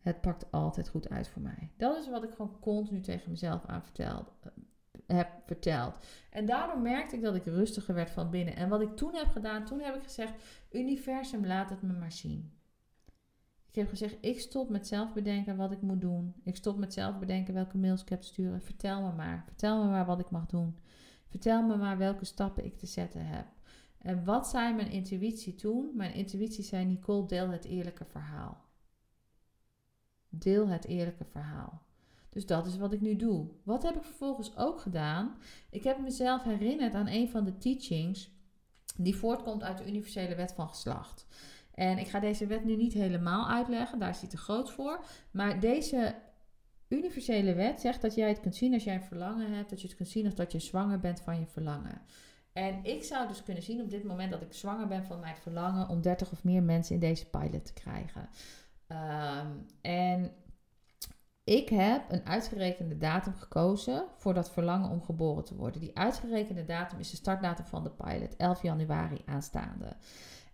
Het 0.00 0.20
pakt 0.20 0.52
altijd 0.52 0.88
goed 0.88 1.08
uit 1.08 1.28
voor 1.28 1.42
mij. 1.42 1.70
Dat 1.76 1.96
is 1.96 2.08
wat 2.08 2.22
ik 2.22 2.30
gewoon 2.30 2.56
continu 2.60 3.00
tegen 3.00 3.30
mezelf 3.30 3.66
aan 3.66 3.82
verteld, 3.82 4.32
heb 5.06 5.28
verteld. 5.46 5.98
En 6.30 6.46
daardoor 6.46 6.78
merkte 6.78 7.16
ik 7.16 7.22
dat 7.22 7.34
ik 7.34 7.44
rustiger 7.44 7.94
werd 7.94 8.10
van 8.10 8.30
binnen. 8.30 8.56
En 8.56 8.68
wat 8.68 8.80
ik 8.80 8.96
toen 8.96 9.14
heb 9.14 9.28
gedaan, 9.28 9.64
toen 9.64 9.80
heb 9.80 9.94
ik 9.94 10.02
gezegd: 10.02 10.32
Universum, 10.70 11.46
laat 11.46 11.70
het 11.70 11.82
me 11.82 11.92
maar 11.92 12.12
zien. 12.12 12.52
Ik 13.68 13.74
heb 13.74 13.88
gezegd: 13.88 14.16
ik 14.20 14.40
stop 14.40 14.68
met 14.68 14.86
zelf 14.86 15.12
bedenken 15.12 15.56
wat 15.56 15.72
ik 15.72 15.82
moet 15.82 16.00
doen. 16.00 16.34
Ik 16.44 16.56
stop 16.56 16.78
met 16.78 16.92
zelf 16.92 17.18
bedenken 17.18 17.54
welke 17.54 17.78
mails 17.78 18.02
ik 18.02 18.08
heb 18.08 18.20
te 18.20 18.26
sturen. 18.26 18.62
Vertel 18.62 19.02
me 19.02 19.12
maar. 19.12 19.42
Vertel 19.46 19.84
me 19.84 19.90
maar 19.90 20.06
wat 20.06 20.20
ik 20.20 20.30
mag 20.30 20.46
doen. 20.46 20.78
Vertel 21.28 21.62
me 21.62 21.76
maar 21.76 21.98
welke 21.98 22.24
stappen 22.24 22.64
ik 22.64 22.78
te 22.78 22.86
zetten 22.86 23.26
heb. 23.26 23.46
En 23.98 24.24
wat 24.24 24.48
zei 24.48 24.74
mijn 24.74 24.90
intuïtie 24.90 25.54
toen? 25.54 25.90
Mijn 25.94 26.14
intuïtie 26.14 26.64
zei: 26.64 26.84
Nicole, 26.84 27.26
deel 27.26 27.48
het 27.48 27.64
eerlijke 27.64 28.04
verhaal. 28.04 28.67
Deel 30.28 30.68
het 30.68 30.86
eerlijke 30.86 31.24
verhaal. 31.24 31.82
Dus 32.28 32.46
dat 32.46 32.66
is 32.66 32.76
wat 32.76 32.92
ik 32.92 33.00
nu 33.00 33.16
doe. 33.16 33.46
Wat 33.62 33.82
heb 33.82 33.96
ik 33.96 34.02
vervolgens 34.02 34.56
ook 34.56 34.80
gedaan? 34.80 35.36
Ik 35.70 35.84
heb 35.84 35.98
mezelf 35.98 36.42
herinnerd 36.42 36.94
aan 36.94 37.06
een 37.06 37.30
van 37.30 37.44
de 37.44 37.58
teachings 37.58 38.30
die 38.96 39.16
voortkomt 39.16 39.62
uit 39.62 39.78
de 39.78 39.86
universele 39.86 40.34
wet 40.34 40.52
van 40.52 40.68
geslacht. 40.68 41.26
En 41.74 41.98
ik 41.98 42.08
ga 42.08 42.20
deze 42.20 42.46
wet 42.46 42.64
nu 42.64 42.76
niet 42.76 42.92
helemaal 42.92 43.48
uitleggen, 43.48 43.98
daar 43.98 44.08
is 44.08 44.20
hij 44.20 44.28
te 44.28 44.36
groot 44.36 44.70
voor. 44.70 45.04
Maar 45.30 45.60
deze 45.60 46.14
universele 46.88 47.54
wet 47.54 47.80
zegt 47.80 48.02
dat 48.02 48.14
jij 48.14 48.28
het 48.28 48.40
kunt 48.40 48.56
zien 48.56 48.74
als 48.74 48.84
jij 48.84 48.94
een 48.94 49.02
verlangen 49.02 49.52
hebt, 49.52 49.70
dat 49.70 49.80
je 49.80 49.86
het 49.86 49.96
kunt 49.96 50.08
zien 50.08 50.24
als 50.24 50.34
dat 50.34 50.52
je 50.52 50.58
zwanger 50.58 51.00
bent 51.00 51.20
van 51.20 51.40
je 51.40 51.46
verlangen. 51.46 52.00
En 52.52 52.84
ik 52.84 53.04
zou 53.04 53.28
dus 53.28 53.42
kunnen 53.42 53.62
zien 53.62 53.80
op 53.80 53.90
dit 53.90 54.04
moment 54.04 54.30
dat 54.30 54.42
ik 54.42 54.52
zwanger 54.52 54.86
ben 54.86 55.04
van 55.04 55.20
mijn 55.20 55.36
verlangen 55.36 55.88
om 55.88 56.00
30 56.00 56.32
of 56.32 56.44
meer 56.44 56.62
mensen 56.62 56.94
in 56.94 57.00
deze 57.00 57.26
pilot 57.26 57.64
te 57.64 57.72
krijgen. 57.72 58.28
Um, 58.88 59.66
en 59.80 60.32
ik 61.44 61.68
heb 61.68 62.12
een 62.12 62.26
uitgerekende 62.26 62.96
datum 62.96 63.34
gekozen 63.34 64.04
voor 64.16 64.34
dat 64.34 64.50
verlangen 64.50 64.90
om 64.90 65.02
geboren 65.02 65.44
te 65.44 65.56
worden. 65.56 65.80
Die 65.80 65.98
uitgerekende 65.98 66.64
datum 66.64 66.98
is 66.98 67.10
de 67.10 67.16
startdatum 67.16 67.64
van 67.64 67.82
de 67.82 67.90
pilot, 67.90 68.36
11 68.36 68.62
januari 68.62 69.22
aanstaande. 69.26 69.96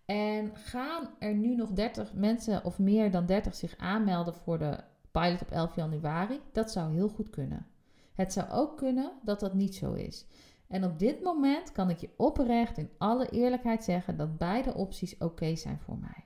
En 0.05 0.57
gaan 0.57 1.09
er 1.19 1.35
nu 1.35 1.55
nog 1.55 1.71
30 1.71 2.13
mensen 2.15 2.65
of 2.65 2.79
meer 2.79 3.11
dan 3.11 3.27
30 3.27 3.55
zich 3.55 3.77
aanmelden 3.77 4.35
voor 4.35 4.59
de 4.59 4.79
pilot 5.11 5.43
op 5.43 5.51
11 5.51 5.77
januari? 5.77 6.41
Dat 6.53 6.71
zou 6.71 6.93
heel 6.93 7.09
goed 7.09 7.31
kunnen. 7.31 7.67
Het 8.15 8.33
zou 8.33 8.51
ook 8.51 8.77
kunnen 8.77 9.13
dat 9.23 9.41
dat 9.41 9.55
niet 9.55 9.75
zo 9.75 9.93
is. 9.93 10.27
En 10.69 10.85
op 10.85 10.99
dit 10.99 11.23
moment 11.23 11.73
kan 11.73 11.91
ik 11.91 11.99
je 11.99 12.11
oprecht 12.17 12.79
in 12.79 12.91
alle 12.99 13.29
eerlijkheid 13.29 13.85
zeggen 13.85 14.17
dat 14.17 14.39
beide 14.39 14.75
opties 14.75 15.19
oké 15.19 15.57
zijn 15.57 15.79
voor 15.79 15.99
mij. 15.99 16.25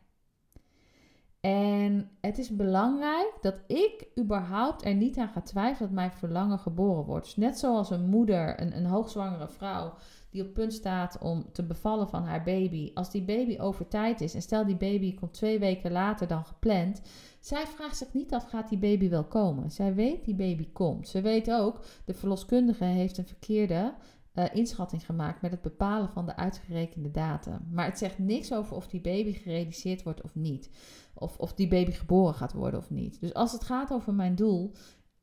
En 1.40 2.10
het 2.20 2.38
is 2.38 2.56
belangrijk 2.56 3.32
dat 3.40 3.60
ik 3.66 4.06
überhaupt 4.18 4.84
er 4.84 4.94
niet 4.94 5.18
aan 5.18 5.28
ga 5.28 5.40
twijfelen 5.40 5.88
dat 5.88 5.96
mijn 5.96 6.12
verlangen 6.12 6.58
geboren 6.58 7.04
wordt. 7.04 7.24
Dus 7.24 7.36
net 7.36 7.58
zoals 7.58 7.90
een 7.90 8.06
moeder, 8.06 8.60
een, 8.60 8.76
een 8.76 8.86
hoogzwangere 8.86 9.48
vrouw, 9.48 9.94
die 10.30 10.42
op 10.42 10.54
punt 10.54 10.72
staat 10.72 11.18
om 11.18 11.52
te 11.52 11.62
bevallen 11.62 12.08
van 12.08 12.22
haar 12.22 12.42
baby. 12.42 12.90
Als 12.94 13.10
die 13.10 13.22
baby 13.22 13.58
over 13.60 13.88
tijd 13.88 14.20
is 14.20 14.34
en 14.34 14.42
stel 14.42 14.66
die 14.66 14.76
baby 14.76 15.14
komt 15.14 15.32
twee 15.32 15.58
weken 15.58 15.92
later 15.92 16.26
dan 16.26 16.44
gepland. 16.44 17.00
Zij 17.40 17.66
vraagt 17.66 17.96
zich 17.96 18.12
niet 18.12 18.34
af, 18.34 18.48
gaat 18.48 18.68
die 18.68 18.78
baby 18.78 19.08
wel 19.08 19.24
komen? 19.24 19.70
Zij 19.70 19.94
weet 19.94 20.24
die 20.24 20.34
baby 20.34 20.68
komt. 20.72 21.08
Ze 21.08 21.20
weet 21.20 21.50
ook, 21.50 21.80
de 22.04 22.14
verloskundige 22.14 22.84
heeft 22.84 23.18
een 23.18 23.26
verkeerde 23.26 23.94
uh, 24.34 24.44
inschatting 24.52 25.06
gemaakt 25.06 25.42
met 25.42 25.50
het 25.50 25.62
bepalen 25.62 26.08
van 26.08 26.26
de 26.26 26.36
uitgerekende 26.36 27.10
datum. 27.10 27.68
Maar 27.70 27.84
het 27.84 27.98
zegt 27.98 28.18
niks 28.18 28.52
over 28.52 28.76
of 28.76 28.86
die 28.86 29.00
baby 29.00 29.32
gerealiseerd 29.32 30.02
wordt 30.02 30.22
of 30.22 30.34
niet. 30.34 30.70
Of, 31.14 31.38
of 31.38 31.54
die 31.54 31.68
baby 31.68 31.90
geboren 31.90 32.34
gaat 32.34 32.52
worden 32.52 32.80
of 32.80 32.90
niet. 32.90 33.20
Dus 33.20 33.34
als 33.34 33.52
het 33.52 33.64
gaat 33.64 33.92
over 33.92 34.14
mijn 34.14 34.34
doel, 34.34 34.72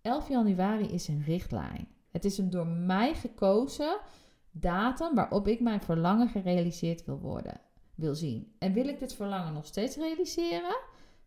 11 0.01 0.29
januari 0.29 0.85
is 0.85 1.07
een 1.07 1.23
richtlijn. 1.23 1.87
Het 2.11 2.25
is 2.25 2.37
een 2.37 2.49
door 2.49 2.67
mij 2.67 3.13
gekozen 3.13 3.99
datum 4.51 5.15
waarop 5.15 5.47
ik 5.47 5.59
mijn 5.59 5.81
verlangen 5.81 6.29
gerealiseerd 6.29 7.05
wil 7.05 7.19
worden, 7.19 7.61
wil 7.95 8.15
zien. 8.15 8.55
En 8.59 8.73
wil 8.73 8.87
ik 8.87 8.99
dit 8.99 9.13
verlangen 9.13 9.53
nog 9.53 9.65
steeds 9.65 9.95
realiseren? 9.95 10.77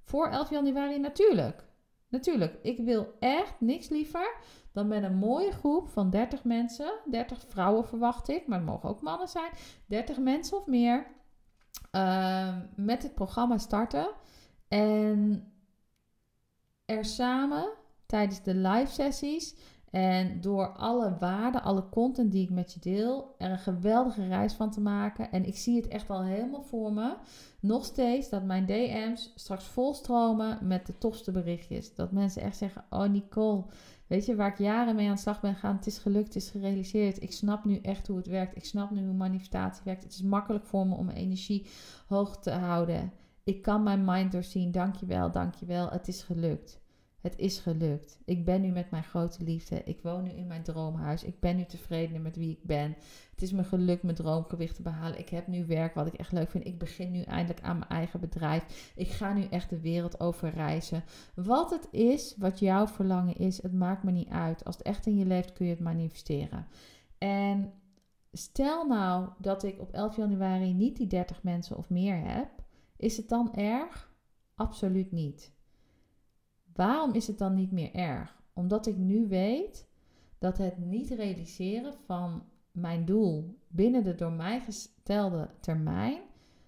Voor 0.03 0.29
11 0.29 0.51
januari 0.51 0.99
natuurlijk. 0.99 1.64
Natuurlijk, 2.09 2.59
ik 2.62 2.79
wil 2.79 3.14
echt 3.19 3.61
niks 3.61 3.88
liever 3.88 4.37
dan 4.79 4.88
met 4.88 5.03
een 5.03 5.17
mooie 5.17 5.53
groep 5.53 5.88
van 5.88 6.11
30 6.11 6.45
mensen, 6.45 6.93
30 7.11 7.45
vrouwen 7.49 7.87
verwacht 7.87 8.29
ik, 8.29 8.47
maar 8.47 8.59
het 8.59 8.67
mogen 8.67 8.88
ook 8.88 9.03
mannen 9.03 9.29
zijn, 9.29 9.51
30 9.87 10.19
mensen 10.19 10.57
of 10.57 10.67
meer, 10.67 11.07
uh, 11.93 12.57
met 12.77 13.03
het 13.03 13.14
programma 13.14 13.59
starten. 13.59 14.11
En 14.69 15.53
er 16.85 17.05
samen 17.05 17.69
tijdens 18.07 18.43
de 18.43 18.55
live 18.55 18.93
sessies 18.93 19.55
en 19.91 20.41
door 20.41 20.69
alle 20.69 21.17
waarden, 21.19 21.62
alle 21.62 21.88
content 21.88 22.33
die 22.33 22.43
ik 22.43 22.51
met 22.51 22.73
je 22.73 22.81
deel, 22.81 23.35
er 23.38 23.51
een 23.51 23.59
geweldige 23.59 24.27
reis 24.27 24.53
van 24.53 24.71
te 24.71 24.81
maken. 24.81 25.33
En 25.33 25.45
ik 25.45 25.57
zie 25.57 25.77
het 25.77 25.88
echt 25.88 26.11
al 26.11 26.23
helemaal 26.23 26.62
voor 26.62 26.93
me. 26.93 27.17
Nog 27.61 27.85
steeds 27.85 28.29
dat 28.29 28.45
mijn 28.45 28.67
DM's 28.67 29.33
straks 29.35 29.64
volstromen 29.64 30.59
met 30.62 30.87
de 30.87 30.99
tofste 30.99 31.31
berichtjes. 31.31 31.95
Dat 31.95 32.12
mensen 32.12 32.43
echt 32.43 32.57
zeggen: 32.57 32.85
Oh, 32.91 33.05
Nicole, 33.05 33.64
weet 34.09 34.27
je 34.27 34.37
waar 34.37 34.51
ik 34.51 34.59
jaren 34.59 34.97
mee 34.97 35.09
aan 35.09 35.14
de 35.14 35.21
slag 35.21 35.40
ben 35.40 35.55
gegaan? 35.55 35.77
Het 35.77 35.87
is 35.87 35.99
gelukt, 35.99 36.35
het 36.35 36.42
is 36.42 36.51
gerealiseerd. 36.51 37.23
Ik 37.23 37.33
snap 37.33 37.64
nu 37.64 37.77
echt 37.77 38.07
hoe 38.07 38.16
het 38.16 38.27
werkt. 38.27 38.57
Ik 38.57 38.64
snap 38.64 38.90
nu 38.90 39.05
hoe 39.05 39.14
manifestatie 39.14 39.83
werkt. 39.85 40.03
Het 40.03 40.12
is 40.12 40.23
makkelijk 40.23 40.64
voor 40.64 40.87
me 40.87 40.94
om 40.94 41.05
mijn 41.05 41.18
energie 41.18 41.66
hoog 42.07 42.38
te 42.38 42.51
houden. 42.51 43.12
Ik 43.44 43.62
kan 43.62 43.83
mijn 43.83 44.05
mind 44.05 44.33
doorzien. 44.33 44.71
Dankjewel, 44.71 45.31
dankjewel. 45.31 45.90
Het 45.90 46.09
is 46.09 46.23
gelukt. 46.23 46.81
Het 47.29 47.38
is 47.38 47.59
gelukt. 47.59 48.19
Ik 48.25 48.45
ben 48.45 48.61
nu 48.61 48.69
met 48.69 48.91
mijn 48.91 49.05
grote 49.05 49.45
liefde. 49.45 49.83
Ik 49.85 50.01
woon 50.03 50.23
nu 50.23 50.31
in 50.31 50.47
mijn 50.47 50.62
droomhuis. 50.62 51.25
Ik 51.25 51.41
ben 51.41 51.57
nu 51.57 51.64
tevreden 51.64 52.23
met 52.23 52.37
wie 52.37 52.51
ik 52.51 52.62
ben. 52.62 52.97
Het 53.31 53.43
is 53.43 53.53
me 53.53 53.64
gelukt 53.64 54.03
mijn 54.03 54.17
droomgewicht 54.17 54.75
te 54.75 54.83
behalen. 54.83 55.19
Ik 55.19 55.29
heb 55.29 55.47
nu 55.47 55.67
werk 55.67 55.95
wat 55.95 56.07
ik 56.07 56.14
echt 56.14 56.33
leuk 56.33 56.51
vind. 56.51 56.67
Ik 56.67 56.79
begin 56.79 57.11
nu 57.11 57.23
eindelijk 57.23 57.64
aan 57.64 57.79
mijn 57.79 57.91
eigen 57.91 58.21
bedrijf. 58.21 58.93
Ik 58.97 59.09
ga 59.09 59.33
nu 59.33 59.45
echt 59.45 59.71
de 59.71 59.81
wereld 59.81 60.21
over 60.21 60.51
reizen. 60.51 61.05
Wat 61.35 61.71
het 61.71 61.88
is, 61.91 62.35
wat 62.38 62.59
jouw 62.59 62.87
verlangen 62.87 63.37
is, 63.37 63.62
het 63.62 63.73
maakt 63.73 64.03
me 64.03 64.11
niet 64.11 64.29
uit. 64.29 64.64
Als 64.64 64.77
het 64.77 64.87
echt 64.87 65.07
in 65.07 65.17
je 65.17 65.27
leeft, 65.27 65.53
kun 65.53 65.67
je 65.67 65.73
het 65.73 65.81
manifesteren. 65.81 66.67
En 67.19 67.73
stel 68.33 68.87
nou 68.87 69.29
dat 69.38 69.62
ik 69.62 69.81
op 69.81 69.93
11 69.93 70.17
januari 70.17 70.73
niet 70.75 70.97
die 70.97 71.07
30 71.07 71.43
mensen 71.43 71.77
of 71.77 71.91
meer 71.91 72.21
heb. 72.25 72.49
Is 72.97 73.17
het 73.17 73.29
dan 73.29 73.55
erg? 73.55 74.12
Absoluut 74.55 75.12
niet. 75.12 75.57
Waarom 76.79 77.12
is 77.12 77.27
het 77.27 77.38
dan 77.38 77.55
niet 77.55 77.73
meer 77.73 77.95
erg? 77.95 78.43
Omdat 78.53 78.87
ik 78.87 78.97
nu 78.97 79.29
weet 79.29 79.88
dat 80.38 80.59
het 80.59 80.79
niet 80.79 81.11
realiseren 81.11 81.95
van 82.07 82.43
mijn 82.71 83.05
doel 83.05 83.59
binnen 83.69 84.05
de 84.05 84.14
door 84.14 84.33
mij 84.33 84.61
gestelde 84.61 85.51
termijn, 85.61 86.21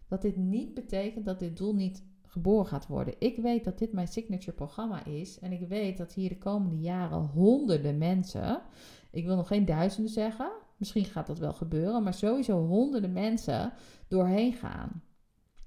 dat 0.08 0.22
dit 0.22 0.36
niet 0.36 0.74
betekent 0.74 1.24
dat 1.24 1.38
dit 1.38 1.56
doel 1.56 1.74
niet 1.74 2.04
geboren 2.26 2.66
gaat 2.66 2.86
worden. 2.86 3.14
Ik 3.18 3.36
weet 3.36 3.64
dat 3.64 3.78
dit 3.78 3.92
mijn 3.92 4.08
signature 4.08 4.52
programma 4.52 5.04
is 5.04 5.38
en 5.38 5.52
ik 5.52 5.68
weet 5.68 5.98
dat 5.98 6.12
hier 6.12 6.28
de 6.28 6.38
komende 6.38 6.80
jaren 6.80 7.18
honderden 7.20 7.98
mensen, 7.98 8.62
ik 9.10 9.26
wil 9.26 9.36
nog 9.36 9.46
geen 9.46 9.64
duizenden 9.64 10.12
zeggen, 10.12 10.50
misschien 10.76 11.04
gaat 11.04 11.26
dat 11.26 11.38
wel 11.38 11.52
gebeuren, 11.52 12.02
maar 12.02 12.14
sowieso 12.14 12.66
honderden 12.66 13.12
mensen 13.12 13.72
doorheen 14.08 14.52
gaan. 14.52 15.02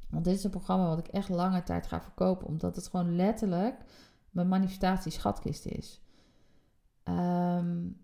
Want 0.10 0.26
dit 0.26 0.36
is 0.36 0.44
een 0.44 0.50
programma 0.50 0.88
wat 0.88 1.00
ik 1.00 1.08
echt 1.08 1.30
lange 1.30 1.64
tijd 1.64 1.88
ga 1.88 2.02
verkopen, 2.02 2.48
omdat 2.48 2.76
het 2.76 2.88
gewoon 2.88 3.16
letterlijk 3.16 3.76
mijn 4.34 4.48
manifestatie 4.48 5.12
schatkist 5.12 5.66
is. 5.66 6.02
Um, 7.04 7.98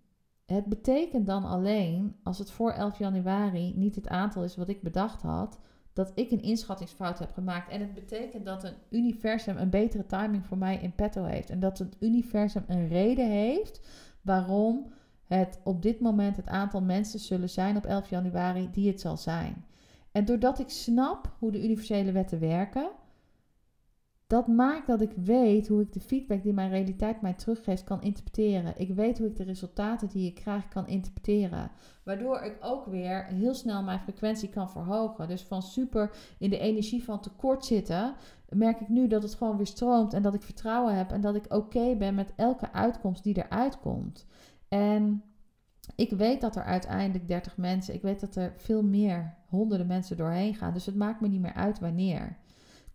het 0.45 0.65
betekent 0.65 1.25
dan 1.25 1.43
alleen, 1.43 2.15
als 2.23 2.37
het 2.37 2.51
voor 2.51 2.71
11 2.71 2.97
januari 2.97 3.73
niet 3.75 3.95
het 3.95 4.07
aantal 4.07 4.43
is 4.43 4.55
wat 4.55 4.69
ik 4.69 4.81
bedacht 4.81 5.21
had, 5.21 5.59
dat 5.93 6.11
ik 6.15 6.31
een 6.31 6.41
inschattingsfout 6.41 7.19
heb 7.19 7.31
gemaakt. 7.33 7.71
En 7.71 7.79
het 7.79 7.93
betekent 7.93 8.45
dat 8.45 8.63
een 8.63 8.73
universum 8.89 9.57
een 9.57 9.69
betere 9.69 10.05
timing 10.05 10.45
voor 10.45 10.57
mij 10.57 10.77
in 10.77 10.95
petto 10.95 11.23
heeft. 11.23 11.49
En 11.49 11.59
dat 11.59 11.77
het 11.77 11.95
universum 11.99 12.63
een 12.67 12.87
reden 12.87 13.29
heeft 13.29 13.81
waarom 14.21 14.93
het 15.23 15.59
op 15.63 15.81
dit 15.81 15.99
moment 15.99 16.37
het 16.37 16.47
aantal 16.47 16.81
mensen 16.81 17.19
zullen 17.19 17.49
zijn 17.49 17.77
op 17.77 17.85
11 17.85 18.09
januari 18.09 18.69
die 18.71 18.87
het 18.87 19.01
zal 19.01 19.17
zijn. 19.17 19.65
En 20.11 20.25
doordat 20.25 20.59
ik 20.59 20.69
snap 20.69 21.35
hoe 21.39 21.51
de 21.51 21.63
universele 21.63 22.11
wetten 22.11 22.39
werken, 22.39 22.89
dat 24.29 24.47
maakt 24.47 24.87
dat 24.87 25.01
ik 25.01 25.11
weet 25.15 25.67
hoe 25.67 25.81
ik 25.81 25.93
de 25.93 25.99
feedback 25.99 26.43
die 26.43 26.53
mijn 26.53 26.69
realiteit 26.69 27.21
mij 27.21 27.33
teruggeeft 27.33 27.83
kan 27.83 28.01
interpreteren. 28.01 28.73
Ik 28.77 28.89
weet 28.89 29.17
hoe 29.17 29.27
ik 29.27 29.35
de 29.35 29.43
resultaten 29.43 30.07
die 30.07 30.27
ik 30.27 30.35
krijg 30.35 30.67
kan 30.67 30.87
interpreteren. 30.87 31.71
Waardoor 32.03 32.41
ik 32.41 32.57
ook 32.61 32.85
weer 32.85 33.25
heel 33.25 33.53
snel 33.53 33.83
mijn 33.83 33.99
frequentie 33.99 34.49
kan 34.49 34.69
verhogen. 34.69 35.27
Dus 35.27 35.41
van 35.41 35.61
super 35.61 36.11
in 36.37 36.49
de 36.49 36.59
energie 36.59 37.03
van 37.03 37.19
tekort 37.19 37.65
zitten, 37.65 38.15
merk 38.49 38.79
ik 38.79 38.89
nu 38.89 39.07
dat 39.07 39.23
het 39.23 39.33
gewoon 39.33 39.57
weer 39.57 39.67
stroomt 39.67 40.13
en 40.13 40.21
dat 40.21 40.33
ik 40.33 40.41
vertrouwen 40.41 40.95
heb 40.95 41.11
en 41.11 41.21
dat 41.21 41.35
ik 41.35 41.53
oké 41.53 41.95
ben 41.95 42.15
met 42.15 42.33
elke 42.35 42.71
uitkomst 42.71 43.23
die 43.23 43.37
eruit 43.37 43.79
komt. 43.79 44.25
En 44.67 45.23
ik 45.95 46.09
weet 46.09 46.41
dat 46.41 46.55
er 46.55 46.63
uiteindelijk 46.63 47.27
30 47.27 47.57
mensen, 47.57 47.93
ik 47.93 48.01
weet 48.01 48.19
dat 48.19 48.35
er 48.35 48.53
veel 48.55 48.83
meer, 48.83 49.35
honderden 49.47 49.87
mensen 49.87 50.17
doorheen 50.17 50.55
gaan. 50.55 50.73
Dus 50.73 50.85
het 50.85 50.95
maakt 50.95 51.21
me 51.21 51.27
niet 51.27 51.41
meer 51.41 51.53
uit 51.53 51.79
wanneer. 51.79 52.37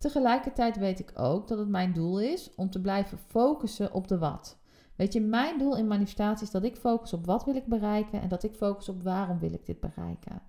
Tegelijkertijd 0.05 0.77
weet 0.77 0.99
ik 0.99 1.11
ook 1.15 1.47
dat 1.47 1.57
het 1.57 1.67
mijn 1.67 1.93
doel 1.93 2.19
is 2.19 2.55
om 2.55 2.69
te 2.69 2.81
blijven 2.81 3.17
focussen 3.17 3.93
op 3.93 4.07
de 4.07 4.17
wat. 4.17 4.57
Weet 4.95 5.13
je, 5.13 5.21
mijn 5.21 5.57
doel 5.57 5.77
in 5.77 5.87
manifestatie 5.87 6.45
is 6.45 6.51
dat 6.51 6.63
ik 6.63 6.75
focus 6.75 7.13
op 7.13 7.25
wat 7.25 7.45
wil 7.45 7.55
ik 7.55 7.65
bereiken 7.65 8.21
en 8.21 8.27
dat 8.27 8.43
ik 8.43 8.53
focus 8.53 8.89
op 8.89 9.03
waarom 9.03 9.39
wil 9.39 9.53
ik 9.53 9.65
dit 9.65 9.79
bereiken. 9.79 10.41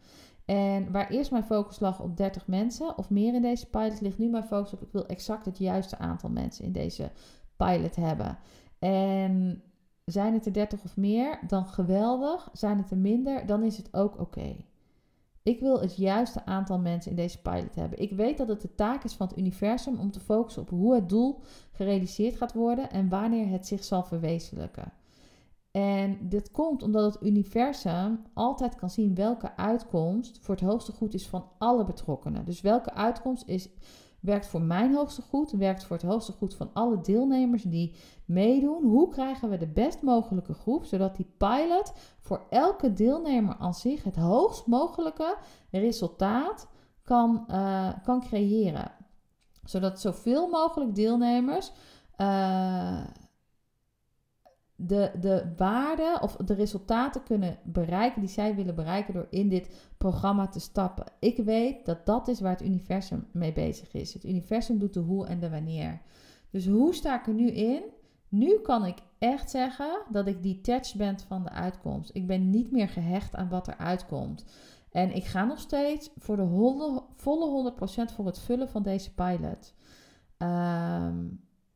En 0.45 0.93
waar 0.93 1.11
eerst 1.11 1.31
mijn 1.31 1.45
focus 1.45 1.81
lag 1.81 2.01
op 2.01 2.17
30 2.17 2.47
mensen 2.47 2.99
of 2.99 3.11
meer 3.11 3.35
in 3.35 3.43
deze 3.43 3.71
pilot, 3.71 4.01
ligt 4.01 4.19
nu 4.19 4.29
mijn 4.29 4.45
focus 4.45 4.73
op 4.73 4.83
ik 4.83 4.93
wil 4.93 5.07
exact 5.07 5.45
het 5.45 5.59
juiste 5.59 5.99
aantal 5.99 6.31
mensen 6.31 6.65
in 6.65 6.73
deze 6.73 7.11
pilot 7.57 7.97
hebben. 7.97 8.39
En 8.79 9.63
zijn 10.05 10.35
het 10.35 10.47
er 10.47 10.53
30 10.53 10.85
of 10.85 10.97
meer, 10.97 11.39
dan 11.47 11.67
geweldig. 11.67 12.49
Zijn 12.53 12.79
het 12.79 12.91
er 12.91 12.99
minder, 12.99 13.47
dan 13.47 13.63
is 13.63 13.77
het 13.77 13.95
ook 13.95 14.21
oké. 14.21 14.57
Ik 15.47 15.61
wil 15.61 15.81
het 15.81 15.97
juiste 15.97 16.45
aantal 16.45 16.79
mensen 16.79 17.11
in 17.11 17.17
deze 17.17 17.41
pilot 17.43 17.75
hebben. 17.75 18.01
Ik 18.01 18.13
weet 18.13 18.39
dat 18.39 18.49
het 18.49 18.61
de 18.61 18.75
taak 18.75 19.05
is 19.05 19.13
van 19.13 19.27
het 19.27 19.39
universum 19.39 19.99
om 19.99 20.11
te 20.11 20.21
focussen 20.21 20.63
op 20.63 20.71
hoe 20.71 20.95
het 20.95 21.09
doel 21.09 21.41
gerealiseerd 21.73 22.37
gaat 22.37 22.53
worden 22.53 22.91
en 22.91 23.09
wanneer 23.09 23.49
het 23.49 23.67
zich 23.67 23.85
zal 23.85 24.05
verwezenlijken. 24.05 24.93
En 25.71 26.19
dit 26.29 26.51
komt 26.51 26.83
omdat 26.83 27.15
het 27.15 27.23
universum 27.23 28.23
altijd 28.35 28.75
kan 28.75 28.91
zien 28.91 29.15
welke 29.15 29.57
uitkomst 29.57 30.39
voor 30.41 30.55
het 30.55 30.65
hoogste 30.65 30.93
goed 30.93 31.15
is 31.15 31.27
van 31.27 31.49
alle 31.59 31.85
betrokkenen. 31.85 32.45
Dus 32.45 32.61
welke 32.61 32.93
uitkomst 32.93 33.49
is 33.49 33.69
werkt 34.27 34.47
voor 34.47 34.63
mijn 34.63 34.95
hoogste 34.95 35.23
goed, 35.23 35.51
werkt 35.51 35.85
voor 35.85 35.97
het 35.97 36.07
hoogste 36.07 36.33
goed 36.33 36.55
van 36.55 36.71
alle 36.73 37.01
deelnemers 37.01 37.63
die 37.63 37.95
meedoen. 38.25 38.85
Hoe 38.85 39.09
krijgen 39.09 39.51
we 39.51 39.57
de 39.57 39.69
best 39.69 40.03
mogelijke 40.03 40.55
groep, 40.55 40.85
zodat 40.85 41.17
die 41.17 41.35
pilot 41.37 41.93
voor 42.21 42.47
elke 42.51 42.93
deelnemer 42.93 43.57
aan 43.59 43.75
zich 43.75 44.05
het 44.05 44.17
hoogst 44.17 44.67
mogelijke 44.67 45.37
resultaat 45.71 46.69
kan, 47.03 47.45
uh, 47.51 47.89
kan 48.05 48.21
creëren. 48.21 48.93
Zodat 49.65 50.01
zoveel 50.01 50.49
mogelijk 50.49 50.95
deelnemers 50.95 51.73
uh, 52.19 53.05
de, 54.77 55.11
de 55.21 55.53
waarde 55.57 56.19
of 56.21 56.37
de 56.37 56.55
resultaten 56.55 57.23
kunnen 57.23 57.59
bereiken 57.65 58.21
die 58.21 58.31
zij 58.31 58.55
willen 58.55 58.75
bereiken 58.75 59.15
door 59.15 59.27
in 59.31 59.49
dit 59.49 59.93
programma 59.99 60.49
te 60.49 60.61
stappen. 60.61 61.05
Ik 61.19 61.37
weet 61.37 61.87
dat 61.87 62.07
dat 62.07 62.29
is 62.29 62.41
waar 62.41 62.53
het 62.53 62.67
universum 62.67 63.27
mee 63.33 63.53
bezig 63.53 63.95
is. 63.95 64.15
Het 64.15 64.25
universum 64.25 64.79
doet 64.79 64.95
de 64.95 65.01
hoe 65.01 65.27
en 65.27 65.41
de 65.41 65.51
wanneer. 65.51 66.01
Dus 66.51 66.67
hoe 66.67 66.95
sta 66.95 67.21
ik 67.21 67.27
er 67.27 67.35
nu 67.35 67.51
in? 67.51 67.83
Nu 68.29 68.59
kan 68.59 68.85
ik 68.85 68.99
echt 69.19 69.51
zeggen 69.51 70.03
dat 70.11 70.27
ik 70.27 70.43
detached 70.43 70.97
ben 70.97 71.19
van 71.21 71.43
de 71.43 71.51
uitkomst. 71.51 72.11
Ik 72.13 72.27
ben 72.27 72.51
niet 72.51 72.71
meer 72.71 72.89
gehecht 72.89 73.35
aan 73.35 73.49
wat 73.49 73.67
er 73.67 73.77
uitkomt. 73.77 74.45
En 74.91 75.15
ik 75.15 75.25
ga 75.25 75.45
nog 75.45 75.59
steeds 75.59 76.11
voor 76.17 76.37
de 76.37 76.47
volle 77.15 77.73
100% 78.11 78.15
voor 78.15 78.27
het 78.27 78.39
vullen 78.39 78.69
van 78.69 78.83
deze 78.83 79.15
pilot. 79.15 79.75
Ehm, 80.37 81.25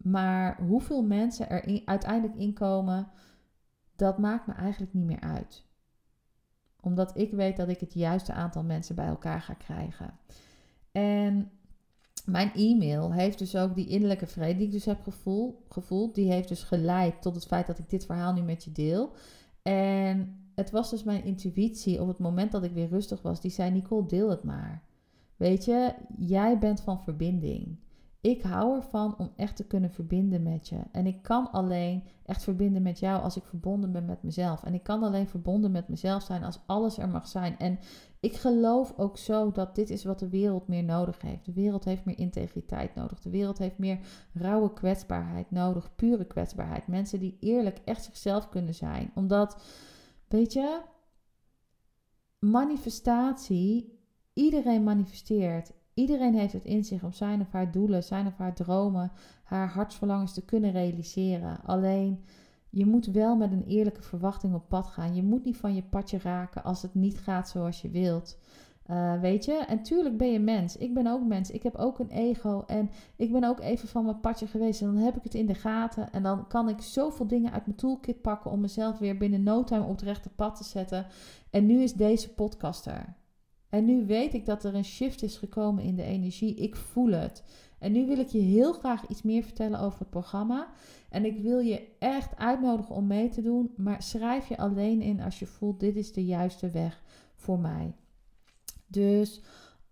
maar 0.03 0.61
hoeveel 0.63 1.03
mensen 1.03 1.51
er 1.51 1.67
in- 1.67 1.83
uiteindelijk 1.85 2.39
inkomen, 2.39 3.09
dat 3.97 4.19
maakt 4.19 4.47
me 4.47 4.53
eigenlijk 4.53 4.95
niet 4.95 5.05
meer 5.07 5.21
uit. 5.21 5.65
Omdat 6.81 7.19
ik 7.19 7.31
weet 7.31 7.57
dat 7.57 7.69
ik 7.69 7.81
het 7.81 7.95
juiste 7.95 8.33
aantal 8.33 8.63
mensen 8.65 8.95
bij 8.95 9.07
elkaar 9.07 9.41
ga 9.41 9.55
krijgen. 9.55 10.19
En 10.93 11.51
mijn 12.25 12.53
e-mail 12.55 13.13
heeft 13.13 13.39
dus 13.39 13.57
ook 13.57 13.75
die 13.75 13.87
innerlijke 13.87 14.27
vrede 14.27 14.57
die 14.59 14.67
ik 14.67 14.73
dus 14.73 14.85
heb 14.85 15.03
gevoel, 15.03 15.65
gevoeld. 15.69 16.15
Die 16.15 16.33
heeft 16.33 16.49
dus 16.49 16.63
geleid 16.63 17.23
tot 17.23 17.35
het 17.35 17.47
feit 17.47 17.67
dat 17.67 17.79
ik 17.79 17.91
dit 17.91 18.07
verhaal 18.07 18.33
nu 18.33 18.43
met 18.43 18.65
je 18.65 18.73
deel. 18.73 19.13
En 19.63 20.45
het 20.55 20.71
was 20.71 20.91
dus 20.91 21.03
mijn 21.03 21.25
intuïtie 21.25 22.01
op 22.01 22.09
het 22.09 22.19
moment 22.19 22.53
dat 22.53 22.63
ik 22.65 22.73
weer 22.73 22.89
rustig 22.89 23.23
was. 23.23 23.41
Die 23.41 23.51
zei, 23.51 23.71
Nicole, 23.71 24.07
deel 24.07 24.31
het 24.31 24.43
maar. 24.43 24.83
Weet 25.37 25.65
je, 25.65 25.95
jij 26.19 26.59
bent 26.59 26.81
van 26.81 27.01
verbinding. 27.01 27.79
Ik 28.21 28.43
hou 28.43 28.77
ervan 28.77 29.19
om 29.19 29.33
echt 29.37 29.57
te 29.57 29.67
kunnen 29.67 29.91
verbinden 29.91 30.43
met 30.43 30.69
je. 30.69 30.81
En 30.93 31.07
ik 31.07 31.23
kan 31.23 31.51
alleen 31.51 32.03
echt 32.25 32.43
verbinden 32.43 32.83
met 32.83 32.99
jou 32.99 33.23
als 33.23 33.37
ik 33.37 33.45
verbonden 33.45 33.93
ben 33.93 34.05
met 34.05 34.23
mezelf. 34.23 34.63
En 34.63 34.75
ik 34.75 34.83
kan 34.83 35.03
alleen 35.03 35.29
verbonden 35.29 35.71
met 35.71 35.89
mezelf 35.89 36.23
zijn 36.23 36.45
als 36.45 36.59
alles 36.67 36.99
er 36.99 37.09
mag 37.09 37.27
zijn. 37.29 37.59
En 37.59 37.79
ik 38.21 38.35
geloof 38.35 38.95
ook 38.97 39.19
zo 39.19 39.53
dat 39.53 39.75
dit 39.75 39.91
is 39.91 40.05
wat 40.05 40.19
de 40.19 40.29
wereld 40.29 40.69
meer 40.69 40.85
nodig 40.85 41.21
heeft. 41.21 41.45
De 41.45 41.53
wereld 41.53 41.85
heeft 41.85 42.05
meer 42.05 42.19
integriteit 42.19 42.95
nodig. 42.95 43.21
De 43.21 43.31
wereld 43.31 43.59
heeft 43.59 43.79
meer 43.79 43.99
rauwe 44.33 44.73
kwetsbaarheid 44.73 45.51
nodig. 45.51 45.95
Pure 45.97 46.25
kwetsbaarheid. 46.25 46.87
Mensen 46.87 47.19
die 47.19 47.37
eerlijk 47.41 47.81
echt 47.85 48.05
zichzelf 48.05 48.49
kunnen 48.49 48.75
zijn. 48.75 49.11
Omdat, 49.15 49.63
weet 50.29 50.53
je, 50.53 50.81
manifestatie, 52.39 53.99
iedereen 54.33 54.85
manifesteert. 54.85 55.73
Iedereen 55.95 56.35
heeft 56.35 56.53
het 56.53 56.65
in 56.65 56.85
zich 56.85 57.03
om 57.03 57.13
zijn 57.13 57.41
of 57.41 57.51
haar 57.51 57.73
doelen, 57.73 58.05
zijn 58.05 58.27
of 58.27 58.37
haar 58.37 58.55
dromen, 58.55 59.13
haar 59.43 59.69
hartsverlangens 59.69 60.35
te 60.35 60.45
kunnen 60.45 60.73
realiseren. 60.73 61.59
Alleen, 61.65 62.25
je 62.71 62.87
moet 62.87 63.07
wel 63.07 63.37
met 63.37 63.53
een 63.53 63.65
eerlijke 63.65 64.03
verwachting 64.03 64.55
op 64.55 64.69
pad 64.69 64.87
gaan. 64.87 65.15
Je 65.15 65.23
moet 65.23 65.45
niet 65.45 65.57
van 65.57 65.75
je 65.75 65.83
padje 65.83 66.19
raken 66.19 66.65
als 66.65 66.83
het 66.83 66.95
niet 66.95 67.19
gaat 67.19 67.49
zoals 67.49 67.83
je 67.83 67.91
wilt. 67.91 68.39
Uh, 68.91 69.21
weet 69.21 69.45
je, 69.45 69.53
en 69.53 69.83
tuurlijk 69.83 70.17
ben 70.17 70.33
je 70.33 70.39
mens. 70.39 70.77
Ik 70.77 70.95
ben 70.95 71.07
ook 71.07 71.27
mens. 71.27 71.51
Ik 71.51 71.63
heb 71.63 71.77
ook 71.77 71.99
een 71.99 72.11
ego. 72.11 72.65
En 72.67 72.91
ik 73.17 73.33
ben 73.33 73.45
ook 73.45 73.61
even 73.61 73.89
van 73.89 74.05
mijn 74.05 74.21
padje 74.21 74.47
geweest. 74.47 74.81
En 74.81 74.95
dan 74.95 75.03
heb 75.05 75.17
ik 75.17 75.23
het 75.23 75.35
in 75.35 75.47
de 75.47 75.55
gaten. 75.55 76.13
En 76.13 76.23
dan 76.23 76.47
kan 76.47 76.69
ik 76.69 76.81
zoveel 76.81 77.27
dingen 77.27 77.53
uit 77.53 77.67
mijn 77.67 77.79
toolkit 77.79 78.23
pakken 78.23 78.51
om 78.51 78.61
mezelf 78.61 78.99
weer 78.99 79.17
binnen 79.17 79.43
no 79.43 79.65
time 79.65 79.85
op 79.85 79.91
het 79.91 80.03
rechte 80.03 80.29
pad 80.29 80.57
te 80.57 80.65
zetten. 80.65 81.07
En 81.51 81.67
nu 81.67 81.83
is 81.83 81.93
deze 81.93 82.35
podcast 82.35 82.87
er. 82.87 83.15
En 83.71 83.85
nu 83.85 84.07
weet 84.07 84.35
ik 84.35 84.47
dat 84.47 84.65
er 84.65 84.75
een 84.75 84.85
shift 84.85 85.23
is 85.23 85.37
gekomen 85.37 85.85
in 85.85 85.95
de 85.95 86.03
energie. 86.03 86.55
Ik 86.55 86.77
voel 86.77 87.11
het. 87.11 87.45
En 87.79 87.93
nu 87.93 88.07
wil 88.07 88.19
ik 88.19 88.29
je 88.29 88.39
heel 88.39 88.73
graag 88.73 89.07
iets 89.07 89.23
meer 89.23 89.43
vertellen 89.43 89.81
over 89.81 89.99
het 89.99 90.11
programma. 90.11 90.69
En 91.11 91.25
ik 91.25 91.39
wil 91.39 91.59
je 91.59 91.97
echt 91.99 92.37
uitnodigen 92.37 92.95
om 92.95 93.07
mee 93.07 93.29
te 93.29 93.43
doen. 93.43 93.73
Maar 93.77 94.03
schrijf 94.03 94.49
je 94.49 94.57
alleen 94.57 95.03
in 95.03 95.21
als 95.21 95.39
je 95.39 95.47
voelt: 95.47 95.81
dit 95.81 95.97
is 95.97 96.13
de 96.13 96.25
juiste 96.25 96.71
weg 96.71 97.03
voor 97.35 97.59
mij. 97.59 97.95
Dus 98.87 99.43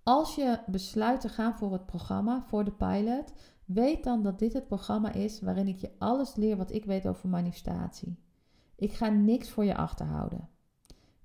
als 0.03 0.35
je 0.35 0.59
besluit 0.67 1.21
te 1.21 1.29
gaan 1.29 1.55
voor 1.55 1.73
het 1.73 1.87
programma, 1.87 2.43
voor 2.43 2.65
de 2.65 2.73
pilot, 2.73 3.33
weet 3.65 4.05
dan 4.05 4.23
dat 4.23 4.39
dit 4.39 4.53
het 4.53 4.67
programma 4.67 5.13
is 5.13 5.41
waarin 5.41 5.69
ik 5.69 5.77
je 5.77 5.91
alles 5.99 6.35
leer 6.35 6.57
wat 6.57 6.73
ik 6.73 6.85
weet 6.85 7.07
over 7.07 7.29
manifestatie. 7.29 8.19
Ik 8.77 8.93
ga 8.93 9.09
niks 9.09 9.51
voor 9.51 9.65
je 9.65 9.77
achterhouden. 9.77 10.49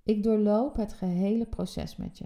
Ik 0.03 0.23
doorloop 0.23 0.75
het 0.75 0.93
gehele 0.93 1.45
proces 1.45 1.95
met 1.95 2.17
je. 2.17 2.25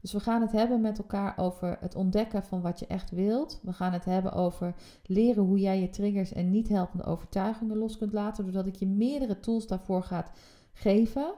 Dus 0.00 0.12
we 0.12 0.20
gaan 0.20 0.40
het 0.40 0.52
hebben 0.52 0.80
met 0.80 0.98
elkaar 0.98 1.34
over 1.36 1.76
het 1.80 1.94
ontdekken 1.94 2.42
van 2.42 2.60
wat 2.60 2.78
je 2.78 2.86
echt 2.86 3.10
wilt. 3.10 3.60
We 3.62 3.72
gaan 3.72 3.92
het 3.92 4.04
hebben 4.04 4.32
over 4.32 4.74
leren 5.02 5.42
hoe 5.42 5.58
jij 5.58 5.80
je 5.80 5.90
triggers 5.90 6.32
en 6.32 6.50
niet 6.50 6.68
helpende 6.68 7.04
overtuigingen 7.04 7.76
los 7.76 7.98
kunt 7.98 8.12
laten, 8.12 8.44
doordat 8.44 8.66
ik 8.66 8.74
je 8.74 8.86
meerdere 8.86 9.40
tools 9.40 9.66
daarvoor 9.66 10.02
ga 10.02 10.30
geven. 10.72 11.34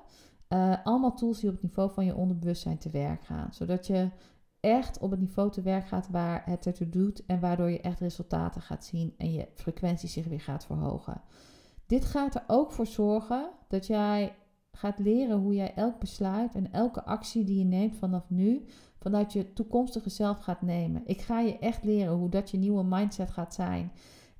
Uh, 0.49 0.75
allemaal 0.85 1.15
tools 1.15 1.41
die 1.41 1.49
op 1.49 1.55
het 1.55 1.65
niveau 1.65 1.91
van 1.91 2.05
je 2.05 2.15
onderbewustzijn 2.15 2.79
te 2.79 2.91
werk 2.91 3.25
gaan. 3.25 3.49
Zodat 3.53 3.87
je 3.87 4.11
echt 4.61 4.99
op 4.99 5.11
het 5.11 5.21
niveau 5.21 5.51
te 5.51 5.63
werk 5.63 5.87
gaat 5.87 6.09
waar 6.11 6.43
het 6.45 6.67
ertoe 6.67 6.89
doet 6.89 7.27
en 7.27 7.41
waardoor 7.41 7.71
je 7.71 7.81
echt 7.81 8.01
resultaten 8.01 8.63
gaat 8.63 8.85
zien 8.85 9.15
en 9.17 9.33
je 9.33 9.49
frequentie 9.55 10.09
zich 10.09 10.27
weer 10.27 10.41
gaat 10.41 10.65
verhogen. 10.65 11.21
Dit 11.87 12.05
gaat 12.05 12.35
er 12.35 12.45
ook 12.47 12.73
voor 12.73 12.87
zorgen 12.87 13.51
dat 13.69 13.87
jij 13.87 14.35
gaat 14.73 14.99
leren 14.99 15.39
hoe 15.39 15.55
jij 15.55 15.75
elk 15.75 15.99
besluit 15.99 16.55
en 16.55 16.73
elke 16.73 17.05
actie 17.05 17.45
die 17.45 17.59
je 17.59 17.65
neemt 17.65 17.97
vanaf 17.97 18.31
nu, 18.31 18.65
vanuit 18.99 19.33
je 19.33 19.53
toekomstige 19.53 20.11
zelf 20.11 20.39
gaat 20.39 20.63
nemen. 20.63 21.03
Ik 21.05 21.21
ga 21.21 21.41
je 21.41 21.59
echt 21.59 21.85
leren 21.85 22.15
hoe 22.15 22.29
dat 22.29 22.51
je 22.51 22.59
nieuwe 22.59 22.85
mindset 22.85 23.31
gaat 23.31 23.55
zijn. 23.55 23.93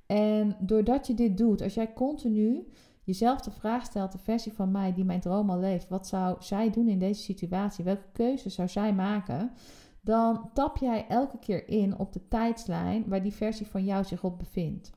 En 0.05 0.55
doordat 0.59 1.07
je 1.07 1.13
dit 1.13 1.37
doet, 1.37 1.61
als 1.61 1.73
jij 1.73 1.93
continu 1.93 2.67
jezelf 3.03 3.41
de 3.41 3.51
vraag 3.51 3.85
stelt, 3.85 4.11
de 4.11 4.17
versie 4.17 4.53
van 4.53 4.71
mij 4.71 4.93
die 4.93 5.03
mijn 5.03 5.19
droom 5.19 5.49
al 5.49 5.59
leeft, 5.59 5.89
wat 5.89 6.07
zou 6.07 6.35
zij 6.39 6.69
doen 6.69 6.87
in 6.87 6.99
deze 6.99 7.21
situatie? 7.21 7.83
Welke 7.83 8.09
keuze 8.13 8.49
zou 8.49 8.67
zij 8.67 8.93
maken? 8.93 9.51
Dan 10.01 10.49
tap 10.53 10.77
jij 10.77 11.07
elke 11.07 11.39
keer 11.39 11.67
in 11.67 11.97
op 11.99 12.13
de 12.13 12.27
tijdslijn 12.27 13.03
waar 13.07 13.23
die 13.23 13.33
versie 13.33 13.67
van 13.67 13.85
jou 13.85 14.03
zich 14.03 14.23
op 14.23 14.39
bevindt. 14.39 14.91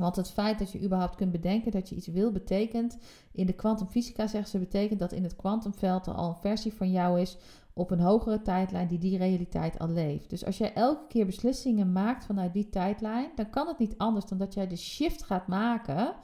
Want 0.00 0.16
het 0.16 0.30
feit 0.30 0.58
dat 0.58 0.72
je 0.72 0.82
überhaupt 0.82 1.14
kunt 1.14 1.32
bedenken 1.32 1.70
dat 1.70 1.88
je 1.88 1.94
iets 1.94 2.06
wil, 2.06 2.32
betekent 2.32 2.98
in 3.32 3.46
de 3.46 3.52
kwantumfysica 3.52 4.26
zeggen 4.26 4.50
ze, 4.50 4.58
betekent 4.58 4.98
dat 4.98 5.12
in 5.12 5.22
het 5.22 5.36
kwantumveld 5.36 6.06
er 6.06 6.14
al 6.14 6.28
een 6.28 6.36
versie 6.36 6.72
van 6.72 6.90
jou 6.90 7.20
is 7.20 7.36
op 7.72 7.90
een 7.90 8.00
hogere 8.00 8.42
tijdlijn 8.42 8.88
die 8.88 8.98
die 8.98 9.18
realiteit 9.18 9.78
al 9.78 9.88
leeft. 9.88 10.30
Dus 10.30 10.44
als 10.44 10.58
jij 10.58 10.74
elke 10.74 11.06
keer 11.08 11.26
beslissingen 11.26 11.92
maakt 11.92 12.24
vanuit 12.24 12.52
die 12.52 12.68
tijdlijn, 12.68 13.30
dan 13.34 13.50
kan 13.50 13.66
het 13.66 13.78
niet 13.78 13.98
anders 13.98 14.26
dan 14.26 14.38
dat 14.38 14.54
jij 14.54 14.66
de 14.66 14.76
shift 14.76 15.22
gaat 15.22 15.46
maken 15.46 16.14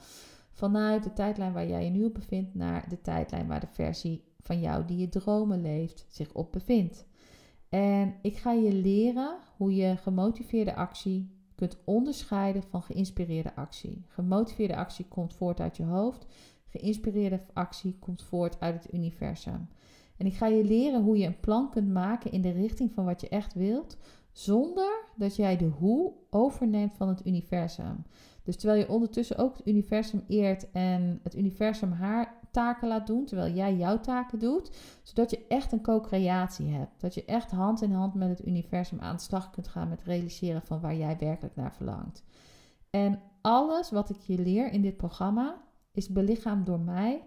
vanuit 0.51 1.03
de 1.03 1.13
tijdlijn 1.13 1.53
waar 1.53 1.67
jij 1.67 1.83
je 1.83 1.89
nu 1.89 2.05
op 2.05 2.13
bevindt 2.13 2.55
naar 2.55 2.89
de 2.89 3.01
tijdlijn 3.01 3.47
waar 3.47 3.59
de 3.59 3.67
versie 3.71 4.23
van 4.39 4.59
jou 4.59 4.85
die 4.85 4.97
je 4.97 5.09
dromen 5.09 5.61
leeft 5.61 6.05
zich 6.09 6.33
op 6.33 6.51
bevindt. 6.51 7.05
En 7.69 8.15
ik 8.21 8.37
ga 8.37 8.51
je 8.51 8.73
leren 8.73 9.37
hoe 9.57 9.75
je 9.75 9.97
gemotiveerde 9.97 10.75
actie 10.75 11.36
kunt 11.57 11.77
onderscheiden 11.83 12.63
van 12.63 12.81
geïnspireerde 12.81 13.55
actie. 13.55 14.03
Gemotiveerde 14.07 14.75
actie 14.75 15.05
komt 15.05 15.33
voort 15.33 15.59
uit 15.59 15.77
je 15.77 15.83
hoofd. 15.83 16.25
Geïnspireerde 16.65 17.41
actie 17.53 17.95
komt 17.99 18.21
voort 18.21 18.59
uit 18.59 18.83
het 18.83 18.93
universum. 18.93 19.67
En 20.17 20.25
ik 20.25 20.33
ga 20.33 20.47
je 20.47 20.63
leren 20.63 21.03
hoe 21.03 21.17
je 21.17 21.25
een 21.25 21.39
plan 21.39 21.69
kunt 21.69 21.93
maken 21.93 22.31
in 22.31 22.41
de 22.41 22.51
richting 22.51 22.91
van 22.91 23.05
wat 23.05 23.21
je 23.21 23.29
echt 23.29 23.53
wilt, 23.53 23.97
zonder 24.31 25.05
dat 25.15 25.35
jij 25.35 25.57
de 25.57 25.65
hoe 25.65 26.13
overneemt 26.29 26.93
van 26.97 27.07
het 27.07 27.25
universum. 27.25 28.05
Dus 28.43 28.55
terwijl 28.55 28.79
je 28.79 28.89
ondertussen 28.89 29.37
ook 29.37 29.57
het 29.57 29.67
universum 29.67 30.23
eert 30.27 30.71
en 30.71 31.19
het 31.23 31.35
universum 31.35 31.91
haar 31.91 32.39
taken 32.57 32.87
laat 32.87 33.07
doen, 33.07 33.25
terwijl 33.25 33.53
jij 33.53 33.75
jouw 33.75 33.99
taken 33.99 34.39
doet, 34.39 34.71
zodat 35.03 35.29
je 35.29 35.45
echt 35.47 35.71
een 35.71 35.81
co-creatie 35.81 36.67
hebt. 36.67 37.01
Dat 37.01 37.13
je 37.13 37.25
echt 37.25 37.51
hand 37.51 37.81
in 37.81 37.91
hand 37.91 38.13
met 38.13 38.29
het 38.29 38.47
universum 38.47 38.99
aan 38.99 39.15
de 39.15 39.21
slag 39.21 39.49
kunt 39.49 39.67
gaan 39.67 39.89
met 39.89 40.03
realiseren 40.03 40.61
van 40.61 40.79
waar 40.79 40.95
jij 40.95 41.17
werkelijk 41.17 41.55
naar 41.55 41.73
verlangt. 41.73 42.23
En 42.89 43.21
alles 43.41 43.91
wat 43.91 44.09
ik 44.09 44.21
je 44.21 44.37
leer 44.37 44.71
in 44.71 44.81
dit 44.81 44.97
programma 44.97 45.61
is 45.91 46.09
belichaamd 46.09 46.65
door 46.65 46.79
mij 46.79 47.23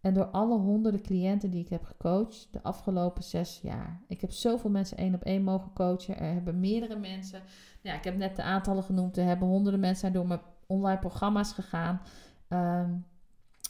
en 0.00 0.14
door 0.14 0.26
alle 0.26 0.58
honderden 0.58 1.02
cliënten 1.02 1.50
die 1.50 1.60
ik 1.60 1.68
heb 1.68 1.84
gecoacht 1.84 2.48
de 2.50 2.62
afgelopen 2.62 3.22
zes 3.22 3.60
jaar. 3.62 4.02
Ik 4.08 4.20
heb 4.20 4.30
zoveel 4.30 4.70
mensen 4.70 4.96
één 4.96 5.14
op 5.14 5.22
één 5.22 5.42
mogen 5.42 5.72
coachen. 5.72 6.18
Er 6.18 6.32
hebben 6.32 6.60
meerdere 6.60 6.98
mensen, 6.98 7.42
ja, 7.82 7.94
ik 7.94 8.04
heb 8.04 8.16
net 8.16 8.36
de 8.36 8.42
aantallen 8.42 8.82
genoemd, 8.82 9.16
er 9.16 9.24
hebben 9.24 9.48
honderden 9.48 9.80
mensen 9.80 10.12
door 10.12 10.26
mijn 10.26 10.40
online 10.66 10.98
programma's 10.98 11.52
gegaan. 11.52 12.00
Um, 12.48 13.04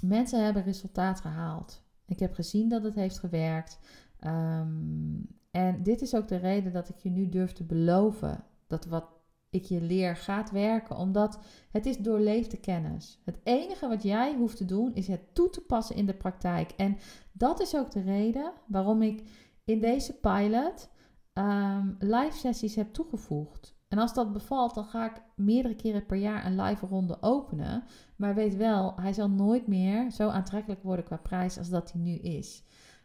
mensen 0.01 0.45
hebben 0.45 0.63
resultaat 0.63 1.21
gehaald. 1.21 1.83
Ik 2.07 2.19
heb 2.19 2.35
gezien 2.35 2.69
dat 2.69 2.83
het 2.83 2.95
heeft 2.95 3.19
gewerkt. 3.19 3.79
Um, 4.27 5.27
en 5.51 5.83
dit 5.83 6.03
is 6.03 6.15
ook 6.15 6.29
de 6.29 6.37
reden 6.37 6.73
dat 6.73 6.89
ik 6.89 6.99
je 6.99 7.11
nu 7.11 7.29
durf 7.29 7.53
te 7.53 7.65
beloven 7.65 8.45
dat 8.67 8.85
wat 8.85 9.05
ik 9.51 9.65
je 9.65 9.81
leer 9.81 10.17
gaat 10.17 10.51
werken, 10.51 10.97
omdat 10.97 11.39
het 11.71 11.87
is 11.87 11.99
doorleefde 11.99 12.57
kennis. 12.57 13.21
Het 13.25 13.39
enige 13.43 13.89
wat 13.89 14.03
jij 14.03 14.35
hoeft 14.35 14.57
te 14.57 14.65
doen 14.65 14.95
is 14.95 15.07
het 15.07 15.35
toe 15.35 15.51
te 15.51 15.61
passen 15.61 15.97
in 15.97 16.07
de 16.07 16.15
praktijk. 16.15 16.71
En 16.71 16.99
dat 17.33 17.61
is 17.61 17.77
ook 17.77 17.91
de 17.91 18.01
reden 18.01 18.53
waarom 18.67 19.03
ik 19.03 19.23
in 19.65 19.81
deze 19.81 20.13
pilot 20.13 20.89
um, 21.35 21.97
live 21.99 22.37
sessies 22.37 22.75
heb 22.75 22.93
toegevoegd. 22.93 23.74
En 23.95 24.01
als 24.01 24.15
dat 24.15 24.33
bevalt, 24.33 24.75
dan 24.75 24.85
ga 24.85 25.05
ik 25.05 25.23
meerdere 25.35 25.75
keren 25.75 26.07
per 26.07 26.17
jaar 26.17 26.47
een 26.47 26.61
live 26.61 26.87
ronde 26.87 27.17
openen. 27.21 27.85
Maar 28.17 28.35
weet 28.35 28.57
wel, 28.57 28.95
hij 29.01 29.13
zal 29.13 29.31
nooit 29.31 29.67
meer 29.67 30.11
zo 30.11 30.29
aantrekkelijk 30.29 30.83
worden 30.83 31.05
qua 31.05 31.17
prijs 31.17 31.59
als 31.59 31.69
dat 31.69 31.93
hij 31.93 32.01
nu 32.01 32.15
is. 32.15 32.63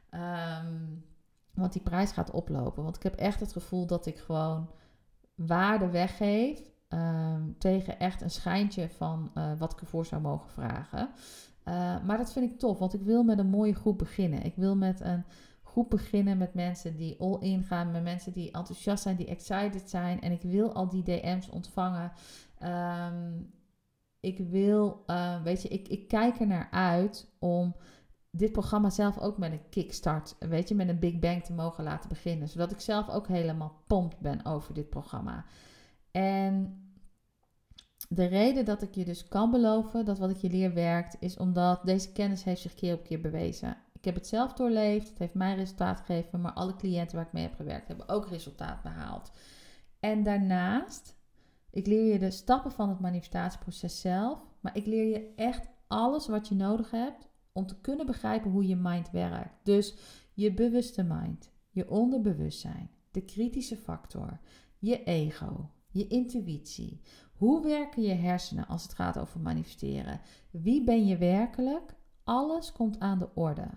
Ehm, 0.10 0.74
want 1.54 1.74
die 1.74 1.82
prijs 1.82 2.12
gaat 2.12 2.32
oplopen. 2.32 2.84
Want 2.84 2.96
ik 2.96 3.04
heb 3.04 3.16
echt 3.16 3.40
het 3.40 3.52
gevoel 3.52 3.86
dat 3.86 4.06
ik 4.06 4.18
gewoon 4.18 4.70
waarde 5.36 5.90
weggeef. 5.90 6.72
ehm, 6.88 7.42
tegen 7.58 8.00
echt 8.00 8.22
een 8.22 8.32
schijntje 8.32 8.90
van 8.90 9.32
eh, 9.34 9.52
wat 9.58 9.72
ik 9.72 9.82
ervoor 9.82 10.06
zou 10.06 10.22
mogen 10.22 10.50
vragen. 10.50 11.10
Eh, 11.64 12.04
maar 12.04 12.18
dat 12.18 12.32
vind 12.32 12.52
ik 12.52 12.60
tof, 12.60 12.80
want 12.80 12.94
ik 12.94 13.02
wil 13.02 13.24
met 13.24 13.40
een 13.40 13.50
mooie 13.50 13.76
groep 13.76 13.98
beginnen. 13.98 14.44
Ik 14.46 14.56
wil 14.56 14.76
met 14.76 15.00
een 15.02 15.26
beginnen 15.88 16.38
met 16.38 16.54
mensen 16.54 16.96
die 16.96 17.20
all 17.20 17.38
in 17.40 17.64
gaan, 17.64 17.92
met 17.92 18.04
mensen 18.04 18.34
die 18.34 18.52
enthousiast 18.52 19.04
zijn, 19.04 19.16
die 19.16 19.28
excited 19.28 19.90
zijn. 19.90 20.22
En 20.22 20.32
ik 20.32 20.42
wil 20.42 20.74
al 20.74 20.90
die 20.90 21.04
DM's 21.04 21.50
ontvangen. 21.50 22.12
Ehm, 22.58 23.42
ik 24.20 24.38
wil, 24.38 25.04
eh, 25.06 25.44
weet 25.44 25.62
je, 25.62 25.68
ik, 25.68 25.88
ik 25.88 26.08
kijk 26.08 26.40
er 26.40 26.48
naar 26.48 26.68
uit 26.72 27.32
om 27.40 27.76
dit 28.32 28.52
programma 28.52 28.90
zelf 28.90 29.20
ook 29.20 29.38
met 29.38 29.52
een 29.52 29.70
kickstart, 29.70 30.36
weet 30.40 30.70
je, 30.70 30.76
met 30.76 30.90
een 30.90 31.00
Big 31.00 31.20
Bang 31.20 31.44
te 31.44 31.54
mogen 31.54 31.84
laten 31.84 32.10
beginnen. 32.10 32.48
Zodat 32.48 32.72
ik 32.72 32.80
zelf 32.80 33.10
ook 33.10 33.28
helemaal 33.28 33.82
pompt 33.88 34.20
ben 34.20 34.46
over 34.46 34.74
dit 34.74 34.90
programma. 34.90 35.46
En 36.12 36.84
de 38.10 38.26
reden 38.26 38.66
dat 38.66 38.82
ik 38.82 38.96
je 38.96 39.06
dus 39.06 39.28
kan 39.28 39.52
beloven 39.52 40.06
dat 40.06 40.20
wat 40.20 40.30
ik 40.30 40.38
je 40.38 40.50
leer 40.50 40.74
werkt, 40.74 41.18
is 41.20 41.38
omdat 41.38 41.86
deze 41.86 42.12
kennis 42.12 42.44
heeft 42.44 42.62
zich 42.62 42.76
keer 42.76 42.94
op 42.94 43.04
keer 43.04 43.22
bewezen. 43.22 43.78
Ik 44.00 44.06
heb 44.06 44.16
het 44.16 44.28
zelf 44.28 44.54
doorleefd, 44.54 45.10
het 45.10 45.18
heeft 45.18 45.34
mij 45.34 45.56
resultaat 45.56 46.00
gegeven, 46.00 46.42
maar 46.42 46.54
alle 46.54 46.76
cliënten 46.76 47.16
waar 47.16 47.26
ik 47.26 47.34
mee 47.34 47.44
heb 47.44 47.56
gewerkt 47.56 47.88
hebben 47.88 48.10
ook 48.10 48.28
resultaat 48.28 48.82
behaald. 48.82 49.32
En 50.00 50.24
daarnaast, 50.24 51.16
ik 51.72 51.88
leer 51.88 52.14
je 52.14 52.20
de 52.20 52.32
stappen 52.32 52.72
van 52.72 52.90
het 52.90 53.00
manifestatieproces 53.00 54.02
zelf, 54.02 54.40
maar 54.60 54.78
ik 54.78 54.86
leer 54.86 55.06
je 55.06 55.34
echt 55.36 55.68
alles 55.88 56.28
wat 56.28 56.48
je 56.48 56.56
nodig 56.56 56.92
hebt 56.92 57.30
om 57.52 57.66
te 57.66 57.82
kunnen 57.82 58.06
begrijpen 58.06 58.52
hoe 58.52 58.68
je 58.68 58.76
mind 58.76 59.12
werkt. 59.12 59.56
Dus 59.64 59.96
je 60.34 60.54
bewuste 60.54 61.04
mind, 61.04 61.52
je 61.70 61.90
onderbewustzijn, 61.90 62.90
de 63.12 63.22
kritische 63.22 63.78
factor, 63.78 64.40
je 64.78 65.04
ego, 65.04 65.70
je 65.88 66.08
intuïtie. 66.08 67.02
Hoe 67.34 67.64
werken 67.64 68.02
je 68.02 68.14
hersenen 68.14 68.68
als 68.68 68.84
het 68.84 68.94
gaat 68.94 69.20
over 69.20 69.40
manifesteren? 69.40 70.22
Wie 70.52 70.84
ben 70.84 71.06
je 71.06 71.18
werkelijk? 71.18 71.96
Alles 72.24 72.72
komt 72.72 73.00
aan 73.00 73.20
de 73.20 73.36
orde. 73.36 73.68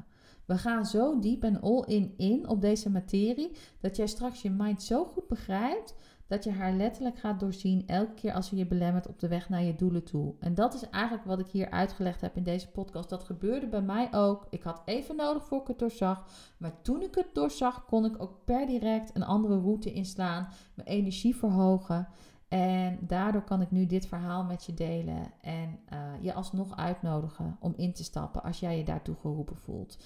We 0.47 0.59
gaan 0.59 0.87
zo 0.87 1.19
diep 1.19 1.43
en 1.43 1.61
all 1.61 1.85
in 2.17 2.49
op 2.49 2.61
deze 2.61 2.91
materie 2.91 3.51
dat 3.81 3.97
jij 3.97 4.07
straks 4.07 4.43
je 4.43 4.51
mind 4.51 4.83
zo 4.83 5.05
goed 5.05 5.29
begrijpt 5.29 5.95
dat 6.33 6.45
je 6.45 6.51
haar 6.51 6.73
letterlijk 6.73 7.19
gaat 7.19 7.41
doorzien 7.41 7.87
elke 7.87 8.15
keer 8.15 8.33
als 8.33 8.51
je 8.51 8.57
je 8.57 8.67
belemmert 8.67 9.09
op 9.09 9.19
de 9.21 9.29
weg 9.29 9.49
naar 9.49 9.63
je 9.63 9.75
doelen 9.75 10.05
toe. 10.05 10.35
En 10.39 10.55
dat 10.55 10.75
is 10.75 10.91
eigenlijk 10.91 11.25
wat 11.25 11.39
ik 11.39 11.47
hier 11.47 11.71
uitgelegd 11.71 12.21
heb 12.21 12.37
in 12.37 12.43
deze 12.43 12.71
podcast. 12.71 13.09
Dat 13.09 13.25
gebeurde 13.25 13.67
bij 13.67 13.83
mij 13.83 14.09
ook. 14.13 14.47
Ik 14.51 14.63
had 14.63 14.83
even 14.85 15.17
nodig 15.17 15.45
voor 15.45 15.61
ik 15.61 15.67
het 15.67 15.79
doorzag. 15.79 16.27
Maar 16.57 16.83
toen 16.83 17.03
ik 17.03 17.15
het 17.15 17.27
doorzag, 17.33 17.85
kon 17.85 18.05
ik 18.05 18.23
ook 18.23 18.45
per 18.45 18.67
direct 18.67 19.11
een 19.15 19.23
andere 19.23 19.61
route 19.61 19.93
inslaan. 19.93 20.49
Mijn 20.75 20.89
energie 20.89 21.37
verhogen. 21.37 22.09
En 22.49 22.99
daardoor 23.01 23.45
kan 23.45 23.61
ik 23.61 23.71
nu 23.71 23.87
dit 23.87 24.07
verhaal 24.07 24.45
met 24.45 24.65
je 24.65 24.75
delen. 24.75 25.33
En 25.41 25.79
eh, 25.85 25.99
je 26.21 26.33
alsnog 26.33 26.77
uitnodigen 26.77 27.57
om 27.61 27.73
in 27.77 27.93
te 27.93 28.05
stappen 28.05 28.43
als 28.43 28.61
jij 28.61 28.79
je 28.79 28.85
daartoe 28.85 29.15
geroepen 29.15 29.57
voelt. 29.57 29.99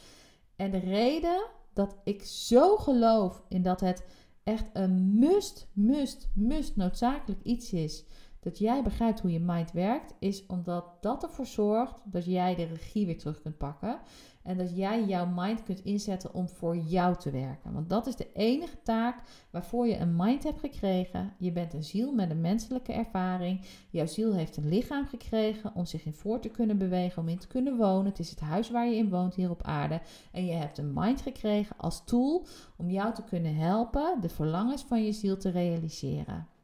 En 0.57 0.71
de 0.71 0.79
reden 0.79 1.47
dat 1.73 1.97
ik 2.05 2.23
zo 2.23 2.77
geloof 2.77 3.43
in 3.49 3.63
dat 3.63 3.81
het 3.81 4.05
echt 4.43 4.71
een 4.73 5.19
must, 5.19 5.69
must, 5.73 6.29
must 6.35 6.77
noodzakelijk 6.77 7.43
iets 7.43 7.73
is. 7.73 8.05
Dat 8.47 8.59
jij 8.59 8.83
begrijpt 8.83 9.21
hoe 9.21 9.33
je 9.33 9.41
mind 9.41 9.73
werkt, 9.73 10.15
is 10.19 10.47
omdat 10.47 10.85
dat 11.01 11.23
ervoor 11.23 11.47
zorgt 11.47 12.01
dat 12.05 12.25
jij 12.25 12.55
de 12.55 12.65
regie 12.65 13.07
weer 13.07 13.19
terug 13.19 13.43
kunt 13.43 13.59
pakken. 13.59 13.99
En 14.43 14.57
dat 14.57 14.77
jij 14.77 15.05
jouw 15.05 15.27
mind 15.27 15.63
kunt 15.63 15.85
inzetten 15.85 16.35
om 16.35 16.49
voor 16.49 16.77
jou 16.77 17.17
te 17.17 17.31
werken. 17.31 17.73
Want 17.73 17.89
dat 17.89 18.07
is 18.07 18.17
de 18.17 18.33
enige 18.33 18.83
taak 18.83 19.23
waarvoor 19.51 19.87
je 19.87 19.99
een 19.99 20.17
mind 20.17 20.43
hebt 20.43 20.61
gekregen. 20.61 21.35
Je 21.39 21.53
bent 21.53 21.75
een 21.75 21.85
ziel 21.85 22.13
met 22.13 22.31
een 22.31 22.41
menselijke 22.41 22.93
ervaring. 22.93 23.61
Jouw 23.91 24.07
ziel 24.07 24.35
heeft 24.35 24.57
een 24.57 24.69
lichaam 24.69 25.07
gekregen 25.07 25.75
om 25.75 25.87
zich 25.87 26.05
in 26.05 26.15
voor 26.15 26.41
te 26.41 26.49
kunnen 26.49 26.79
bewegen, 26.79 27.23
om 27.23 27.29
in 27.29 27.39
te 27.39 27.49
kunnen 27.49 27.77
wonen. 27.77 28.07
Het 28.07 28.19
is 28.19 28.31
het 28.31 28.41
huis 28.41 28.71
waar 28.71 28.87
je 28.87 28.97
in 28.97 29.11
woont 29.11 29.35
hier 29.35 29.51
op 29.51 29.63
aarde. 29.63 30.01
En 30.33 30.47
je 30.47 30.53
hebt 30.53 30.79
een 30.79 30.93
mind 30.95 31.21
gekregen 31.21 31.77
als 31.79 32.05
tool 32.05 32.47
om 32.77 32.91
jou 32.91 33.15
te 33.15 33.25
kunnen 33.25 33.57
helpen 33.57 34.21
de 34.21 34.29
verlangens 34.29 34.83
van 34.83 35.05
je 35.05 35.13
ziel 35.13 35.37
te 35.37 35.51
realiseren. 35.51 36.55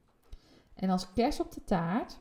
En 0.83 0.91
als 0.91 1.13
kers 1.13 1.41
op 1.41 1.53
de 1.53 1.65
taart, 1.65 2.19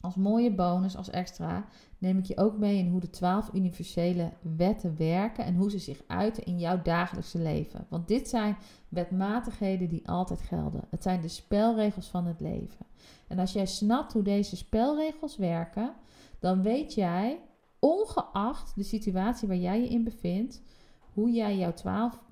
als 0.00 0.14
mooie 0.14 0.54
bonus, 0.54 0.96
als 0.96 1.10
extra, 1.10 1.66
neem 1.98 2.18
ik 2.18 2.24
je 2.24 2.36
ook 2.36 2.58
mee 2.58 2.78
in 2.78 2.88
hoe 2.88 3.00
de 3.00 3.10
twaalf 3.10 3.50
universele 3.52 4.32
wetten 4.56 4.96
werken 4.96 5.44
en 5.44 5.54
hoe 5.54 5.70
ze 5.70 5.78
zich 5.78 6.02
uiten 6.06 6.44
in 6.44 6.58
jouw 6.58 6.82
dagelijkse 6.82 7.38
leven. 7.38 7.86
Want 7.88 8.08
dit 8.08 8.28
zijn 8.28 8.56
wetmatigheden 8.88 9.88
die 9.88 10.08
altijd 10.08 10.40
gelden. 10.40 10.84
Het 10.90 11.02
zijn 11.02 11.20
de 11.20 11.28
spelregels 11.28 12.08
van 12.08 12.26
het 12.26 12.40
leven. 12.40 12.86
En 13.28 13.38
als 13.38 13.52
jij 13.52 13.66
snapt 13.66 14.12
hoe 14.12 14.22
deze 14.22 14.56
spelregels 14.56 15.36
werken, 15.36 15.94
dan 16.38 16.62
weet 16.62 16.94
jij, 16.94 17.40
ongeacht 17.78 18.74
de 18.74 18.82
situatie 18.82 19.48
waar 19.48 19.56
jij 19.56 19.80
je 19.80 19.88
in 19.88 20.04
bevindt, 20.04 20.62
hoe 20.98 21.30
jij 21.30 21.56
jouw 21.56 21.72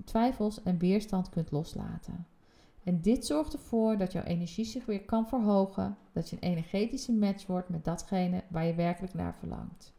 twijfels 0.03 0.63
en 0.63 0.77
weerstand 0.77 1.29
kunt 1.29 1.51
loslaten. 1.51 2.27
En 2.83 3.01
dit 3.01 3.25
zorgt 3.25 3.53
ervoor 3.53 3.97
dat 3.97 4.11
jouw 4.11 4.23
energie 4.23 4.65
zich 4.65 4.85
weer 4.85 5.05
kan 5.05 5.27
verhogen, 5.27 5.97
dat 6.11 6.29
je 6.29 6.35
een 6.35 6.49
energetische 6.49 7.13
match 7.13 7.45
wordt 7.45 7.69
met 7.69 7.85
datgene 7.85 8.43
waar 8.47 8.65
je 8.65 8.75
werkelijk 8.75 9.13
naar 9.13 9.35
verlangt. 9.35 9.93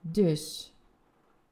Dus, 0.00 0.74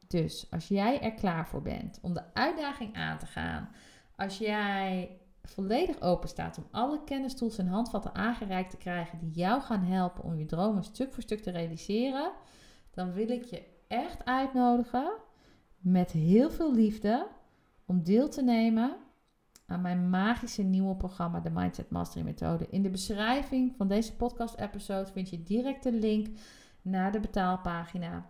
dus 0.06 0.46
als 0.50 0.68
jij 0.68 1.00
er 1.00 1.12
klaar 1.12 1.48
voor 1.48 1.62
bent 1.62 1.98
om 2.02 2.14
de 2.14 2.34
uitdaging 2.34 2.94
aan 2.94 3.18
te 3.18 3.26
gaan, 3.26 3.68
als 4.16 4.38
jij 4.38 5.18
volledig 5.42 6.00
open 6.00 6.28
staat 6.28 6.58
om 6.58 6.66
alle 6.70 7.04
kennis, 7.04 7.34
tools 7.34 7.58
en 7.58 7.66
handvatten 7.66 8.14
aangereikt 8.14 8.70
te 8.70 8.76
krijgen 8.76 9.18
die 9.18 9.30
jou 9.30 9.60
gaan 9.60 9.82
helpen 9.84 10.24
om 10.24 10.38
je 10.38 10.44
dromen 10.44 10.84
stuk 10.84 11.12
voor 11.12 11.22
stuk 11.22 11.40
te 11.40 11.50
realiseren, 11.50 12.32
dan 12.90 13.12
wil 13.12 13.28
ik 13.28 13.44
je 13.44 13.62
echt 13.88 14.24
uitnodigen 14.24 15.12
met 15.78 16.10
heel 16.10 16.50
veel 16.50 16.74
liefde 16.74 17.26
om 17.86 18.02
deel 18.02 18.28
te 18.28 18.42
nemen 18.42 18.96
aan 19.68 19.80
mijn 19.80 20.10
magische 20.10 20.62
nieuwe 20.62 20.96
programma, 20.96 21.40
de 21.40 21.50
Mindset 21.50 21.90
Mastery 21.90 22.24
Methode. 22.24 22.66
In 22.70 22.82
de 22.82 22.90
beschrijving 22.90 23.74
van 23.76 23.88
deze 23.88 24.16
podcast-episode 24.16 25.12
vind 25.12 25.30
je 25.30 25.42
direct 25.42 25.82
de 25.82 25.92
link 25.92 26.26
naar 26.82 27.12
de 27.12 27.20
betaalpagina. 27.20 28.26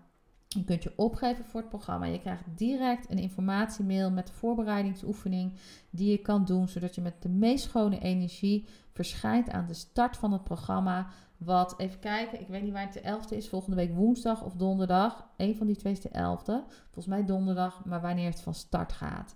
Je 0.48 0.64
kunt 0.64 0.82
je 0.82 0.92
opgeven 0.96 1.44
voor 1.44 1.60
het 1.60 1.68
programma. 1.68 2.06
Je 2.06 2.20
krijgt 2.20 2.44
direct 2.56 3.10
een 3.10 3.18
informatiemail 3.18 4.10
met 4.10 4.26
de 4.26 4.32
voorbereidingsoefening 4.32 5.52
die 5.90 6.10
je 6.10 6.18
kan 6.18 6.44
doen, 6.44 6.68
zodat 6.68 6.94
je 6.94 7.00
met 7.00 7.22
de 7.22 7.28
meest 7.28 7.64
schone 7.64 7.98
energie 7.98 8.66
verschijnt 8.92 9.50
aan 9.50 9.66
de 9.66 9.74
start 9.74 10.16
van 10.16 10.32
het 10.32 10.44
programma. 10.44 11.06
Wat, 11.36 11.78
even 11.78 12.00
kijken, 12.00 12.40
ik 12.40 12.48
weet 12.48 12.62
niet 12.62 12.72
waar 12.72 12.90
het 12.92 12.92
de 12.92 13.18
11e 13.18 13.36
is, 13.36 13.48
volgende 13.48 13.76
week 13.76 13.94
woensdag 13.94 14.42
of 14.42 14.52
donderdag. 14.52 15.28
Een 15.36 15.56
van 15.56 15.66
die 15.66 15.76
twee 15.76 15.92
is 15.92 16.00
de 16.00 16.08
11e. 16.08 16.68
Volgens 16.84 17.06
mij 17.06 17.24
donderdag, 17.24 17.84
maar 17.84 18.00
wanneer 18.00 18.30
het 18.30 18.40
van 18.40 18.54
start 18.54 18.92
gaat. 18.92 19.34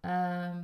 Ehm, 0.00 0.62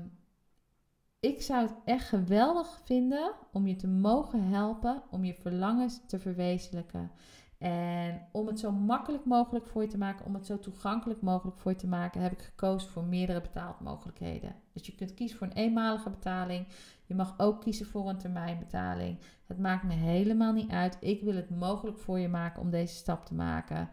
ik 1.21 1.43
zou 1.43 1.63
het 1.63 1.75
echt 1.85 2.09
geweldig 2.09 2.81
vinden 2.85 3.33
om 3.53 3.67
je 3.67 3.77
te 3.77 3.89
mogen 3.89 4.43
helpen 4.43 5.03
om 5.11 5.25
je 5.25 5.35
verlangens 5.35 6.01
te 6.07 6.19
verwezenlijken. 6.19 7.11
En 7.59 8.29
om 8.33 8.47
het 8.47 8.59
zo 8.59 8.73
makkelijk 8.73 9.25
mogelijk 9.25 9.67
voor 9.67 9.83
je 9.83 9.89
te 9.89 9.99
maken, 9.99 10.27
om 10.27 10.35
het 10.35 10.47
zo 10.47 10.59
toegankelijk 10.59 11.23
mogelijk 11.23 11.59
voor 11.59 11.71
je 11.71 11.79
te 11.79 11.87
maken, 11.87 12.21
heb 12.21 12.33
ik 12.33 12.41
gekozen 12.41 12.91
voor 12.91 13.05
meerdere 13.05 13.41
betaalmogelijkheden. 13.41 14.55
Dus 14.73 14.87
je 14.87 14.95
kunt 14.95 15.15
kiezen 15.15 15.39
voor 15.39 15.47
een 15.47 15.53
eenmalige 15.53 16.11
betaling. 16.11 16.67
Je 17.07 17.15
mag 17.15 17.35
ook 17.39 17.61
kiezen 17.61 17.87
voor 17.87 18.09
een 18.09 18.19
termijnbetaling. 18.19 19.19
Het 19.47 19.59
maakt 19.59 19.85
me 19.85 19.93
helemaal 19.93 20.53
niet 20.53 20.71
uit. 20.71 20.97
Ik 21.01 21.23
wil 21.23 21.35
het 21.35 21.51
mogelijk 21.51 21.99
voor 21.99 22.19
je 22.19 22.29
maken 22.29 22.63
om 22.63 22.71
deze 22.71 22.95
stap 22.95 23.27
te 23.27 23.35
maken. 23.35 23.91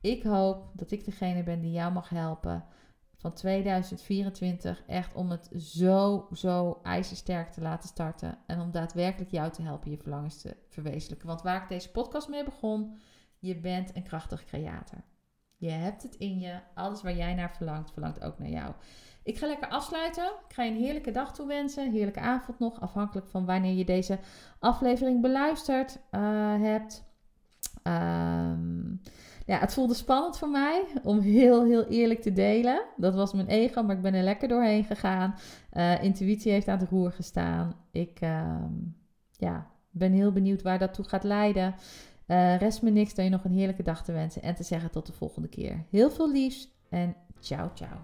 Ik 0.00 0.22
hoop 0.22 0.70
dat 0.72 0.90
ik 0.90 1.04
degene 1.04 1.42
ben 1.42 1.60
die 1.60 1.72
jou 1.72 1.92
mag 1.92 2.08
helpen 2.08 2.64
van 3.16 3.32
2024 3.32 4.82
echt 4.86 5.14
om 5.14 5.30
het 5.30 5.48
zo, 5.56 6.28
zo 6.32 6.80
ijzersterk 6.82 7.52
te 7.52 7.60
laten 7.60 7.88
starten. 7.88 8.38
En 8.46 8.60
om 8.60 8.70
daadwerkelijk 8.70 9.30
jou 9.30 9.50
te 9.50 9.62
helpen 9.62 9.90
je 9.90 9.96
verlangens 9.96 10.40
te 10.40 10.56
verwezenlijken. 10.68 11.26
Want 11.28 11.42
waar 11.42 11.62
ik 11.62 11.68
deze 11.68 11.90
podcast 11.90 12.28
mee 12.28 12.44
begon, 12.44 12.98
je 13.38 13.60
bent 13.60 13.96
een 13.96 14.02
krachtig 14.02 14.44
creator. 14.44 14.98
Je 15.56 15.70
hebt 15.70 16.02
het 16.02 16.14
in 16.14 16.38
je. 16.38 16.60
Alles 16.74 17.02
waar 17.02 17.16
jij 17.16 17.34
naar 17.34 17.56
verlangt, 17.56 17.92
verlangt 17.92 18.22
ook 18.22 18.38
naar 18.38 18.48
jou. 18.48 18.72
Ik 19.22 19.38
ga 19.38 19.46
lekker 19.46 19.68
afsluiten. 19.68 20.24
Ik 20.48 20.54
ga 20.54 20.62
je 20.62 20.70
een 20.70 20.82
heerlijke 20.82 21.10
dag 21.10 21.34
toewensen. 21.34 21.92
Heerlijke 21.92 22.20
avond 22.20 22.58
nog. 22.58 22.80
Afhankelijk 22.80 23.28
van 23.28 23.44
wanneer 23.44 23.74
je 23.74 23.84
deze 23.84 24.18
aflevering 24.58 25.20
beluisterd 25.20 25.98
uh, 26.10 26.20
hebt. 26.60 27.04
Ehm 27.82 28.94
ja, 29.46 29.58
het 29.58 29.74
voelde 29.74 29.94
spannend 29.94 30.38
voor 30.38 30.48
mij 30.48 30.84
om 31.02 31.18
heel, 31.18 31.64
heel 31.64 31.86
eerlijk 31.86 32.22
te 32.22 32.32
delen. 32.32 32.84
Dat 32.96 33.14
was 33.14 33.32
mijn 33.32 33.48
ego, 33.48 33.82
maar 33.82 33.96
ik 33.96 34.02
ben 34.02 34.14
er 34.14 34.22
lekker 34.22 34.48
doorheen 34.48 34.84
gegaan. 34.84 35.34
Uh, 35.72 36.02
intuïtie 36.02 36.52
heeft 36.52 36.68
aan 36.68 36.78
het 36.78 36.88
roer 36.88 37.12
gestaan. 37.12 37.74
Ik, 37.90 38.20
uh, 38.20 38.64
ja, 39.30 39.70
ben 39.90 40.12
heel 40.12 40.32
benieuwd 40.32 40.62
waar 40.62 40.78
dat 40.78 40.94
toe 40.94 41.04
gaat 41.04 41.24
leiden. 41.24 41.74
Eh, 42.26 42.58
rest 42.58 42.82
me 42.82 42.90
niks 42.90 43.14
dan 43.14 43.24
je 43.24 43.30
nog 43.30 43.44
een 43.44 43.52
heerlijke 43.52 43.82
dag 43.82 44.04
te 44.04 44.12
wensen 44.12 44.42
en 44.42 44.54
te 44.54 44.62
zeggen 44.62 44.90
tot 44.90 45.06
de 45.06 45.12
volgende 45.12 45.48
keer. 45.48 45.84
Heel 45.90 46.10
veel 46.10 46.32
liefs 46.32 46.68
en 46.90 47.16
ciao 47.40 47.70
ciao. 47.74 47.98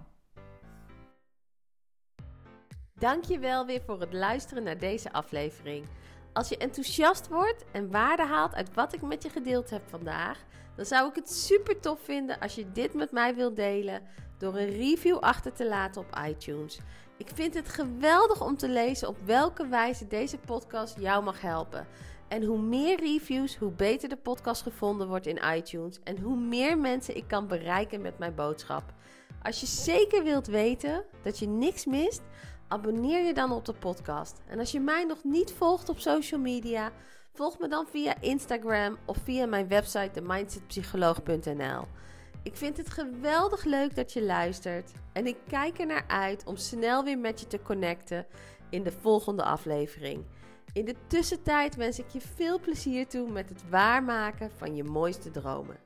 Dankjewel 2.94 3.66
weer 3.66 3.82
voor 3.86 4.00
het 4.00 4.12
luisteren 4.12 4.62
naar 4.62 4.78
deze 4.78 5.12
aflevering. 5.12 5.86
Als 6.32 6.48
je 6.48 6.56
enthousiast 6.56 7.28
wordt 7.28 7.64
en 7.72 7.90
waarde 7.90 8.26
haalt 8.26 8.54
uit 8.54 8.74
wat 8.74 8.94
ik 8.94 9.02
met 9.02 9.22
je 9.22 9.28
gedeeld 9.28 9.70
heb 9.70 9.82
vandaag, 9.88 10.44
dan 10.76 10.84
zou 10.84 11.08
ik 11.08 11.14
het 11.14 11.30
super 11.30 11.80
tof 11.80 12.00
vinden 12.02 12.38
als 12.38 12.54
je 12.54 12.72
dit 12.72 12.94
met 12.94 13.12
mij 13.12 13.34
wilt 13.34 13.56
delen 13.56 14.02
door 14.38 14.56
een 14.56 14.70
review 14.70 15.18
achter 15.18 15.52
te 15.52 15.68
laten 15.68 16.00
op 16.00 16.18
iTunes. 16.28 16.78
Ik 17.16 17.30
vind 17.34 17.54
het 17.54 17.68
geweldig 17.68 18.42
om 18.42 18.56
te 18.56 18.68
lezen 18.68 19.08
op 19.08 19.16
welke 19.24 19.66
wijze 19.66 20.06
deze 20.06 20.38
podcast 20.38 20.98
jou 20.98 21.24
mag 21.24 21.40
helpen. 21.40 21.86
En 22.28 22.44
hoe 22.44 22.60
meer 22.60 23.00
reviews, 23.00 23.56
hoe 23.56 23.70
beter 23.70 24.08
de 24.08 24.16
podcast 24.16 24.62
gevonden 24.62 25.08
wordt 25.08 25.26
in 25.26 25.40
iTunes 25.56 26.00
en 26.04 26.18
hoe 26.18 26.36
meer 26.36 26.78
mensen 26.78 27.16
ik 27.16 27.24
kan 27.28 27.46
bereiken 27.46 28.00
met 28.00 28.18
mijn 28.18 28.34
boodschap. 28.34 28.82
Als 29.42 29.60
je 29.60 29.66
zeker 29.66 30.24
wilt 30.24 30.46
weten 30.46 31.04
dat 31.22 31.38
je 31.38 31.46
niks 31.46 31.86
mist, 31.86 32.22
abonneer 32.68 33.24
je 33.24 33.34
dan 33.34 33.52
op 33.52 33.64
de 33.64 33.74
podcast. 33.74 34.40
En 34.46 34.58
als 34.58 34.72
je 34.72 34.80
mij 34.80 35.04
nog 35.04 35.24
niet 35.24 35.52
volgt 35.52 35.88
op 35.88 35.98
social 35.98 36.40
media, 36.40 36.92
volg 37.32 37.58
me 37.58 37.68
dan 37.68 37.86
via 37.86 38.20
Instagram 38.20 38.98
of 39.04 39.16
via 39.24 39.46
mijn 39.46 39.68
website 39.68 40.10
themindsetpsycholoog.nl. 40.12 41.86
Ik 42.42 42.56
vind 42.56 42.76
het 42.76 42.90
geweldig 42.90 43.64
leuk 43.64 43.94
dat 43.94 44.12
je 44.12 44.22
luistert 44.22 44.92
en 45.12 45.26
ik 45.26 45.36
kijk 45.48 45.78
er 45.78 45.86
naar 45.86 46.04
uit 46.08 46.44
om 46.46 46.56
snel 46.56 47.04
weer 47.04 47.18
met 47.18 47.40
je 47.40 47.46
te 47.46 47.62
connecten 47.62 48.26
in 48.70 48.82
de 48.82 48.92
volgende 48.92 49.42
aflevering. 49.42 50.24
In 50.72 50.84
de 50.84 50.94
tussentijd 51.06 51.76
wens 51.76 51.98
ik 51.98 52.08
je 52.08 52.20
veel 52.20 52.60
plezier 52.60 53.06
toe 53.06 53.30
met 53.30 53.48
het 53.48 53.68
waarmaken 53.68 54.50
van 54.56 54.76
je 54.76 54.84
mooiste 54.84 55.30
dromen. 55.30 55.76